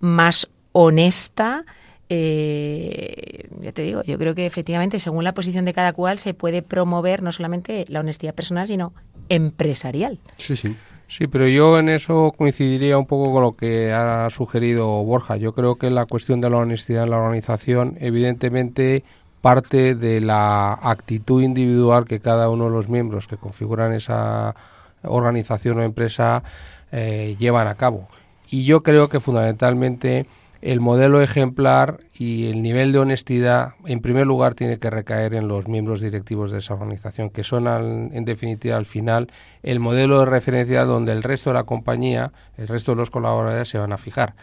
más 0.00 0.48
honesta, 0.72 1.64
eh, 2.08 3.48
ya 3.60 3.72
te 3.72 3.82
digo, 3.82 4.02
yo 4.02 4.18
creo 4.18 4.34
que 4.34 4.46
efectivamente, 4.46 4.98
según 5.00 5.24
la 5.24 5.34
posición 5.34 5.64
de 5.64 5.72
cada 5.72 5.92
cual, 5.92 6.18
se 6.18 6.34
puede 6.34 6.62
promover 6.62 7.22
no 7.22 7.32
solamente 7.32 7.84
la 7.88 8.00
honestidad 8.00 8.34
personal, 8.34 8.66
sino 8.66 8.92
empresarial. 9.28 10.18
Sí, 10.36 10.56
sí. 10.56 10.74
Sí, 11.06 11.26
pero 11.26 11.48
yo 11.48 11.76
en 11.80 11.88
eso 11.88 12.32
coincidiría 12.38 12.96
un 12.96 13.06
poco 13.06 13.32
con 13.32 13.42
lo 13.42 13.56
que 13.56 13.92
ha 13.92 14.30
sugerido 14.30 14.86
Borja. 15.02 15.36
Yo 15.36 15.52
creo 15.54 15.74
que 15.74 15.90
la 15.90 16.06
cuestión 16.06 16.40
de 16.40 16.48
la 16.50 16.58
honestidad 16.58 17.02
en 17.02 17.10
la 17.10 17.18
organización, 17.18 17.96
evidentemente, 18.00 19.02
parte 19.40 19.96
de 19.96 20.20
la 20.20 20.72
actitud 20.74 21.42
individual 21.42 22.04
que 22.04 22.20
cada 22.20 22.48
uno 22.48 22.66
de 22.66 22.70
los 22.70 22.88
miembros 22.88 23.26
que 23.26 23.36
configuran 23.36 23.92
esa 23.92 24.54
organización 25.02 25.78
o 25.78 25.82
empresa 25.82 26.44
eh, 26.92 27.34
llevan 27.40 27.66
a 27.66 27.74
cabo. 27.74 28.08
Y 28.48 28.64
yo 28.64 28.82
creo 28.82 29.08
que 29.08 29.18
fundamentalmente 29.18 30.26
el 30.62 30.80
modelo 30.80 31.22
ejemplar 31.22 32.00
y 32.12 32.50
el 32.50 32.62
nivel 32.62 32.92
de 32.92 32.98
honestidad, 32.98 33.74
en 33.86 34.00
primer 34.00 34.26
lugar, 34.26 34.54
tiene 34.54 34.78
que 34.78 34.90
recaer 34.90 35.34
en 35.34 35.48
los 35.48 35.68
miembros 35.68 36.00
directivos 36.00 36.50
de 36.50 36.58
esa 36.58 36.74
organización, 36.74 37.30
que 37.30 37.44
son, 37.44 37.66
en 37.66 38.24
definitiva, 38.24 38.76
al 38.76 38.84
final, 38.84 39.28
el 39.62 39.80
modelo 39.80 40.20
de 40.20 40.26
referencia 40.26 40.84
donde 40.84 41.12
el 41.12 41.22
resto 41.22 41.50
de 41.50 41.54
la 41.54 41.64
compañía, 41.64 42.32
el 42.58 42.68
resto 42.68 42.92
de 42.92 42.96
los 42.96 43.10
colaboradores 43.10 43.68
se 43.68 43.78
van 43.78 43.92
a 43.92 43.98
fijar. 43.98 44.34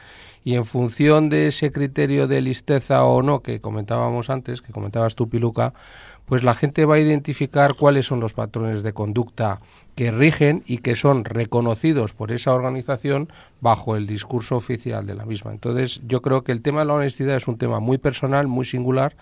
Y 0.44 0.56
en 0.56 0.64
función 0.64 1.30
de 1.30 1.48
ese 1.48 1.72
criterio 1.72 2.26
de 2.26 2.42
listeza 2.42 3.04
o 3.04 3.22
no 3.22 3.42
que 3.42 3.60
comentábamos 3.60 4.30
antes, 4.30 4.62
que 4.62 4.72
comentabas 4.72 5.16
tú, 5.16 5.30
Piluca, 5.30 5.74
pues 6.28 6.44
la 6.44 6.54
gente 6.54 6.84
va 6.86 6.96
a 6.96 7.00
identificar 7.00 7.76
cuáles 7.76 8.06
son 8.06 8.20
los 8.20 8.34
patrones 8.34 8.84
de 8.84 8.92
conducta 8.92 9.62
que 9.96 10.12
rigen 10.12 10.62
y 10.68 10.80
que 10.80 10.96
son 10.96 11.24
reconocidos 11.24 12.14
por 12.14 12.34
esa 12.34 12.54
organización 12.54 13.30
bajo 13.62 13.96
el 13.96 14.06
discurso 14.06 14.58
oficial 14.58 15.08
de 15.08 15.16
la 15.16 15.26
misma. 15.26 15.52
Entonces, 15.52 16.02
yo 16.06 16.22
creo 16.22 16.44
que 16.44 16.52
el 16.52 16.62
tema 16.62 16.82
de 16.82 16.88
la 16.88 16.96
honestidad 16.96 17.38
es 17.38 17.48
un 17.48 17.58
tema 17.58 17.80
muy 17.80 17.98
personal, 17.98 18.48
muy 18.48 18.66
singular, 18.66 19.16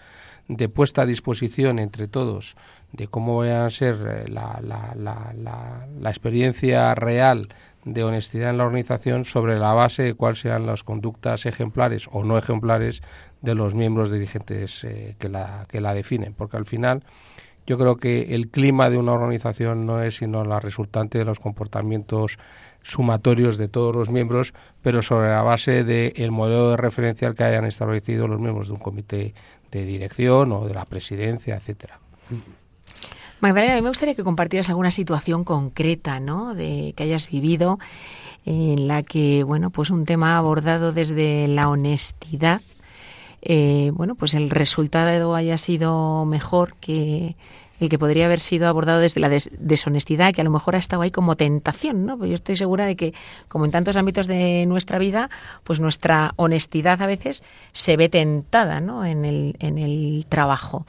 de 0.47 0.67
puesta 0.67 1.03
a 1.03 1.05
disposición 1.05 1.79
entre 1.79 2.07
todos 2.07 2.55
de 2.95 3.07
cómo 3.07 3.37
va 3.37 3.65
a 3.65 3.69
ser 3.69 3.95
eh, 3.95 4.29
la, 4.29 4.59
la, 4.61 4.93
la, 4.95 5.85
la, 5.99 6.09
experiencia 6.09 6.95
real 6.95 7.49
de 7.85 8.03
honestidad 8.03 8.49
en 8.49 8.57
la 8.57 8.65
organización 8.65 9.23
sobre 9.25 9.57
la 9.57 9.73
base 9.73 10.03
de 10.03 10.13
cuáles 10.15 10.39
sean 10.39 10.65
las 10.65 10.83
conductas 10.83 11.45
ejemplares 11.45 12.09
o 12.11 12.23
no 12.23 12.37
ejemplares 12.37 13.01
de 13.41 13.55
los 13.55 13.75
miembros 13.75 14.11
dirigentes 14.11 14.83
eh, 14.83 15.15
que, 15.19 15.29
la, 15.29 15.65
que 15.69 15.79
la 15.79 15.93
definen. 15.93 16.33
Porque 16.33 16.57
al 16.57 16.65
final 16.65 17.03
yo 17.67 17.77
creo 17.77 17.97
que 17.97 18.35
el 18.35 18.49
clima 18.49 18.89
de 18.89 18.97
una 18.97 19.13
organización 19.13 19.85
no 19.85 20.01
es 20.01 20.17
sino 20.17 20.43
la 20.43 20.59
resultante 20.59 21.19
de 21.19 21.25
los 21.25 21.39
comportamientos 21.39 22.37
sumatorios 22.81 23.57
de 23.57 23.67
todos 23.67 23.95
los 23.95 24.09
miembros, 24.09 24.53
pero 24.81 25.01
sobre 25.01 25.29
la 25.29 25.41
base 25.41 25.83
del 25.83 26.31
modelo 26.31 26.71
de 26.71 26.77
referencial 26.77 27.33
que 27.33 27.43
hayan 27.43 27.65
establecido 27.65 28.27
los 28.27 28.39
miembros 28.39 28.67
de 28.67 28.73
un 28.73 28.79
comité 28.79 29.33
de 29.71 29.85
dirección 29.85 30.51
o 30.51 30.67
de 30.67 30.73
la 30.73 30.85
presidencia, 30.85 31.55
etcétera. 31.55 31.99
Magdalena, 33.45 33.73
a 33.73 33.75
mí 33.77 33.81
me 33.81 33.89
gustaría 33.89 34.15
que 34.15 34.23
compartieras 34.23 34.69
alguna 34.69 34.91
situación 34.91 35.43
concreta, 35.43 36.19
¿no? 36.19 36.55
De 36.55 36.93
que 36.95 37.03
hayas 37.03 37.29
vivido 37.29 37.79
en 38.45 38.87
la 38.87 39.03
que, 39.03 39.43
bueno, 39.43 39.69
pues 39.69 39.89
un 39.89 40.05
tema 40.05 40.37
abordado 40.37 40.91
desde 40.91 41.47
la 41.47 41.69
honestidad 41.69 42.61
eh, 43.47 43.91
bueno, 43.93 44.15
pues 44.15 44.33
el 44.33 44.49
resultado 44.49 45.35
haya 45.35 45.59
sido 45.59 46.25
mejor 46.25 46.75
que 46.77 47.35
el 47.79 47.89
que 47.89 47.99
podría 47.99 48.25
haber 48.25 48.39
sido 48.39 48.67
abordado 48.67 48.99
desde 49.01 49.19
la 49.19 49.29
deshonestidad, 49.29 50.33
que 50.33 50.41
a 50.41 50.43
lo 50.43 50.49
mejor 50.49 50.75
ha 50.75 50.79
estado 50.79 51.03
ahí 51.03 51.11
como 51.11 51.35
tentación, 51.35 52.07
¿no? 52.07 52.17
Pues 52.17 52.29
yo 52.29 52.35
estoy 52.35 52.57
segura 52.57 52.85
de 52.85 52.95
que, 52.95 53.13
como 53.47 53.65
en 53.65 53.71
tantos 53.71 53.97
ámbitos 53.97 54.25
de 54.25 54.65
nuestra 54.65 54.97
vida, 54.97 55.29
pues 55.63 55.79
nuestra 55.79 56.33
honestidad 56.37 57.01
a 57.03 57.05
veces 57.05 57.43
se 57.73 57.97
ve 57.97 58.09
tentada, 58.09 58.79
¿no? 58.79 59.05
En 59.05 59.25
el, 59.25 59.57
en 59.59 59.77
el 59.77 60.25
trabajo. 60.27 60.87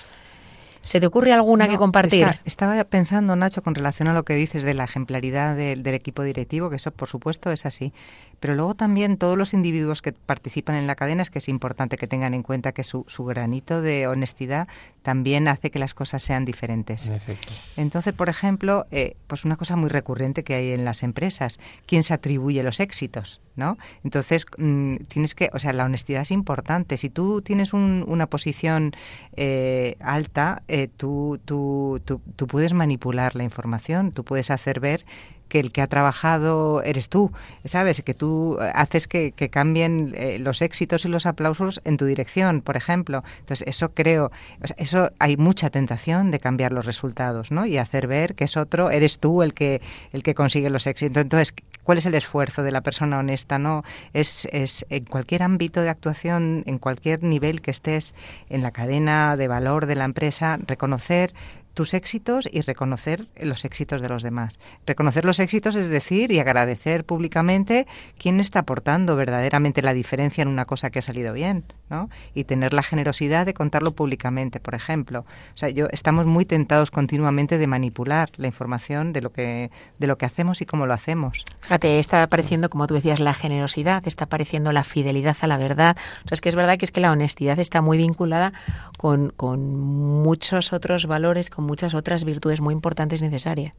¿Se 0.86 1.00
te 1.00 1.06
ocurre 1.06 1.32
alguna 1.32 1.66
No, 1.66 1.72
que 1.72 1.76
compartir? 1.78 2.22
está- 2.22 2.40
estaba 2.44 2.84
pensando, 2.84 3.34
Nacho, 3.36 3.62
con 3.62 3.74
relación 3.74 4.08
a 4.08 4.12
lo 4.14 4.24
que 4.24 4.34
dices 4.34 4.64
de 4.64 4.72
la 4.74 4.84
ejemplaridad 4.84 5.56
del- 5.56 5.82
del 5.82 5.94
equipo 5.94 6.22
directivo, 6.22 6.70
que 6.70 6.76
eso 6.76 6.90
por 6.92 7.08
supuesto 7.08 7.50
es 7.50 7.66
así. 7.66 7.92
Pero 8.40 8.54
luego 8.54 8.74
también 8.74 9.16
todos 9.16 9.36
los 9.36 9.52
individuos 9.54 10.00
que 10.02 10.12
participan 10.12 10.76
en 10.76 10.86
la 10.86 10.94
cadena 10.94 11.22
es 11.22 11.30
que 11.30 11.38
es 11.38 11.48
importante 11.48 11.96
que 11.96 12.06
tengan 12.06 12.34
en 12.34 12.42
cuenta 12.42 12.72
que 12.72 12.84
su, 12.84 13.04
su 13.08 13.24
granito 13.24 13.82
de 13.82 14.06
honestidad 14.06 14.68
también 15.06 15.46
hace 15.46 15.70
que 15.70 15.78
las 15.78 15.94
cosas 15.94 16.20
sean 16.20 16.44
diferentes. 16.44 17.06
En 17.06 17.12
efecto. 17.14 17.52
Entonces, 17.76 18.12
por 18.12 18.28
ejemplo, 18.28 18.86
eh, 18.90 19.14
pues 19.28 19.44
una 19.44 19.54
cosa 19.54 19.76
muy 19.76 19.88
recurrente 19.88 20.42
que 20.42 20.54
hay 20.54 20.72
en 20.72 20.84
las 20.84 21.04
empresas, 21.04 21.60
¿quién 21.86 22.02
se 22.02 22.12
atribuye 22.12 22.60
los 22.64 22.80
éxitos? 22.80 23.40
¿no? 23.54 23.78
Entonces, 24.02 24.46
mm, 24.58 24.96
tienes 25.06 25.36
que, 25.36 25.48
o 25.52 25.60
sea, 25.60 25.72
la 25.72 25.84
honestidad 25.84 26.22
es 26.22 26.32
importante. 26.32 26.96
Si 26.96 27.08
tú 27.08 27.40
tienes 27.40 27.72
un- 27.72 28.04
una 28.08 28.26
posición 28.26 28.90
eh, 29.36 29.96
alta, 30.00 30.62
eh, 30.66 30.88
tú, 30.96 31.38
tú, 31.44 32.00
tú, 32.04 32.20
tú 32.34 32.46
puedes 32.48 32.72
manipular 32.72 33.36
la 33.36 33.44
información, 33.44 34.10
tú 34.10 34.24
puedes 34.24 34.50
hacer 34.50 34.80
ver 34.80 35.04
que 35.48 35.60
el 35.60 35.72
que 35.72 35.82
ha 35.82 35.86
trabajado 35.86 36.82
eres 36.82 37.08
tú, 37.08 37.32
¿sabes? 37.64 38.02
Que 38.02 38.14
tú 38.14 38.58
eh, 38.60 38.70
haces 38.74 39.06
que, 39.06 39.32
cambien 39.50 40.12
eh, 40.16 40.38
los 40.38 40.62
éxitos 40.62 41.04
y 41.04 41.08
los 41.08 41.26
aplausos 41.26 41.80
en 41.84 41.96
tu 41.96 42.04
dirección, 42.04 42.62
por 42.62 42.76
ejemplo. 42.76 43.22
Entonces, 43.40 43.66
eso 43.68 43.92
creo, 43.92 44.32
o 44.62 44.66
sea, 44.66 44.76
eso 44.78 45.10
hay 45.18 45.36
mucha 45.36 45.70
tentación 45.70 46.30
de 46.30 46.40
cambiar 46.40 46.72
los 46.72 46.86
resultados, 46.86 47.50
¿no? 47.50 47.66
Y 47.66 47.78
hacer 47.78 48.06
ver 48.06 48.34
que 48.34 48.44
es 48.44 48.56
otro, 48.56 48.90
eres 48.90 49.18
tú 49.18 49.42
el 49.42 49.54
que, 49.54 49.80
el 50.12 50.22
que 50.22 50.34
consigue 50.34 50.70
los 50.70 50.86
éxitos. 50.86 51.22
Entonces, 51.22 51.54
¿cuál 51.84 51.98
es 51.98 52.06
el 52.06 52.14
esfuerzo 52.14 52.62
de 52.62 52.72
la 52.72 52.80
persona 52.80 53.18
honesta, 53.18 53.58
no? 53.58 53.84
Es, 54.12 54.48
es 54.52 54.84
en 54.90 55.04
cualquier 55.04 55.42
ámbito 55.42 55.80
de 55.82 55.90
actuación, 55.90 56.64
en 56.66 56.78
cualquier 56.78 57.22
nivel 57.22 57.60
que 57.60 57.70
estés 57.70 58.14
en 58.50 58.62
la 58.62 58.72
cadena 58.72 59.36
de 59.36 59.48
valor 59.48 59.86
de 59.86 59.94
la 59.94 60.04
empresa, 60.04 60.58
reconocer 60.66 61.32
tus 61.76 61.92
éxitos 61.92 62.48
y 62.50 62.62
reconocer 62.62 63.28
los 63.38 63.66
éxitos 63.66 64.00
de 64.00 64.08
los 64.08 64.22
demás. 64.22 64.58
Reconocer 64.86 65.26
los 65.26 65.38
éxitos 65.40 65.76
es 65.76 65.90
decir 65.90 66.32
y 66.32 66.38
agradecer 66.38 67.04
públicamente 67.04 67.86
quién 68.18 68.40
está 68.40 68.60
aportando 68.60 69.14
verdaderamente 69.14 69.82
la 69.82 69.92
diferencia 69.92 70.40
en 70.40 70.48
una 70.48 70.64
cosa 70.64 70.88
que 70.88 71.00
ha 71.00 71.02
salido 71.02 71.34
bien, 71.34 71.64
¿no? 71.90 72.08
Y 72.32 72.44
tener 72.44 72.72
la 72.72 72.82
generosidad 72.82 73.44
de 73.44 73.52
contarlo 73.52 73.92
públicamente, 73.92 74.58
por 74.58 74.74
ejemplo. 74.74 75.26
O 75.54 75.56
sea, 75.56 75.68
yo 75.68 75.86
estamos 75.92 76.24
muy 76.24 76.46
tentados 76.46 76.90
continuamente 76.90 77.58
de 77.58 77.66
manipular 77.66 78.30
la 78.36 78.46
información 78.46 79.12
de 79.12 79.20
lo 79.20 79.30
que 79.30 79.70
de 79.98 80.06
lo 80.06 80.16
que 80.16 80.24
hacemos 80.24 80.62
y 80.62 80.66
cómo 80.66 80.86
lo 80.86 80.94
hacemos. 80.94 81.44
Fíjate, 81.60 81.98
está 81.98 82.22
apareciendo, 82.22 82.70
como 82.70 82.86
tú 82.86 82.94
decías, 82.94 83.20
la 83.20 83.34
generosidad, 83.34 84.08
está 84.08 84.24
apareciendo 84.24 84.72
la 84.72 84.82
fidelidad 84.82 85.36
a 85.42 85.46
la 85.46 85.58
verdad. 85.58 85.94
O 86.24 86.28
sea, 86.28 86.36
es 86.36 86.40
que 86.40 86.48
es 86.48 86.56
verdad 86.56 86.78
que 86.78 86.86
es 86.86 86.90
que 86.90 87.02
la 87.02 87.12
honestidad 87.12 87.58
está 87.58 87.82
muy 87.82 87.98
vinculada 87.98 88.54
con, 88.96 89.28
con 89.28 89.76
muchos 89.76 90.72
otros 90.72 91.04
valores, 91.04 91.50
con 91.50 91.65
muchas 91.66 91.94
otras 91.94 92.24
virtudes 92.24 92.60
muy 92.60 92.72
importantes 92.72 93.20
y 93.20 93.24
necesarias. 93.24 93.74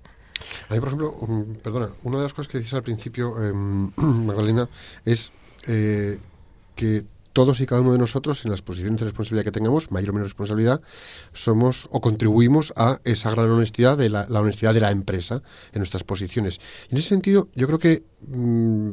A 0.70 0.74
mí, 0.74 0.80
por 0.80 0.90
ejemplo, 0.90 1.12
um, 1.22 1.56
perdona, 1.56 1.90
una 2.04 2.18
de 2.18 2.24
las 2.24 2.34
cosas 2.34 2.48
que 2.52 2.60
dices 2.60 2.74
al 2.74 2.84
principio, 2.84 3.42
em, 3.44 3.90
Magdalena, 3.98 4.70
es 5.06 5.32
eh, 5.68 6.20
que 6.76 7.06
todos 7.34 7.60
y 7.60 7.68
cada 7.68 7.82
uno 7.82 7.92
de 7.92 8.00
nosotros, 8.00 8.46
en 8.46 8.52
las 8.52 8.64
posiciones 8.64 9.00
de 9.00 9.06
responsabilidad 9.06 9.46
que 9.46 9.52
tengamos, 9.52 9.92
mayor 9.92 10.10
o 10.10 10.14
menor 10.14 10.26
responsabilidad, 10.26 10.82
somos 11.34 11.88
o 11.92 12.02
contribuimos 12.02 12.74
a 12.76 13.00
esa 13.04 13.30
gran 13.30 13.52
honestidad 13.52 13.96
de 13.96 14.10
la, 14.10 14.26
la 14.28 14.42
honestidad 14.42 14.74
de 14.74 14.80
la 14.80 14.90
empresa 14.90 15.44
en 15.72 15.80
nuestras 15.80 16.04
posiciones. 16.04 16.60
Y 16.90 16.96
en 16.96 16.98
ese 16.98 17.10
sentido, 17.10 17.50
yo 17.54 17.68
creo 17.68 17.78
que 17.78 18.04
mm, 18.26 18.90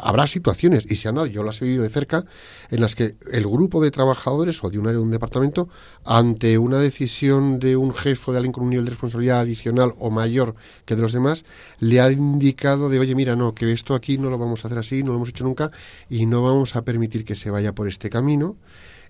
habrá 0.00 0.26
situaciones, 0.26 0.84
y 0.90 0.96
se 0.96 1.08
han 1.08 1.14
dado, 1.14 1.26
yo 1.26 1.42
las 1.42 1.60
he 1.62 1.64
vivido 1.64 1.82
de 1.84 1.90
cerca, 1.90 2.24
en 2.70 2.80
las 2.80 2.94
que 2.94 3.16
el 3.30 3.46
grupo 3.46 3.82
de 3.82 3.90
trabajadores 3.90 4.62
o 4.64 4.70
de 4.70 4.78
un 4.78 4.86
área 4.86 4.98
de 4.98 5.04
un 5.04 5.10
departamento, 5.10 5.68
ante 6.04 6.58
una 6.58 6.78
decisión 6.78 7.58
de 7.58 7.76
un 7.76 7.94
jefe 7.94 8.30
o 8.30 8.32
de 8.32 8.38
alguien 8.38 8.52
con 8.52 8.64
un 8.64 8.70
nivel 8.70 8.84
de 8.84 8.90
responsabilidad 8.90 9.40
adicional 9.40 9.94
o 9.98 10.10
mayor 10.10 10.54
que 10.84 10.96
de 10.96 11.02
los 11.02 11.12
demás, 11.12 11.44
le 11.80 12.00
ha 12.00 12.10
indicado 12.10 12.88
de, 12.88 12.98
oye, 12.98 13.14
mira, 13.14 13.36
no, 13.36 13.54
que 13.54 13.70
esto 13.72 13.94
aquí 13.94 14.18
no 14.18 14.30
lo 14.30 14.38
vamos 14.38 14.64
a 14.64 14.68
hacer 14.68 14.78
así, 14.78 15.02
no 15.02 15.10
lo 15.10 15.16
hemos 15.16 15.30
hecho 15.30 15.44
nunca, 15.44 15.70
y 16.10 16.26
no 16.26 16.42
vamos 16.42 16.76
a 16.76 16.82
permitir 16.82 17.24
que 17.24 17.34
se 17.34 17.50
vaya 17.50 17.74
por 17.74 17.88
este 17.88 18.10
camino 18.10 18.56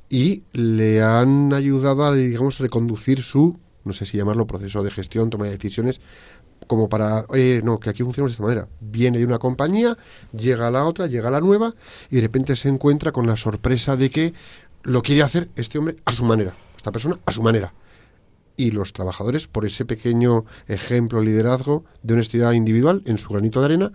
y 0.08 0.44
le 0.52 1.02
han 1.02 1.52
ayudado 1.52 2.04
a, 2.04 2.14
digamos, 2.14 2.58
reconducir 2.58 3.22
su, 3.22 3.58
no 3.84 3.92
sé 3.92 4.06
si 4.06 4.16
llamarlo, 4.16 4.46
proceso 4.46 4.82
de 4.82 4.90
gestión, 4.90 5.30
toma 5.30 5.46
de 5.46 5.52
decisiones, 5.52 6.00
como 6.66 6.88
para, 6.88 7.24
oye, 7.28 7.62
no, 7.62 7.78
que 7.78 7.90
aquí 7.90 8.02
funcionamos 8.02 8.32
de 8.32 8.34
esta 8.34 8.42
manera. 8.42 8.68
Viene 8.80 9.18
de 9.18 9.24
una 9.24 9.38
compañía, 9.38 9.96
llega 10.32 10.68
a 10.68 10.70
la 10.70 10.84
otra, 10.84 11.06
llega 11.06 11.28
a 11.28 11.30
la 11.30 11.40
nueva 11.40 11.74
y 12.10 12.16
de 12.16 12.22
repente 12.22 12.56
se 12.56 12.68
encuentra 12.68 13.12
con 13.12 13.26
la 13.26 13.36
sorpresa 13.36 13.96
de 13.96 14.10
que 14.10 14.34
lo 14.82 15.02
quiere 15.02 15.22
hacer 15.22 15.48
este 15.56 15.78
hombre 15.78 15.96
a 16.04 16.12
su 16.12 16.24
manera, 16.24 16.54
esta 16.76 16.92
persona 16.92 17.18
a 17.26 17.32
su 17.32 17.42
manera. 17.42 17.72
Y 18.56 18.72
los 18.72 18.92
trabajadores, 18.92 19.46
por 19.46 19.64
ese 19.64 19.84
pequeño 19.84 20.44
ejemplo, 20.66 21.22
liderazgo 21.22 21.84
de 22.02 22.14
honestidad 22.14 22.52
individual 22.52 23.02
en 23.06 23.18
su 23.18 23.28
granito 23.28 23.60
de 23.60 23.66
arena, 23.66 23.92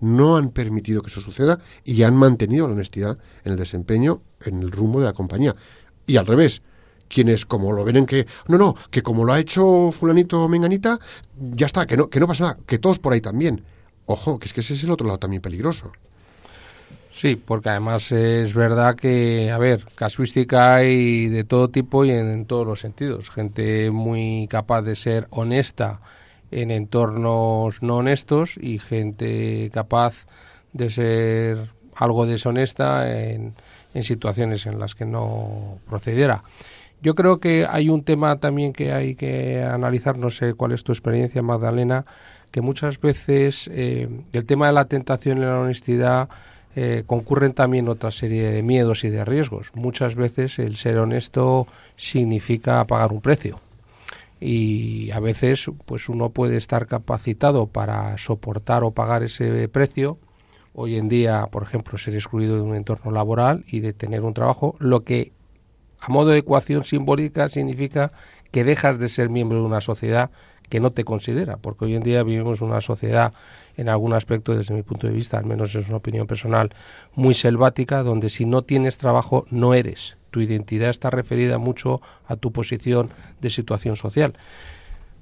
no 0.00 0.36
han 0.36 0.50
permitido 0.50 1.02
que 1.02 1.08
eso 1.08 1.20
suceda 1.20 1.60
y 1.84 2.02
han 2.02 2.14
mantenido 2.14 2.68
la 2.68 2.74
honestidad 2.74 3.18
en 3.44 3.52
el 3.52 3.58
desempeño, 3.58 4.22
en 4.44 4.62
el 4.62 4.70
rumbo 4.70 5.00
de 5.00 5.06
la 5.06 5.14
compañía. 5.14 5.56
Y 6.06 6.16
al 6.16 6.26
revés, 6.26 6.62
quienes 7.08 7.46
como 7.46 7.72
lo 7.72 7.84
ven 7.84 7.96
en 7.96 8.06
que, 8.06 8.26
no, 8.48 8.58
no, 8.58 8.74
que 8.90 9.02
como 9.02 9.24
lo 9.24 9.32
ha 9.32 9.40
hecho 9.40 9.92
fulanito 9.92 10.42
o 10.42 10.48
menganita, 10.48 10.98
ya 11.38 11.66
está, 11.66 11.86
que 11.86 11.96
no, 11.96 12.08
que 12.08 12.20
no 12.20 12.26
pasa 12.26 12.44
nada, 12.44 12.58
que 12.66 12.78
todos 12.78 12.98
por 12.98 13.12
ahí 13.12 13.20
también. 13.20 13.62
Ojo, 14.06 14.38
que 14.38 14.46
es 14.46 14.52
que 14.52 14.60
ese 14.60 14.74
es 14.74 14.84
el 14.84 14.90
otro 14.90 15.06
lado 15.06 15.18
también 15.18 15.40
peligroso. 15.40 15.92
Sí, 17.10 17.36
porque 17.36 17.68
además 17.68 18.10
es 18.10 18.54
verdad 18.54 18.96
que, 18.96 19.50
a 19.52 19.58
ver, 19.58 19.86
casuística 19.94 20.74
hay 20.74 21.28
de 21.28 21.44
todo 21.44 21.68
tipo 21.68 22.04
y 22.04 22.10
en, 22.10 22.28
en 22.28 22.44
todos 22.44 22.66
los 22.66 22.80
sentidos. 22.80 23.30
Gente 23.30 23.92
muy 23.92 24.48
capaz 24.50 24.82
de 24.82 24.96
ser 24.96 25.28
honesta 25.30 26.00
en 26.50 26.70
entornos 26.70 27.82
no 27.82 27.98
honestos 27.98 28.56
y 28.60 28.78
gente 28.78 29.70
capaz 29.72 30.26
de 30.72 30.90
ser 30.90 31.70
algo 31.94 32.26
deshonesta 32.26 33.10
en, 33.12 33.54
en 33.94 34.02
situaciones 34.02 34.66
en 34.66 34.78
las 34.78 34.94
que 34.94 35.04
no 35.04 35.78
procediera. 35.88 36.42
Yo 37.04 37.14
creo 37.14 37.38
que 37.38 37.66
hay 37.68 37.90
un 37.90 38.02
tema 38.02 38.40
también 38.40 38.72
que 38.72 38.90
hay 38.94 39.14
que 39.14 39.62
analizar, 39.62 40.16
no 40.16 40.30
sé 40.30 40.54
cuál 40.54 40.72
es 40.72 40.84
tu 40.84 40.92
experiencia, 40.92 41.42
Magdalena, 41.42 42.06
que 42.50 42.62
muchas 42.62 42.98
veces 42.98 43.68
eh, 43.70 44.08
el 44.32 44.46
tema 44.46 44.68
de 44.68 44.72
la 44.72 44.86
tentación 44.86 45.36
y 45.36 45.42
la 45.42 45.60
honestidad 45.60 46.30
eh, 46.74 47.02
concurren 47.06 47.52
también 47.52 47.90
otra 47.90 48.10
serie 48.10 48.50
de 48.50 48.62
miedos 48.62 49.04
y 49.04 49.10
de 49.10 49.22
riesgos. 49.22 49.70
Muchas 49.74 50.14
veces 50.14 50.58
el 50.58 50.76
ser 50.76 50.96
honesto 50.96 51.66
significa 51.94 52.82
pagar 52.86 53.12
un 53.12 53.20
precio 53.20 53.60
y 54.40 55.10
a 55.10 55.20
veces 55.20 55.70
pues 55.84 56.08
uno 56.08 56.30
puede 56.30 56.56
estar 56.56 56.86
capacitado 56.86 57.66
para 57.66 58.16
soportar 58.16 58.82
o 58.82 58.92
pagar 58.92 59.22
ese 59.22 59.68
precio 59.68 60.16
hoy 60.72 60.96
en 60.96 61.08
día 61.08 61.48
por 61.50 61.62
ejemplo 61.62 61.98
ser 61.98 62.14
excluido 62.14 62.56
de 62.56 62.62
un 62.62 62.74
entorno 62.74 63.12
laboral 63.12 63.64
y 63.68 63.80
de 63.80 63.92
tener 63.92 64.22
un 64.22 64.34
trabajo 64.34 64.74
lo 64.80 65.04
que 65.04 65.32
a 66.06 66.12
modo 66.12 66.30
de 66.30 66.38
ecuación 66.38 66.84
simbólica 66.84 67.48
significa 67.48 68.12
que 68.50 68.62
dejas 68.62 68.98
de 68.98 69.08
ser 69.08 69.30
miembro 69.30 69.58
de 69.58 69.64
una 69.64 69.80
sociedad 69.80 70.30
que 70.68 70.80
no 70.80 70.90
te 70.92 71.04
considera, 71.04 71.56
porque 71.56 71.86
hoy 71.86 71.94
en 71.94 72.02
día 72.02 72.22
vivimos 72.22 72.60
una 72.60 72.80
sociedad 72.80 73.32
en 73.76 73.88
algún 73.88 74.12
aspecto, 74.12 74.54
desde 74.54 74.74
mi 74.74 74.82
punto 74.82 75.06
de 75.06 75.12
vista, 75.12 75.38
al 75.38 75.46
menos 75.46 75.74
es 75.74 75.88
una 75.88 75.96
opinión 75.96 76.26
personal, 76.26 76.70
muy 77.14 77.34
selvática, 77.34 78.02
donde 78.02 78.28
si 78.28 78.44
no 78.44 78.62
tienes 78.62 78.98
trabajo 78.98 79.46
no 79.50 79.72
eres. 79.74 80.16
Tu 80.30 80.40
identidad 80.40 80.90
está 80.90 81.10
referida 81.10 81.58
mucho 81.58 82.00
a 82.26 82.36
tu 82.36 82.52
posición 82.52 83.10
de 83.40 83.50
situación 83.50 83.96
social. 83.96 84.34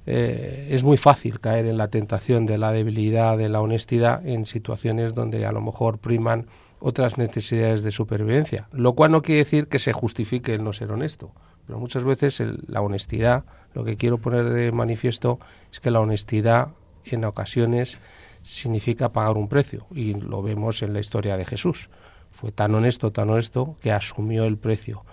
Eh, 0.05 0.69
es 0.71 0.83
muy 0.83 0.97
fácil 0.97 1.39
caer 1.39 1.65
en 1.65 1.77
la 1.77 1.87
tentación 1.87 2.45
de 2.45 2.57
la 2.57 2.71
debilidad, 2.73 3.37
de 3.37 3.47
la 3.47 3.61
honestidad, 3.61 4.25
en 4.27 4.45
situaciones 4.45 5.13
donde 5.13 5.45
a 5.45 5.51
lo 5.53 5.61
mejor 5.61 5.97
priman 5.97 6.47
otras 6.85 7.17
necesidades 7.17 7.83
de 7.83 7.91
supervivencia, 7.91 8.67
lo 8.73 8.93
cual 8.93 9.11
no 9.11 9.21
quiere 9.21 9.43
decir 9.45 9.67
que 9.67 9.79
se 9.79 9.93
justifique 9.93 10.53
el 10.53 10.63
no 10.65 10.73
ser 10.73 10.91
honesto, 10.91 11.31
pero 11.65 11.79
muchas 11.79 12.03
veces 12.03 12.41
el- 12.41 12.59
la 12.67 12.81
honestidad, 12.81 13.45
lo 13.73 13.85
que 13.85 13.95
quiero 13.95 14.17
poner 14.17 14.49
de 14.49 14.71
manifiesto 14.73 15.39
es 15.71 15.79
que 15.79 15.91
la 15.91 16.01
honestidad 16.01 16.67
en 17.05 17.23
ocasiones 17.23 17.97
significa 18.41 19.13
pagar 19.13 19.37
un 19.37 19.47
precio 19.47 19.85
y 19.95 20.13
lo 20.13 20.41
vemos 20.43 20.81
en 20.81 20.91
la 20.93 20.99
historia 20.99 21.37
de 21.37 21.45
Jesús. 21.45 21.89
Fue 22.31 22.51
tan 22.51 22.75
honesto, 22.75 23.11
tan 23.11 23.29
honesto 23.29 23.77
que 23.81 23.91
asumió 23.93 24.43
el 24.43 24.57
precio. 24.57 25.05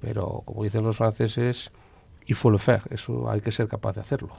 Pero 0.00 0.42
como 0.44 0.62
dicen 0.64 0.84
los 0.84 0.96
franceses, 0.98 1.70
il 2.26 2.34
faut 2.34 2.52
le 2.52 2.58
faire, 2.58 2.82
eso 2.90 3.30
hay 3.30 3.40
que 3.40 3.50
ser 3.50 3.68
capaz 3.68 3.94
de 3.94 4.02
hacerlo. 4.02 4.30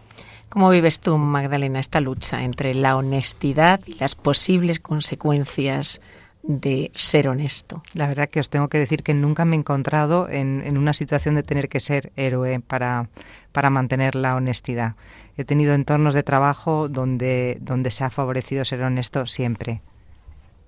¿Cómo 0.49 0.69
vives 0.69 0.99
tú, 0.99 1.17
Magdalena, 1.17 1.79
esta 1.79 1.99
lucha 2.01 2.43
entre 2.43 2.75
la 2.75 2.95
honestidad 2.97 3.79
y 3.87 3.95
las 3.95 4.13
posibles 4.13 4.79
consecuencias 4.79 6.01
de 6.47 6.91
ser 6.95 7.27
honesto? 7.27 7.81
La 7.93 8.07
verdad 8.07 8.29
que 8.29 8.39
os 8.39 8.49
tengo 8.49 8.67
que 8.69 8.77
decir 8.77 9.03
que 9.03 9.13
nunca 9.13 9.45
me 9.45 9.55
he 9.55 9.59
encontrado 9.59 10.29
en, 10.29 10.61
en 10.65 10.77
una 10.77 10.93
situación 10.93 11.35
de 11.35 11.43
tener 11.43 11.69
que 11.69 11.79
ser 11.79 12.11
héroe 12.15 12.59
para, 12.59 13.09
para 13.51 13.69
mantener 13.69 14.15
la 14.15 14.35
honestidad. 14.35 14.95
He 15.37 15.43
tenido 15.45 15.73
entornos 15.73 16.13
de 16.13 16.23
trabajo 16.23 16.87
donde, 16.87 17.57
donde 17.61 17.91
se 17.91 18.03
ha 18.03 18.09
favorecido 18.09 18.63
ser 18.65 18.81
honesto 18.83 19.25
siempre. 19.25 19.81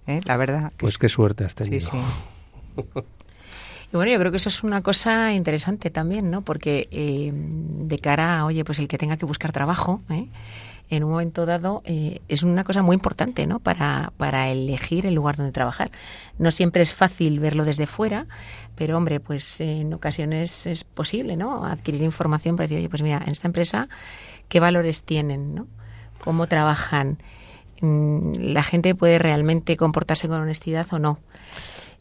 ¿Eh? 0.07 0.21
La 0.23 0.38
verdad. 0.38 0.71
que 0.71 0.78
Pues 0.78 0.93
sí. 0.93 0.99
qué 0.99 1.09
suerte 1.09 1.43
has 1.45 1.51
sí, 1.53 1.63
tenido. 1.63 1.91
sí. 1.91 1.97
Y 3.89 3.95
bueno, 3.95 4.11
yo 4.11 4.19
creo 4.19 4.32
que 4.32 4.38
eso 4.38 4.49
es 4.49 4.63
una 4.63 4.82
cosa 4.82 5.32
interesante 5.32 5.89
también, 5.89 6.30
¿no? 6.30 6.41
Porque 6.41 6.89
eh, 6.91 7.32
de 7.34 7.99
cara 7.99 8.39
a, 8.39 8.45
oye, 8.45 8.65
pues 8.65 8.80
el 8.80 8.89
que 8.89 8.97
tenga 8.97 9.15
que 9.15 9.25
buscar 9.25 9.53
trabajo, 9.53 10.01
¿eh? 10.09 10.28
En 10.89 11.03
un 11.03 11.11
momento 11.11 11.45
dado, 11.45 11.81
eh, 11.85 12.21
es 12.27 12.43
una 12.43 12.63
cosa 12.63 12.81
muy 12.81 12.93
importante, 12.95 13.45
¿no? 13.45 13.59
Para, 13.59 14.13
para 14.17 14.49
elegir 14.49 15.05
el 15.05 15.13
lugar 15.13 15.35
donde 15.35 15.51
trabajar. 15.51 15.91
No 16.38 16.51
siempre 16.51 16.81
es 16.81 16.93
fácil 16.93 17.39
verlo 17.39 17.65
desde 17.65 17.88
fuera, 17.88 18.25
pero 18.75 18.95
hombre, 18.97 19.19
pues 19.19 19.59
en 19.59 19.93
ocasiones 19.93 20.65
es 20.65 20.83
posible, 20.83 21.35
¿no? 21.35 21.65
Adquirir 21.65 22.01
información 22.03 22.55
para 22.55 22.65
decir, 22.65 22.77
oye, 22.77 22.89
pues 22.89 23.01
mira, 23.01 23.21
en 23.25 23.31
esta 23.31 23.47
empresa, 23.47 23.89
¿qué 24.47 24.59
valores 24.59 25.03
tienen, 25.03 25.55
¿no? 25.55 25.67
¿Cómo 26.23 26.47
trabajan? 26.47 27.17
Mm, 27.81 28.33
¿La 28.53 28.63
gente 28.63 28.95
puede 28.95 29.19
realmente 29.19 29.77
comportarse 29.77 30.27
con 30.27 30.41
honestidad 30.41 30.88
o 30.91 30.99
no? 30.99 31.19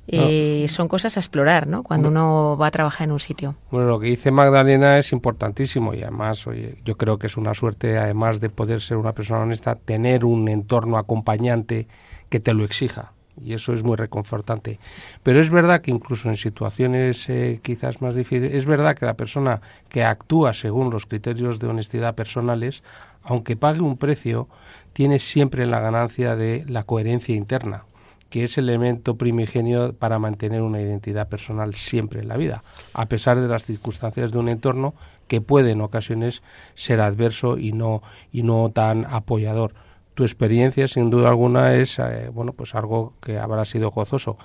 Eh, 0.08 0.66
Son 0.68 0.88
cosas 0.88 1.16
a 1.16 1.20
explorar, 1.20 1.66
¿no? 1.66 1.82
Cuando 1.82 2.08
uno 2.08 2.56
va 2.60 2.68
a 2.68 2.70
trabajar 2.70 3.06
en 3.08 3.12
un 3.12 3.20
sitio. 3.20 3.54
Bueno, 3.70 3.88
lo 3.88 4.00
que 4.00 4.08
dice 4.08 4.30
Magdalena 4.30 4.98
es 4.98 5.12
importantísimo 5.12 5.94
y 5.94 6.02
además, 6.02 6.46
oye, 6.46 6.76
yo 6.84 6.96
creo 6.96 7.18
que 7.18 7.26
es 7.26 7.36
una 7.36 7.54
suerte, 7.54 7.98
además 7.98 8.40
de 8.40 8.48
poder 8.48 8.80
ser 8.80 8.96
una 8.96 9.12
persona 9.12 9.40
honesta, 9.40 9.74
tener 9.74 10.24
un 10.24 10.48
entorno 10.48 10.98
acompañante 10.98 11.88
que 12.28 12.40
te 12.40 12.54
lo 12.54 12.64
exija. 12.64 13.12
Y 13.44 13.52
eso 13.52 13.74
es 13.74 13.82
muy 13.82 13.96
reconfortante. 13.96 14.78
Pero 15.22 15.40
es 15.40 15.50
verdad 15.50 15.82
que 15.82 15.90
incluso 15.90 16.30
en 16.30 16.36
situaciones 16.36 17.28
eh, 17.28 17.60
quizás 17.62 18.00
más 18.00 18.14
difíciles, 18.14 18.54
es 18.54 18.64
verdad 18.64 18.96
que 18.96 19.04
la 19.04 19.14
persona 19.14 19.60
que 19.90 20.04
actúa 20.04 20.54
según 20.54 20.90
los 20.90 21.04
criterios 21.04 21.58
de 21.58 21.66
honestidad 21.66 22.14
personales, 22.14 22.82
aunque 23.22 23.54
pague 23.54 23.80
un 23.80 23.98
precio, 23.98 24.48
tiene 24.94 25.18
siempre 25.18 25.66
la 25.66 25.80
ganancia 25.80 26.34
de 26.34 26.64
la 26.66 26.84
coherencia 26.84 27.34
interna 27.34 27.84
que 28.30 28.44
es 28.44 28.58
el 28.58 28.68
elemento 28.68 29.16
primigenio 29.16 29.92
para 29.92 30.18
mantener 30.18 30.62
una 30.62 30.80
identidad 30.80 31.28
personal 31.28 31.74
siempre 31.74 32.20
en 32.20 32.28
la 32.28 32.36
vida, 32.36 32.62
a 32.92 33.06
pesar 33.06 33.40
de 33.40 33.48
las 33.48 33.66
circunstancias 33.66 34.32
de 34.32 34.38
un 34.38 34.48
entorno 34.48 34.94
que 35.28 35.40
puede 35.40 35.72
en 35.72 35.80
ocasiones 35.80 36.42
ser 36.74 37.00
adverso 37.00 37.58
y 37.58 37.72
no, 37.72 38.02
y 38.32 38.42
no 38.42 38.70
tan 38.70 39.06
apoyador. 39.06 39.74
Tu 40.14 40.24
experiencia, 40.24 40.88
sin 40.88 41.10
duda 41.10 41.28
alguna, 41.28 41.74
es 41.74 41.98
eh, 41.98 42.30
bueno, 42.32 42.52
pues 42.52 42.74
algo 42.74 43.14
que 43.20 43.38
habrá 43.38 43.64
sido 43.64 43.90
gozoso. 43.90 44.38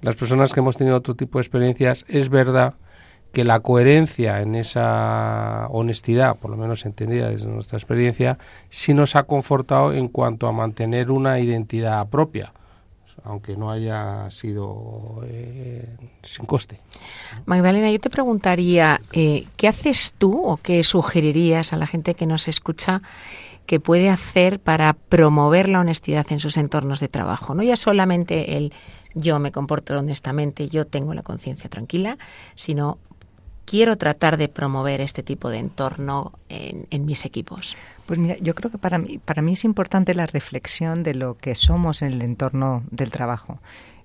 Las 0.00 0.16
personas 0.16 0.52
que 0.52 0.60
hemos 0.60 0.76
tenido 0.76 0.96
otro 0.96 1.14
tipo 1.14 1.38
de 1.38 1.42
experiencias, 1.42 2.04
es 2.08 2.28
verdad 2.28 2.74
que 3.32 3.42
la 3.42 3.60
coherencia 3.60 4.42
en 4.42 4.54
esa 4.54 5.66
honestidad, 5.70 6.36
por 6.36 6.50
lo 6.50 6.56
menos 6.56 6.84
entendida 6.84 7.30
desde 7.30 7.48
nuestra 7.48 7.78
experiencia, 7.78 8.38
sí 8.68 8.94
nos 8.94 9.16
ha 9.16 9.24
confortado 9.24 9.92
en 9.92 10.08
cuanto 10.08 10.46
a 10.46 10.52
mantener 10.52 11.10
una 11.10 11.40
identidad 11.40 12.08
propia 12.08 12.52
aunque 13.24 13.56
no 13.56 13.70
haya 13.70 14.30
sido 14.30 15.22
eh, 15.26 15.96
sin 16.22 16.44
coste. 16.44 16.78
Magdalena, 17.46 17.90
yo 17.90 17.98
te 17.98 18.10
preguntaría, 18.10 19.00
eh, 19.12 19.46
¿qué 19.56 19.66
haces 19.66 20.14
tú 20.16 20.44
o 20.44 20.58
qué 20.58 20.84
sugerirías 20.84 21.72
a 21.72 21.76
la 21.76 21.86
gente 21.86 22.14
que 22.14 22.26
nos 22.26 22.48
escucha 22.48 23.00
que 23.66 23.80
puede 23.80 24.10
hacer 24.10 24.60
para 24.60 24.92
promover 24.92 25.70
la 25.70 25.80
honestidad 25.80 26.26
en 26.30 26.38
sus 26.38 26.58
entornos 26.58 27.00
de 27.00 27.08
trabajo? 27.08 27.54
No 27.54 27.62
ya 27.62 27.76
solamente 27.76 28.58
el 28.58 28.74
yo 29.14 29.38
me 29.38 29.52
comporto 29.52 29.98
honestamente, 29.98 30.68
yo 30.68 30.86
tengo 30.86 31.14
la 31.14 31.22
conciencia 31.22 31.70
tranquila, 31.70 32.18
sino 32.56 32.98
quiero 33.64 33.96
tratar 33.96 34.36
de 34.36 34.48
promover 34.48 35.00
este 35.00 35.22
tipo 35.22 35.48
de 35.48 35.58
entorno 35.58 36.32
en, 36.48 36.86
en, 36.90 37.06
mis 37.06 37.24
equipos? 37.24 37.76
Pues 38.06 38.18
mira, 38.18 38.36
yo 38.38 38.54
creo 38.54 38.70
que 38.70 38.78
para 38.78 38.98
mí, 38.98 39.18
para 39.18 39.40
mí 39.40 39.54
es 39.54 39.64
importante 39.64 40.14
la 40.14 40.26
reflexión 40.26 41.02
de 41.02 41.14
lo 41.14 41.38
que 41.38 41.54
somos 41.54 42.02
en 42.02 42.12
el 42.12 42.22
entorno 42.22 42.82
del 42.90 43.10
trabajo. 43.10 43.58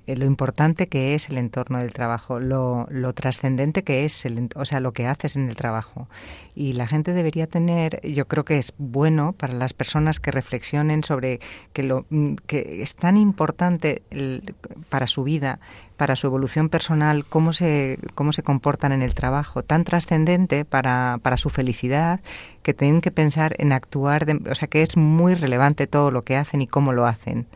Eh, 0.10 0.16
lo 0.16 0.26
importante 0.26 0.88
que 0.88 1.14
es 1.14 1.30
el 1.30 1.38
entorno 1.38 1.78
del 1.78 1.94
trabajo, 1.94 2.40
lo, 2.40 2.88
lo 2.90 3.14
trascendente 3.14 3.84
que 3.84 4.06
es, 4.06 4.26
el, 4.26 4.50
o 4.56 4.66
sea, 4.66 4.80
lo 4.80 4.92
que 4.92 5.06
haces 5.06 5.36
en 5.36 5.48
el 5.50 5.56
trabajo. 5.56 6.10
Y 6.56 6.74
la 6.74 6.88
gente 6.88 7.14
debería 7.14 7.46
tener, 7.46 8.02
yo 8.02 8.28
creo 8.28 8.44
que 8.44 8.58
es 8.58 8.74
bueno 8.80 9.34
para 9.34 9.54
las 9.54 9.74
personas 9.74 10.20
que 10.20 10.32
reflexionen 10.32 11.04
sobre 11.04 11.40
que, 11.74 11.84
lo, 11.84 12.08
mm, 12.10 12.36
que 12.48 12.82
es 12.82 12.96
tan 12.96 13.18
importante 13.18 14.02
el, 14.10 14.56
para 14.90 15.06
su 15.06 15.24
vida 15.24 15.60
para 15.96 16.16
su 16.16 16.28
evolución 16.28 16.70
personal, 16.70 17.26
cómo 17.26 17.52
se, 17.52 18.00
cómo 18.16 18.32
se 18.32 18.42
comportan 18.42 18.94
en 18.94 19.02
el 19.02 19.14
trabajo, 19.14 19.64
tan 19.64 19.84
trascendente 19.84 20.64
para, 20.64 21.20
para 21.22 21.36
su 21.36 21.50
felicidad, 21.50 22.22
que 22.64 22.74
tienen 22.74 23.02
que 23.02 23.12
pensar 23.12 23.54
en 23.58 23.74
actuar, 23.74 24.26
de, 24.26 24.50
o 24.50 24.56
sea, 24.56 24.70
que 24.70 24.82
es 24.82 24.96
muy 24.96 25.34
relevante 25.34 25.88
todo 25.88 26.10
lo 26.10 26.22
que 26.22 26.38
hacen 26.38 26.62
y 26.62 26.68
cómo 26.68 26.94
lo 26.94 27.06
hacen 27.06 27.48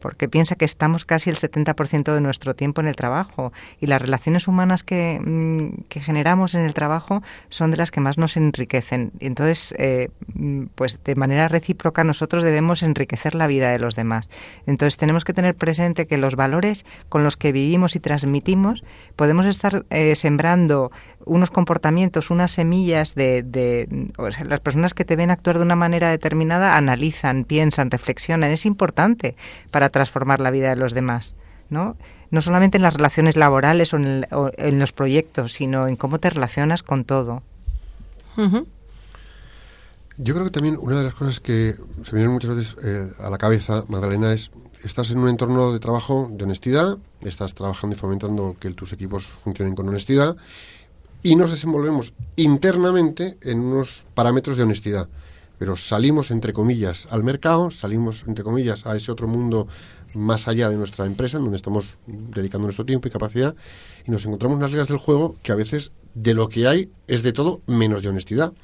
porque 0.00 0.28
piensa 0.28 0.56
que 0.56 0.64
estamos 0.64 1.04
casi 1.04 1.30
el 1.30 1.36
70% 1.36 2.12
de 2.12 2.20
nuestro 2.20 2.54
tiempo 2.54 2.80
en 2.80 2.88
el 2.88 2.96
trabajo 2.96 3.52
y 3.80 3.86
las 3.86 4.00
relaciones 4.00 4.48
humanas 4.48 4.82
que, 4.82 5.20
mm, 5.22 5.82
que, 5.88 6.00
generamos 6.00 6.54
en 6.54 6.62
el 6.62 6.74
trabajo 6.74 7.22
son 7.48 7.70
de 7.70 7.76
las 7.76 7.90
que 7.90 8.00
más 8.00 8.18
nos 8.18 8.36
enriquecen. 8.36 9.12
Y 9.20 9.26
entonces, 9.26 9.74
eh, 9.78 10.08
mm, 10.34 10.66
pues 10.74 10.98
de 11.04 11.14
manera 11.14 11.48
recíproca 11.48 12.04
nosotros 12.04 12.42
debemos 12.42 12.82
enriquecer 12.82 13.34
la 13.34 13.46
vida 13.46 13.70
de 13.70 13.78
los 13.78 13.94
demás. 13.94 14.30
Entonces 14.66 14.96
tenemos 14.96 15.24
que 15.24 15.32
tener 15.32 15.54
presente 15.54 16.06
que 16.06 16.16
los 16.18 16.36
valores 16.36 16.84
con 17.08 17.22
los 17.22 17.36
que 17.36 17.52
vivimos 17.52 17.96
y 17.96 18.00
transmitimos 18.00 18.84
podemos 19.16 19.46
estar 19.46 19.84
eh, 19.90 20.16
sembrando 20.16 20.90
unos 21.24 21.50
comportamientos, 21.50 22.30
unas 22.30 22.50
semillas 22.50 23.14
de, 23.14 23.42
de 23.42 24.08
o 24.16 24.30
sea, 24.30 24.44
las 24.44 24.60
personas 24.60 24.94
que 24.94 25.04
te 25.04 25.16
ven 25.16 25.30
actuar 25.30 25.58
de 25.58 25.64
una 25.64 25.76
manera 25.76 26.10
determinada 26.10 26.76
analizan, 26.76 27.44
piensan, 27.44 27.90
reflexionan. 27.90 28.50
Es 28.50 28.66
importante 28.66 29.36
para 29.70 29.90
transformar 29.90 30.40
la 30.40 30.50
vida 30.50 30.70
de 30.70 30.76
los 30.76 30.94
demás, 30.94 31.36
¿no? 31.68 31.96
No 32.30 32.40
solamente 32.40 32.76
en 32.76 32.82
las 32.82 32.94
relaciones 32.94 33.36
laborales 33.36 33.92
o 33.92 33.96
en, 33.96 34.04
el, 34.04 34.26
o 34.30 34.50
en 34.56 34.78
los 34.78 34.92
proyectos, 34.92 35.52
sino 35.52 35.88
en 35.88 35.96
cómo 35.96 36.18
te 36.18 36.30
relacionas 36.30 36.82
con 36.82 37.04
todo. 37.04 37.42
Uh 38.36 38.42
-huh. 38.42 38.66
Yo 40.16 40.34
creo 40.34 40.44
que 40.44 40.50
también 40.50 40.76
una 40.78 40.98
de 40.98 41.04
las 41.04 41.14
cosas 41.14 41.40
que 41.40 41.74
se 42.02 42.14
vienen 42.14 42.32
muchas 42.32 42.54
veces 42.54 42.76
eh, 42.84 43.10
a 43.18 43.30
la 43.30 43.38
cabeza, 43.38 43.84
Magdalena, 43.88 44.32
es 44.32 44.50
estás 44.84 45.10
en 45.10 45.18
un 45.18 45.28
entorno 45.28 45.72
de 45.72 45.78
trabajo 45.78 46.28
de 46.30 46.44
honestidad, 46.44 46.98
estás 47.20 47.54
trabajando 47.54 47.96
y 47.96 47.98
fomentando 47.98 48.56
que 48.58 48.70
tus 48.70 48.92
equipos 48.92 49.26
funcionen 49.26 49.74
con 49.74 49.88
honestidad 49.88 50.36
y 51.22 51.36
nos 51.36 51.50
desenvolvemos 51.50 52.12
internamente 52.36 53.36
en 53.42 53.60
unos 53.60 54.06
parámetros 54.14 54.56
de 54.56 54.62
honestidad. 54.62 55.08
Pero 55.58 55.76
salimos, 55.76 56.30
entre 56.30 56.54
comillas, 56.54 57.06
al 57.10 57.22
mercado, 57.22 57.70
salimos, 57.70 58.24
entre 58.26 58.42
comillas, 58.42 58.86
a 58.86 58.96
ese 58.96 59.12
otro 59.12 59.28
mundo 59.28 59.68
más 60.14 60.48
allá 60.48 60.70
de 60.70 60.76
nuestra 60.76 61.04
empresa, 61.04 61.36
en 61.36 61.44
donde 61.44 61.58
estamos 61.58 61.98
dedicando 62.06 62.66
nuestro 62.66 62.86
tiempo 62.86 63.08
y 63.08 63.10
capacidad, 63.10 63.54
y 64.06 64.10
nos 64.10 64.24
encontramos 64.24 64.56
unas 64.56 64.70
reglas 64.70 64.88
del 64.88 64.96
juego 64.96 65.36
que 65.42 65.52
a 65.52 65.56
veces 65.56 65.92
de 66.14 66.32
lo 66.32 66.48
que 66.48 66.66
hay 66.66 66.90
es 67.06 67.22
de 67.22 67.32
todo 67.32 67.60
menos 67.66 68.02
de 68.02 68.08
honestidad. 68.08 68.54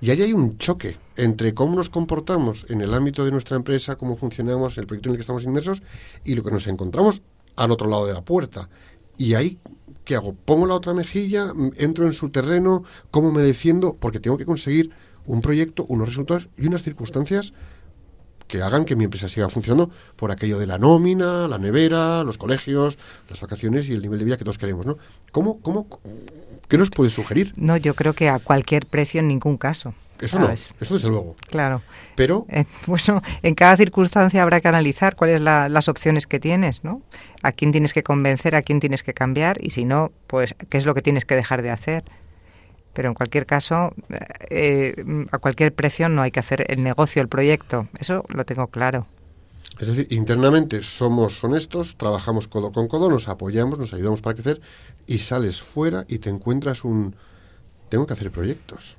Y 0.00 0.10
ahí 0.10 0.20
hay 0.20 0.32
un 0.32 0.58
choque 0.58 0.96
entre 1.14 1.54
cómo 1.54 1.76
nos 1.76 1.88
comportamos 1.88 2.66
en 2.68 2.80
el 2.80 2.92
ámbito 2.92 3.24
de 3.24 3.30
nuestra 3.30 3.56
empresa, 3.56 3.94
cómo 3.94 4.16
funcionamos, 4.16 4.76
el 4.78 4.86
proyecto 4.88 5.10
en 5.10 5.12
el 5.12 5.18
que 5.18 5.22
estamos 5.22 5.44
inmersos, 5.44 5.84
y 6.24 6.34
lo 6.34 6.42
que 6.42 6.50
nos 6.50 6.66
encontramos 6.66 7.22
al 7.54 7.70
otro 7.70 7.88
lado 7.88 8.06
de 8.06 8.14
la 8.14 8.22
puerta. 8.22 8.68
Y 9.16 9.34
ahí 9.34 9.60
¿qué 10.04 10.14
hago? 10.14 10.34
¿Pongo 10.34 10.66
la 10.66 10.74
otra 10.74 10.94
mejilla? 10.94 11.52
¿Entro 11.76 12.06
en 12.06 12.12
su 12.12 12.30
terreno? 12.30 12.84
¿Cómo 13.10 13.32
me 13.32 13.42
defiendo? 13.42 13.94
Porque 13.94 14.20
tengo 14.20 14.38
que 14.38 14.44
conseguir 14.44 14.90
un 15.26 15.40
proyecto, 15.40 15.84
unos 15.88 16.08
resultados 16.08 16.48
y 16.56 16.66
unas 16.66 16.82
circunstancias 16.82 17.52
que 18.48 18.60
hagan 18.60 18.84
que 18.84 18.96
mi 18.96 19.04
empresa 19.04 19.28
siga 19.28 19.48
funcionando 19.48 19.90
por 20.16 20.30
aquello 20.30 20.58
de 20.58 20.66
la 20.66 20.76
nómina, 20.76 21.48
la 21.48 21.58
nevera, 21.58 22.22
los 22.22 22.36
colegios, 22.36 22.98
las 23.30 23.40
vacaciones 23.40 23.88
y 23.88 23.92
el 23.92 24.02
nivel 24.02 24.18
de 24.18 24.26
vida 24.26 24.36
que 24.36 24.44
todos 24.44 24.58
queremos, 24.58 24.84
¿no? 24.84 24.98
¿Cómo, 25.30 25.60
cómo, 25.60 25.86
¿Qué 26.68 26.76
nos 26.76 26.90
puede 26.90 27.08
sugerir? 27.08 27.54
No, 27.56 27.76
yo 27.78 27.94
creo 27.94 28.12
que 28.12 28.28
a 28.28 28.38
cualquier 28.40 28.86
precio 28.86 29.20
en 29.20 29.28
ningún 29.28 29.56
caso. 29.56 29.94
Eso 30.22 30.38
¿sabes? 30.38 30.70
no, 30.70 30.76
eso 30.80 30.94
desde 30.94 31.08
luego. 31.08 31.34
Claro. 31.48 31.82
Pero. 32.14 32.46
Eh, 32.48 32.64
bueno, 32.86 33.22
en 33.42 33.54
cada 33.54 33.76
circunstancia 33.76 34.42
habrá 34.42 34.60
que 34.60 34.68
analizar 34.68 35.16
cuáles 35.16 35.40
la, 35.40 35.68
las 35.68 35.88
opciones 35.88 36.26
que 36.26 36.38
tienes, 36.38 36.84
¿no? 36.84 37.02
A 37.42 37.52
quién 37.52 37.72
tienes 37.72 37.92
que 37.92 38.02
convencer, 38.02 38.54
a 38.54 38.62
quién 38.62 38.78
tienes 38.78 39.02
que 39.02 39.14
cambiar 39.14 39.58
y 39.62 39.70
si 39.70 39.84
no, 39.84 40.12
pues 40.28 40.54
qué 40.68 40.78
es 40.78 40.86
lo 40.86 40.94
que 40.94 41.02
tienes 41.02 41.24
que 41.24 41.34
dejar 41.34 41.62
de 41.62 41.70
hacer. 41.70 42.04
Pero 42.92 43.08
en 43.08 43.14
cualquier 43.14 43.46
caso, 43.46 43.94
eh, 44.50 44.94
a 45.32 45.38
cualquier 45.38 45.72
precio 45.74 46.08
no 46.08 46.22
hay 46.22 46.30
que 46.30 46.40
hacer 46.40 46.66
el 46.70 46.82
negocio, 46.82 47.22
el 47.22 47.28
proyecto. 47.28 47.88
Eso 47.98 48.24
lo 48.28 48.44
tengo 48.44 48.66
claro. 48.68 49.06
Es 49.80 49.88
decir, 49.88 50.06
internamente 50.10 50.82
somos 50.82 51.42
honestos, 51.42 51.96
trabajamos 51.96 52.46
codo 52.46 52.70
con 52.70 52.88
codo, 52.88 53.08
nos 53.08 53.28
apoyamos, 53.28 53.78
nos 53.78 53.94
ayudamos 53.94 54.20
para 54.20 54.34
crecer 54.34 54.60
y 55.06 55.18
sales 55.18 55.62
fuera 55.62 56.04
y 56.06 56.18
te 56.18 56.30
encuentras 56.30 56.84
un... 56.84 57.16
Tengo 57.88 58.06
que 58.06 58.12
hacer 58.12 58.30
proyectos 58.30 58.96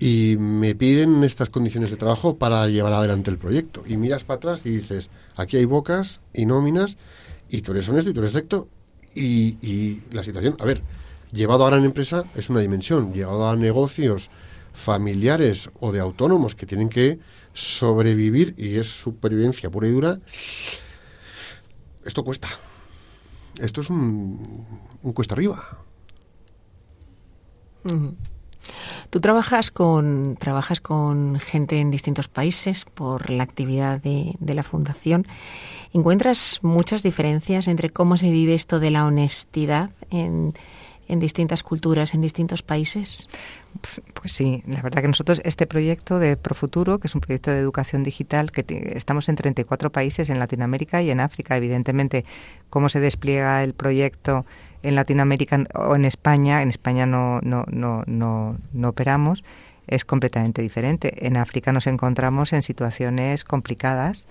y 0.00 0.38
me 0.38 0.74
piden 0.74 1.22
estas 1.22 1.50
condiciones 1.50 1.90
de 1.90 1.98
trabajo 1.98 2.38
para 2.38 2.66
llevar 2.66 2.94
adelante 2.94 3.30
el 3.30 3.36
proyecto. 3.36 3.84
Y 3.86 3.98
miras 3.98 4.24
para 4.24 4.38
atrás 4.38 4.62
y 4.64 4.70
dices, 4.70 5.10
aquí 5.36 5.58
hay 5.58 5.66
bocas 5.66 6.20
y 6.32 6.46
nóminas, 6.46 6.96
y 7.50 7.60
tú 7.60 7.72
eres 7.72 7.88
honesto 7.88 8.10
y 8.10 8.14
tú 8.14 8.20
eres 8.20 8.32
recto, 8.32 8.66
y, 9.14 9.58
y 9.60 10.02
la 10.10 10.24
situación, 10.24 10.56
a 10.58 10.64
ver, 10.64 10.80
llevado 11.32 11.66
a 11.66 11.70
gran 11.70 11.84
empresa 11.84 12.24
es 12.34 12.48
una 12.48 12.60
dimensión, 12.60 13.12
llevado 13.12 13.50
a 13.50 13.56
negocios 13.56 14.30
familiares 14.72 15.68
o 15.80 15.92
de 15.92 16.00
autónomos 16.00 16.54
que 16.54 16.64
tienen 16.64 16.88
que 16.88 17.18
sobrevivir 17.52 18.54
y 18.56 18.76
es 18.76 18.86
supervivencia 18.86 19.68
pura 19.70 19.88
y 19.88 19.90
dura, 19.90 20.20
esto 22.06 22.24
cuesta. 22.24 22.48
Esto 23.58 23.82
es 23.82 23.90
un, 23.90 24.66
un 25.02 25.12
cuesta 25.12 25.34
arriba. 25.34 25.84
Uh. 27.84 28.14
Tú 29.10 29.20
trabajas 29.20 29.70
con, 29.70 30.36
trabajas 30.38 30.80
con 30.80 31.38
gente 31.38 31.80
en 31.80 31.90
distintos 31.90 32.28
países 32.28 32.84
por 32.84 33.30
la 33.30 33.42
actividad 33.42 34.00
de, 34.00 34.34
de, 34.38 34.54
la 34.54 34.62
Fundación. 34.62 35.26
¿Encuentras 35.92 36.60
muchas 36.62 37.02
diferencias 37.02 37.68
entre 37.68 37.90
cómo 37.90 38.16
se 38.16 38.30
vive 38.30 38.54
esto 38.54 38.80
de 38.80 38.90
la 38.90 39.06
honestidad 39.06 39.90
en, 40.10 40.54
en 41.10 41.18
distintas 41.18 41.62
culturas, 41.62 42.14
en 42.14 42.20
distintos 42.20 42.62
países? 42.62 43.28
Pues 44.14 44.32
sí, 44.32 44.62
la 44.66 44.80
verdad 44.80 45.02
que 45.02 45.08
nosotros 45.08 45.40
este 45.44 45.66
proyecto 45.66 46.18
de 46.20 46.36
Profuturo, 46.36 47.00
que 47.00 47.08
es 47.08 47.14
un 47.14 47.20
proyecto 47.20 47.50
de 47.50 47.58
educación 47.58 48.04
digital, 48.04 48.52
que 48.52 48.64
estamos 48.94 49.28
en 49.28 49.36
34 49.36 49.90
países 49.90 50.30
en 50.30 50.38
Latinoamérica 50.38 51.02
y 51.02 51.10
en 51.10 51.20
África, 51.20 51.56
evidentemente, 51.56 52.24
cómo 52.68 52.88
se 52.88 53.00
despliega 53.00 53.64
el 53.64 53.74
proyecto 53.74 54.46
en 54.82 54.94
Latinoamérica 54.94 55.64
o 55.74 55.94
en 55.94 56.04
España, 56.04 56.62
en 56.62 56.68
España 56.68 57.06
no, 57.06 57.40
no, 57.42 57.64
no, 57.70 58.02
no, 58.06 58.56
no 58.72 58.88
operamos, 58.88 59.44
es 59.86 60.04
completamente 60.04 60.62
diferente. 60.62 61.26
En 61.26 61.36
África 61.36 61.72
nos 61.72 61.86
encontramos 61.86 62.52
en 62.52 62.62
situaciones 62.62 63.44
complicadas. 63.44 64.26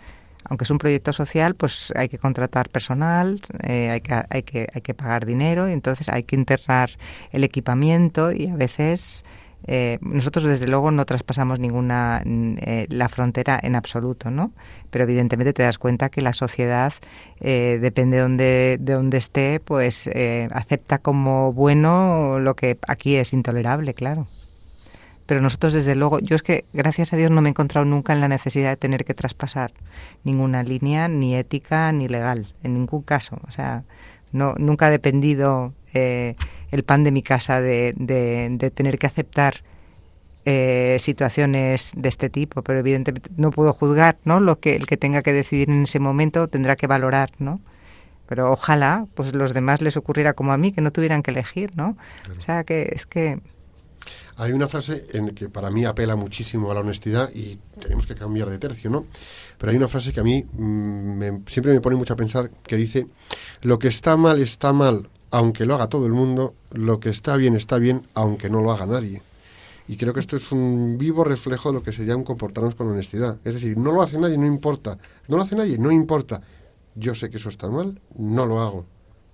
Aunque 0.45 0.63
es 0.63 0.71
un 0.71 0.77
proyecto 0.77 1.11
social, 1.11 1.53
pues 1.53 1.91
hay 1.97 2.07
que 2.07 2.17
contratar 2.17 2.69
personal, 2.69 3.41
eh, 3.63 3.89
hay, 3.89 4.01
que, 4.01 4.23
hay, 4.29 4.43
que, 4.43 4.69
hay 4.73 4.81
que 4.81 4.93
pagar 4.93 5.25
dinero, 5.25 5.67
y 5.69 5.73
entonces 5.73 6.07
hay 6.07 6.23
que 6.23 6.37
internar 6.37 6.91
el 7.31 7.43
equipamiento 7.43 8.31
y 8.31 8.47
a 8.47 8.55
veces 8.55 9.25
eh, 9.67 9.99
nosotros 10.01 10.45
desde 10.45 10.67
luego 10.67 10.91
no 10.91 11.05
traspasamos 11.05 11.59
ninguna 11.59 12.23
eh, 12.25 12.87
la 12.89 13.09
frontera 13.09 13.59
en 13.61 13.75
absoluto, 13.75 14.31
¿no? 14.31 14.51
Pero 14.89 15.03
evidentemente 15.03 15.53
te 15.53 15.63
das 15.63 15.77
cuenta 15.77 16.09
que 16.09 16.21
la 16.21 16.33
sociedad 16.33 16.93
eh, 17.39 17.77
depende 17.81 18.17
de 18.17 18.23
donde, 18.23 18.77
de 18.79 18.93
donde 18.93 19.17
esté, 19.17 19.59
pues 19.59 20.09
acepta 20.51 20.99
como 20.99 21.53
bueno 21.53 22.39
lo 22.39 22.55
que 22.55 22.77
aquí 22.87 23.15
es 23.15 23.33
intolerable, 23.33 23.93
claro. 23.93 24.27
Pero 25.29 25.41
nosotros 25.41 25.73
desde 25.73 25.93
luego, 25.93 26.17
yo 26.19 26.35
es 26.35 26.41
que 26.41 26.65
gracias 26.73 27.13
a 27.13 27.15
Dios 27.15 27.29
no 27.29 27.41
me 27.41 27.49
he 27.49 27.51
encontrado 27.51 27.85
nunca 27.85 28.13
en 28.13 28.19
la 28.19 28.27
necesidad 28.27 28.69
de 28.69 28.77
tener 28.77 29.05
que 29.05 29.13
traspasar 29.13 29.71
ninguna 30.23 30.63
línea, 30.63 31.07
ni 31.07 31.35
ética, 31.35 31.91
ni 31.91 32.07
legal, 32.07 32.55
en 32.63 32.73
ningún 32.73 33.03
caso. 33.03 33.37
O 33.47 33.51
sea, 33.51 33.83
no, 34.31 34.55
nunca 34.57 34.87
ha 34.87 34.89
dependido 34.89 35.73
eh, 35.93 36.35
el 36.71 36.83
pan 36.83 37.03
de 37.03 37.11
mi 37.11 37.23
casa 37.23 37.61
de, 37.61 37.93
de, 37.97 38.71
tener 38.71 38.97
que 38.99 39.07
aceptar 39.07 39.63
eh, 40.45 40.97
situaciones 40.99 41.91
de 41.95 42.09
este 42.09 42.29
tipo, 42.29 42.61
pero 42.61 42.79
evidentemente 42.79 43.29
no 43.37 43.51
puedo 43.51 43.73
juzgar, 43.73 44.17
¿no? 44.23 44.39
Lo 44.39 44.59
que 44.59 44.75
el 44.75 44.87
que 44.87 44.97
tenga 44.97 45.21
que 45.21 45.33
decidir 45.33 45.69
en 45.69 45.83
ese 45.83 45.99
momento 45.99 46.47
tendrá 46.47 46.75
que 46.75 46.87
valorar, 46.87 47.31
¿no? 47.39 47.59
Pero 48.27 48.51
ojalá, 48.51 49.07
pues 49.15 49.33
los 49.33 49.53
demás 49.53 49.81
les 49.81 49.97
ocurriera 49.97 50.33
como 50.33 50.53
a 50.53 50.57
mí, 50.57 50.71
que 50.71 50.81
no 50.81 50.91
tuvieran 50.91 51.23
que 51.23 51.31
elegir, 51.31 51.75
¿no? 51.75 51.97
O 52.37 52.41
sea 52.41 52.63
que 52.63 52.89
es 52.93 53.05
que 53.05 53.39
hay 54.37 54.53
una 54.53 54.67
frase 54.67 55.05
en 55.11 55.31
que 55.31 55.49
para 55.49 55.69
mí 55.69 55.83
apela 55.83 56.15
muchísimo 56.15 56.71
a 56.71 56.73
la 56.73 56.79
honestidad 56.79 57.29
y 57.33 57.59
tenemos 57.79 58.07
que 58.07 58.15
cambiar 58.15 58.49
de 58.49 58.57
tercio, 58.57 58.89
¿no? 58.89 59.05
Pero 59.57 59.71
hay 59.71 59.77
una 59.77 59.89
frase 59.89 60.13
que 60.13 60.21
a 60.21 60.23
mí 60.23 60.43
mm, 60.43 61.45
siempre 61.45 61.73
me 61.73 61.81
pone 61.81 61.97
mucho 61.97 62.13
a 62.13 62.15
pensar 62.15 62.49
que 62.63 62.77
dice, 62.77 63.07
lo 63.61 63.79
que 63.79 63.89
está 63.89 64.15
mal 64.15 64.39
está 64.39 64.71
mal 64.71 65.09
aunque 65.31 65.65
lo 65.65 65.75
haga 65.75 65.89
todo 65.89 66.05
el 66.05 66.13
mundo, 66.13 66.55
lo 66.71 66.99
que 66.99 67.09
está 67.09 67.37
bien 67.37 67.55
está 67.55 67.77
bien 67.77 68.07
aunque 68.13 68.49
no 68.49 68.61
lo 68.61 68.71
haga 68.71 68.85
nadie. 68.85 69.21
Y 69.87 69.97
creo 69.97 70.13
que 70.13 70.19
esto 70.19 70.35
es 70.35 70.51
un 70.51 70.97
vivo 70.99 71.23
reflejo 71.23 71.69
de 71.69 71.79
lo 71.79 71.83
que 71.83 71.91
sería 71.91 72.15
un 72.15 72.23
comportarnos 72.23 72.75
con 72.75 72.87
honestidad. 72.87 73.37
Es 73.43 73.55
decir, 73.55 73.75
no 73.75 73.91
lo 73.91 74.03
hace 74.03 74.19
nadie, 74.19 74.37
no 74.37 74.45
importa. 74.45 74.99
No 75.27 75.37
lo 75.37 75.43
hace 75.43 75.55
nadie, 75.55 75.79
no 75.79 75.91
importa. 75.91 76.41
Yo 76.93 77.15
sé 77.15 77.31
que 77.31 77.37
eso 77.37 77.49
está 77.49 77.69
mal, 77.69 77.99
no 78.15 78.45
lo 78.45 78.61
hago. 78.61 78.85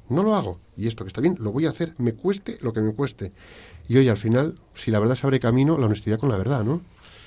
No 0.07 0.23
lo 0.23 0.33
hago. 0.33 0.59
Y 0.77 0.87
esto 0.87 1.03
que 1.03 1.09
está 1.09 1.19
bien, 1.19 1.35
lo 1.39 1.51
voy 1.51 1.65
a 1.65 1.71
hacer, 1.71 1.93
me 1.97 2.13
cueste 2.13 2.57
lo 2.61 2.71
que 2.71 2.79
me 2.79 2.93
cueste. 2.93 3.33
Y 3.89 3.97
hoy 3.97 4.07
al 4.07 4.17
final, 4.17 4.57
si 4.73 4.91
la 4.91 4.99
verdad 4.99 5.15
se 5.15 5.27
abre 5.27 5.41
camino, 5.41 5.77
la 5.77 5.87
honestidad 5.87 6.19
con 6.19 6.29
la 6.29 6.37
verdad, 6.37 6.63
¿no? 6.63 6.81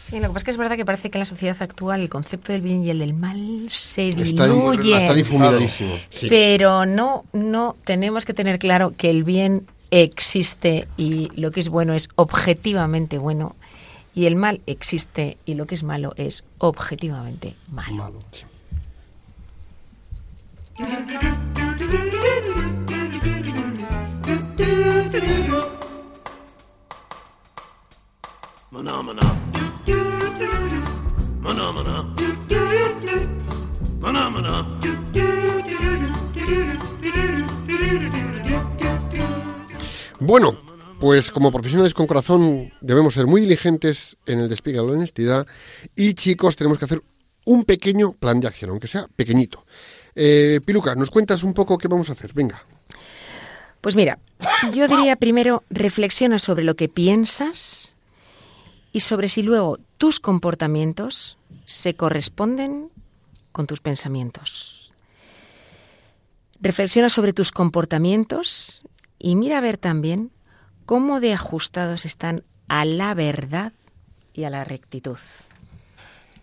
Sí, 0.09 0.20
lo 0.20 0.28
que 0.28 0.32
pasa 0.32 0.38
es 0.38 0.44
que 0.44 0.50
es 0.52 0.56
verdad 0.56 0.76
que 0.76 0.86
parece 0.86 1.11
que 1.11 1.18
en 1.18 1.20
la 1.20 1.26
sociedad 1.26 1.56
actual 1.61 2.00
el 2.00 2.09
concepto 2.09 2.50
del 2.50 2.62
bien 2.62 2.82
y 2.82 2.88
el 2.88 3.00
del 3.00 3.12
mal 3.12 3.68
se 3.68 4.14
diluye. 4.14 4.96
Está, 4.96 5.12
difuminadísimo. 5.12 5.94
Pero 6.30 6.86
no, 6.86 7.26
no 7.34 7.76
tenemos 7.84 8.24
que 8.24 8.32
tener 8.32 8.59
claro 8.59 8.94
que 8.96 9.11
el 9.11 9.22
bien 9.22 9.66
existe 9.90 10.88
y 10.96 11.30
lo 11.38 11.50
que 11.50 11.61
es 11.61 11.68
bueno 11.68 11.92
es 11.92 12.09
objetivamente 12.14 13.18
bueno 13.18 13.54
y 14.14 14.24
el 14.24 14.34
mal 14.34 14.62
existe 14.64 15.36
y 15.44 15.54
lo 15.54 15.66
que 15.66 15.74
es 15.74 15.82
malo 15.82 16.14
es 16.16 16.42
objetivamente 16.56 17.54
malo. 17.70 18.11
malo 29.02 29.38
bueno, 40.20 40.59
pues 41.01 41.30
como 41.30 41.51
profesionales 41.51 41.94
con 41.94 42.07
corazón 42.07 42.70
debemos 42.82 43.14
ser 43.14 43.26
muy 43.26 43.40
diligentes 43.40 44.18
en 44.26 44.40
el 44.40 44.49
despliegue 44.51 44.78
de 44.78 44.86
la 44.86 44.92
honestidad 44.92 45.46
y 45.96 46.12
chicos 46.12 46.55
tenemos 46.55 46.78
que 46.78 46.84
hacer 46.84 47.03
un 47.46 47.64
pequeño 47.64 48.12
plan 48.12 48.40
de 48.40 48.46
acción, 48.46 48.70
aunque 48.70 48.88
sea 48.88 49.09
pequeñito. 49.16 49.64
Eh, 50.14 50.61
Piluca, 50.66 50.94
¿nos 50.96 51.09
cuentas 51.09 51.42
un 51.42 51.55
poco 51.55 51.78
qué 51.78 51.88
vamos 51.88 52.11
a 52.11 52.12
hacer? 52.12 52.34
Venga. 52.34 52.62
Pues 53.80 53.96
mira, 53.96 54.18
yo 54.74 54.86
diría 54.86 55.16
primero 55.16 55.62
reflexiona 55.70 56.38
sobre 56.38 56.62
lo 56.62 56.74
que 56.74 56.90
piensas 56.90 57.94
y 58.92 59.01
sobre 59.01 59.30
si 59.30 59.42
luego 59.42 59.78
tus 59.96 60.20
comportamientos 60.20 61.38
se 61.68 61.94
corresponden 61.94 62.88
con 63.52 63.66
tus 63.66 63.80
pensamientos. 63.80 64.90
Reflexiona 66.62 67.10
sobre 67.10 67.34
tus 67.34 67.52
comportamientos 67.52 68.82
y 69.18 69.36
mira 69.36 69.58
a 69.58 69.60
ver 69.60 69.76
también 69.76 70.30
cómo 70.86 71.20
de 71.20 71.34
ajustados 71.34 72.06
están 72.06 72.42
a 72.68 72.86
la 72.86 73.12
verdad 73.12 73.74
y 74.32 74.44
a 74.44 74.50
la 74.50 74.64
rectitud. 74.64 75.18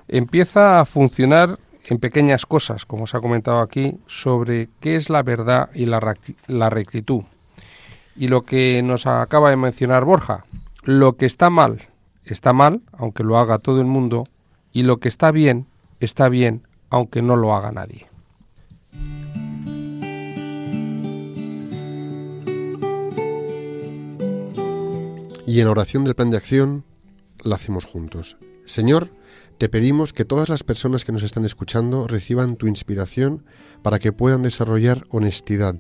Empieza 0.08 0.80
a 0.80 0.86
funcionar 0.86 1.58
en 1.86 1.98
pequeñas 1.98 2.46
cosas, 2.46 2.86
como 2.86 3.08
se 3.08 3.18
ha 3.18 3.22
comentado 3.22 3.62
aquí, 3.62 3.98
sobre 4.06 4.70
qué 4.80 4.96
es 4.96 5.10
la 5.10 5.24
verdad 5.24 5.72
y 5.74 5.88
la, 5.88 6.70
rectitud. 6.70 7.24
Y 8.16 8.28
lo 8.28 8.44
que 8.44 8.84
nos 8.84 9.08
acaba 9.08 9.50
de 9.50 9.56
mencionar 9.56 10.06
Borja, 10.06 10.46
lo 10.84 11.18
que 11.18 11.26
está 11.26 11.50
mal, 11.50 11.82
está 12.24 12.54
mal, 12.54 12.82
aunque 12.92 13.24
lo 13.24 13.40
haga 13.40 13.58
todo 13.58 13.82
el 13.82 13.88
mundo, 13.88 14.26
y 14.76 14.84
lo 14.84 15.00
que 15.00 15.08
está 15.08 15.32
bien, 15.32 15.68
está 16.02 16.28
bien, 16.28 16.68
aunque 16.90 17.22
no 17.22 17.38
lo 17.38 17.56
haga 17.56 17.72
nadie. 17.72 18.08
Y 25.48 25.60
en 25.60 25.66
la 25.66 25.72
oración 25.72 26.04
del 26.04 26.16
plan 26.16 26.30
de 26.30 26.36
acción 26.36 26.84
la 27.42 27.56
hacemos 27.56 27.86
juntos. 27.86 28.36
Señor, 28.66 29.12
te 29.60 29.70
pedimos 29.70 30.12
que 30.12 30.26
todas 30.26 30.50
las 30.50 30.66
personas 30.66 31.06
que 31.06 31.14
nos 31.14 31.24
están 31.24 31.46
escuchando 31.46 32.06
reciban 32.06 32.58
tu 32.58 32.68
inspiración 32.68 33.46
para 33.82 33.98
que 33.98 34.12
puedan 34.12 34.44
desarrollar 34.44 35.06
honestidad, 35.10 35.76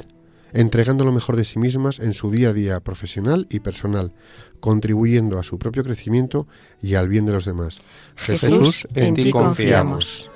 entregando 0.55 1.03
lo 1.03 1.11
mejor 1.11 1.35
de 1.35 1.45
sí 1.45 1.59
mismas 1.59 1.99
en 1.99 2.13
su 2.13 2.31
día 2.31 2.49
a 2.49 2.53
día 2.53 2.79
profesional 2.79 3.45
y 3.49 3.59
personal, 3.59 4.13
contribuyendo 4.59 5.37
a 5.37 5.43
su 5.43 5.59
propio 5.59 5.83
crecimiento 5.83 6.47
y 6.81 6.95
al 6.95 7.09
bien 7.09 7.25
de 7.25 7.33
los 7.33 7.45
demás. 7.45 7.79
Jesús, 8.15 8.87
en, 8.95 9.13
ti 9.13 9.31
confiamos. 9.31 10.31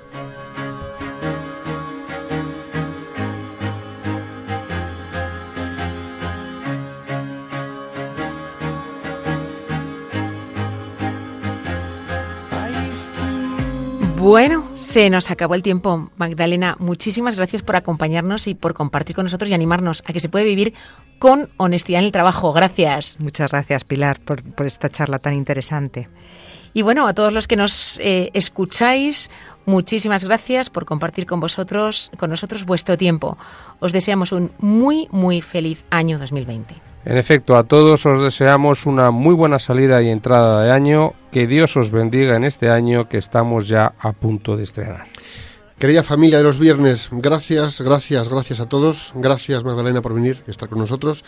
Bueno, 14.30 14.64
se 14.76 15.10
nos 15.10 15.28
acabó 15.32 15.56
el 15.56 15.62
tiempo, 15.64 16.08
Magdalena. 16.16 16.76
Muchísimas 16.78 17.34
gracias 17.34 17.62
por 17.62 17.74
acompañarnos 17.74 18.46
y 18.46 18.54
por 18.54 18.74
compartir 18.74 19.16
con 19.16 19.24
nosotros 19.24 19.50
y 19.50 19.54
animarnos 19.54 20.04
a 20.06 20.12
que 20.12 20.20
se 20.20 20.28
puede 20.28 20.44
vivir 20.44 20.72
con 21.18 21.50
honestidad 21.56 21.98
en 21.98 22.06
el 22.06 22.12
trabajo. 22.12 22.52
Gracias. 22.52 23.16
Muchas 23.18 23.50
gracias, 23.50 23.82
Pilar, 23.82 24.20
por, 24.20 24.40
esta 24.64 24.88
charla 24.88 25.18
tan 25.18 25.34
interesante. 25.34 26.08
Y 26.72 26.82
bueno, 26.82 27.08
a 27.08 27.12
todos 27.12 27.32
los 27.32 27.48
que 27.48 27.56
nos 27.56 27.98
eh, 27.98 28.30
escucháis, 28.32 29.32
muchísimas 29.66 30.22
gracias 30.22 30.70
por 30.70 30.84
compartir 30.84 31.26
con 31.26 31.40
vosotros, 31.40 32.12
con 32.16 32.30
nosotros 32.30 32.64
vuestro 32.64 32.96
tiempo. 32.96 33.36
Os 33.80 33.92
deseamos 33.92 34.30
un 34.30 34.52
muy, 34.60 35.08
muy 35.10 35.40
feliz 35.40 35.84
año 35.90 36.20
2020. 36.20 36.89
En 37.04 37.16
efecto, 37.16 37.56
a 37.56 37.64
todos 37.64 38.04
os 38.04 38.20
deseamos 38.20 38.84
una 38.84 39.10
muy 39.10 39.34
buena 39.34 39.58
salida 39.58 40.02
y 40.02 40.10
entrada 40.10 40.64
de 40.64 40.70
año. 40.70 41.14
Que 41.32 41.46
Dios 41.46 41.76
os 41.76 41.90
bendiga 41.90 42.36
en 42.36 42.44
este 42.44 42.68
año 42.68 43.08
que 43.08 43.16
estamos 43.16 43.68
ya 43.68 43.94
a 43.98 44.12
punto 44.12 44.56
de 44.56 44.64
estrenar. 44.64 45.06
Querida 45.80 46.02
familia 46.02 46.36
de 46.36 46.44
los 46.44 46.58
viernes, 46.58 47.08
gracias, 47.10 47.80
gracias, 47.80 48.28
gracias 48.28 48.60
a 48.60 48.68
todos. 48.68 49.14
Gracias 49.14 49.64
Magdalena 49.64 50.02
por 50.02 50.12
venir 50.12 50.42
estar 50.46 50.68
con 50.68 50.78
nosotros 50.78 51.24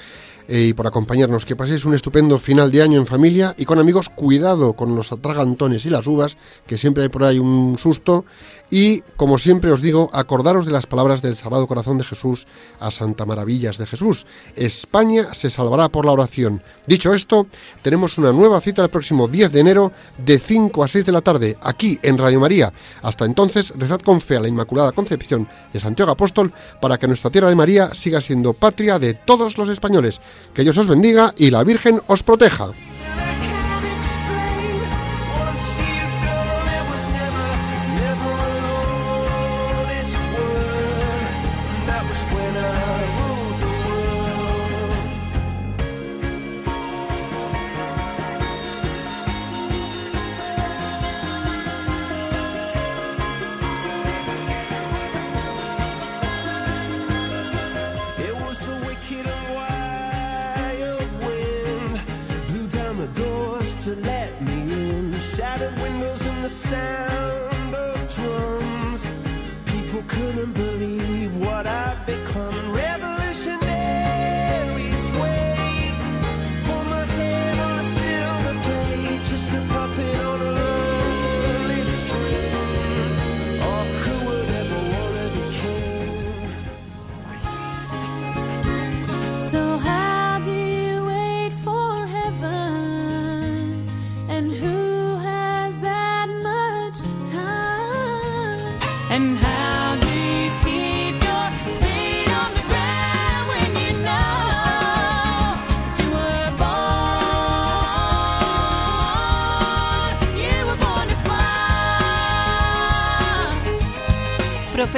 eh, 0.46 0.66
y 0.68 0.72
por 0.74 0.86
acompañarnos. 0.86 1.46
Que 1.46 1.56
paséis 1.56 1.86
un 1.86 1.94
estupendo 1.94 2.38
final 2.38 2.70
de 2.70 2.82
año 2.82 2.98
en 2.98 3.06
familia 3.06 3.54
y 3.56 3.64
con 3.64 3.78
amigos. 3.78 4.10
Cuidado 4.10 4.74
con 4.74 4.94
los 4.94 5.10
atragantones 5.10 5.86
y 5.86 5.88
las 5.88 6.06
uvas, 6.06 6.36
que 6.66 6.76
siempre 6.76 7.04
hay 7.04 7.08
por 7.08 7.24
ahí 7.24 7.38
un 7.38 7.78
susto. 7.78 8.26
Y, 8.72 9.02
como 9.18 9.36
siempre 9.36 9.70
os 9.70 9.82
digo, 9.82 10.08
acordaros 10.14 10.64
de 10.64 10.72
las 10.72 10.86
palabras 10.86 11.20
del 11.20 11.36
Sagrado 11.36 11.66
Corazón 11.66 11.98
de 11.98 12.04
Jesús 12.04 12.46
a 12.80 12.90
Santa 12.90 13.26
Maravillas 13.26 13.76
de 13.76 13.84
Jesús. 13.84 14.24
España 14.56 15.34
se 15.34 15.50
salvará 15.50 15.90
por 15.90 16.06
la 16.06 16.12
oración. 16.12 16.62
Dicho 16.86 17.12
esto, 17.12 17.46
tenemos 17.82 18.16
una 18.16 18.32
nueva 18.32 18.62
cita 18.62 18.82
el 18.82 18.88
próximo 18.88 19.28
10 19.28 19.52
de 19.52 19.60
enero 19.60 19.92
de 20.24 20.38
5 20.38 20.82
a 20.82 20.88
6 20.88 21.04
de 21.04 21.12
la 21.12 21.20
tarde, 21.20 21.58
aquí 21.60 21.98
en 22.02 22.16
Radio 22.16 22.40
María. 22.40 22.72
Hasta 23.02 23.26
entonces, 23.26 23.74
rezad 23.76 24.00
con 24.00 24.22
fe 24.22 24.38
a 24.38 24.40
la 24.40 24.48
Inmaculada 24.48 24.92
Concepción 24.92 25.46
de 25.70 25.78
Santiago 25.78 26.10
Apóstol 26.10 26.50
para 26.80 26.96
que 26.96 27.08
nuestra 27.08 27.30
tierra 27.30 27.50
de 27.50 27.56
María 27.56 27.94
siga 27.94 28.22
siendo 28.22 28.54
patria 28.54 28.98
de 28.98 29.12
todos 29.12 29.58
los 29.58 29.68
españoles. 29.68 30.22
Que 30.54 30.62
Dios 30.62 30.78
os 30.78 30.88
bendiga 30.88 31.34
y 31.36 31.50
la 31.50 31.62
Virgen 31.62 32.00
os 32.06 32.22
proteja. 32.22 32.72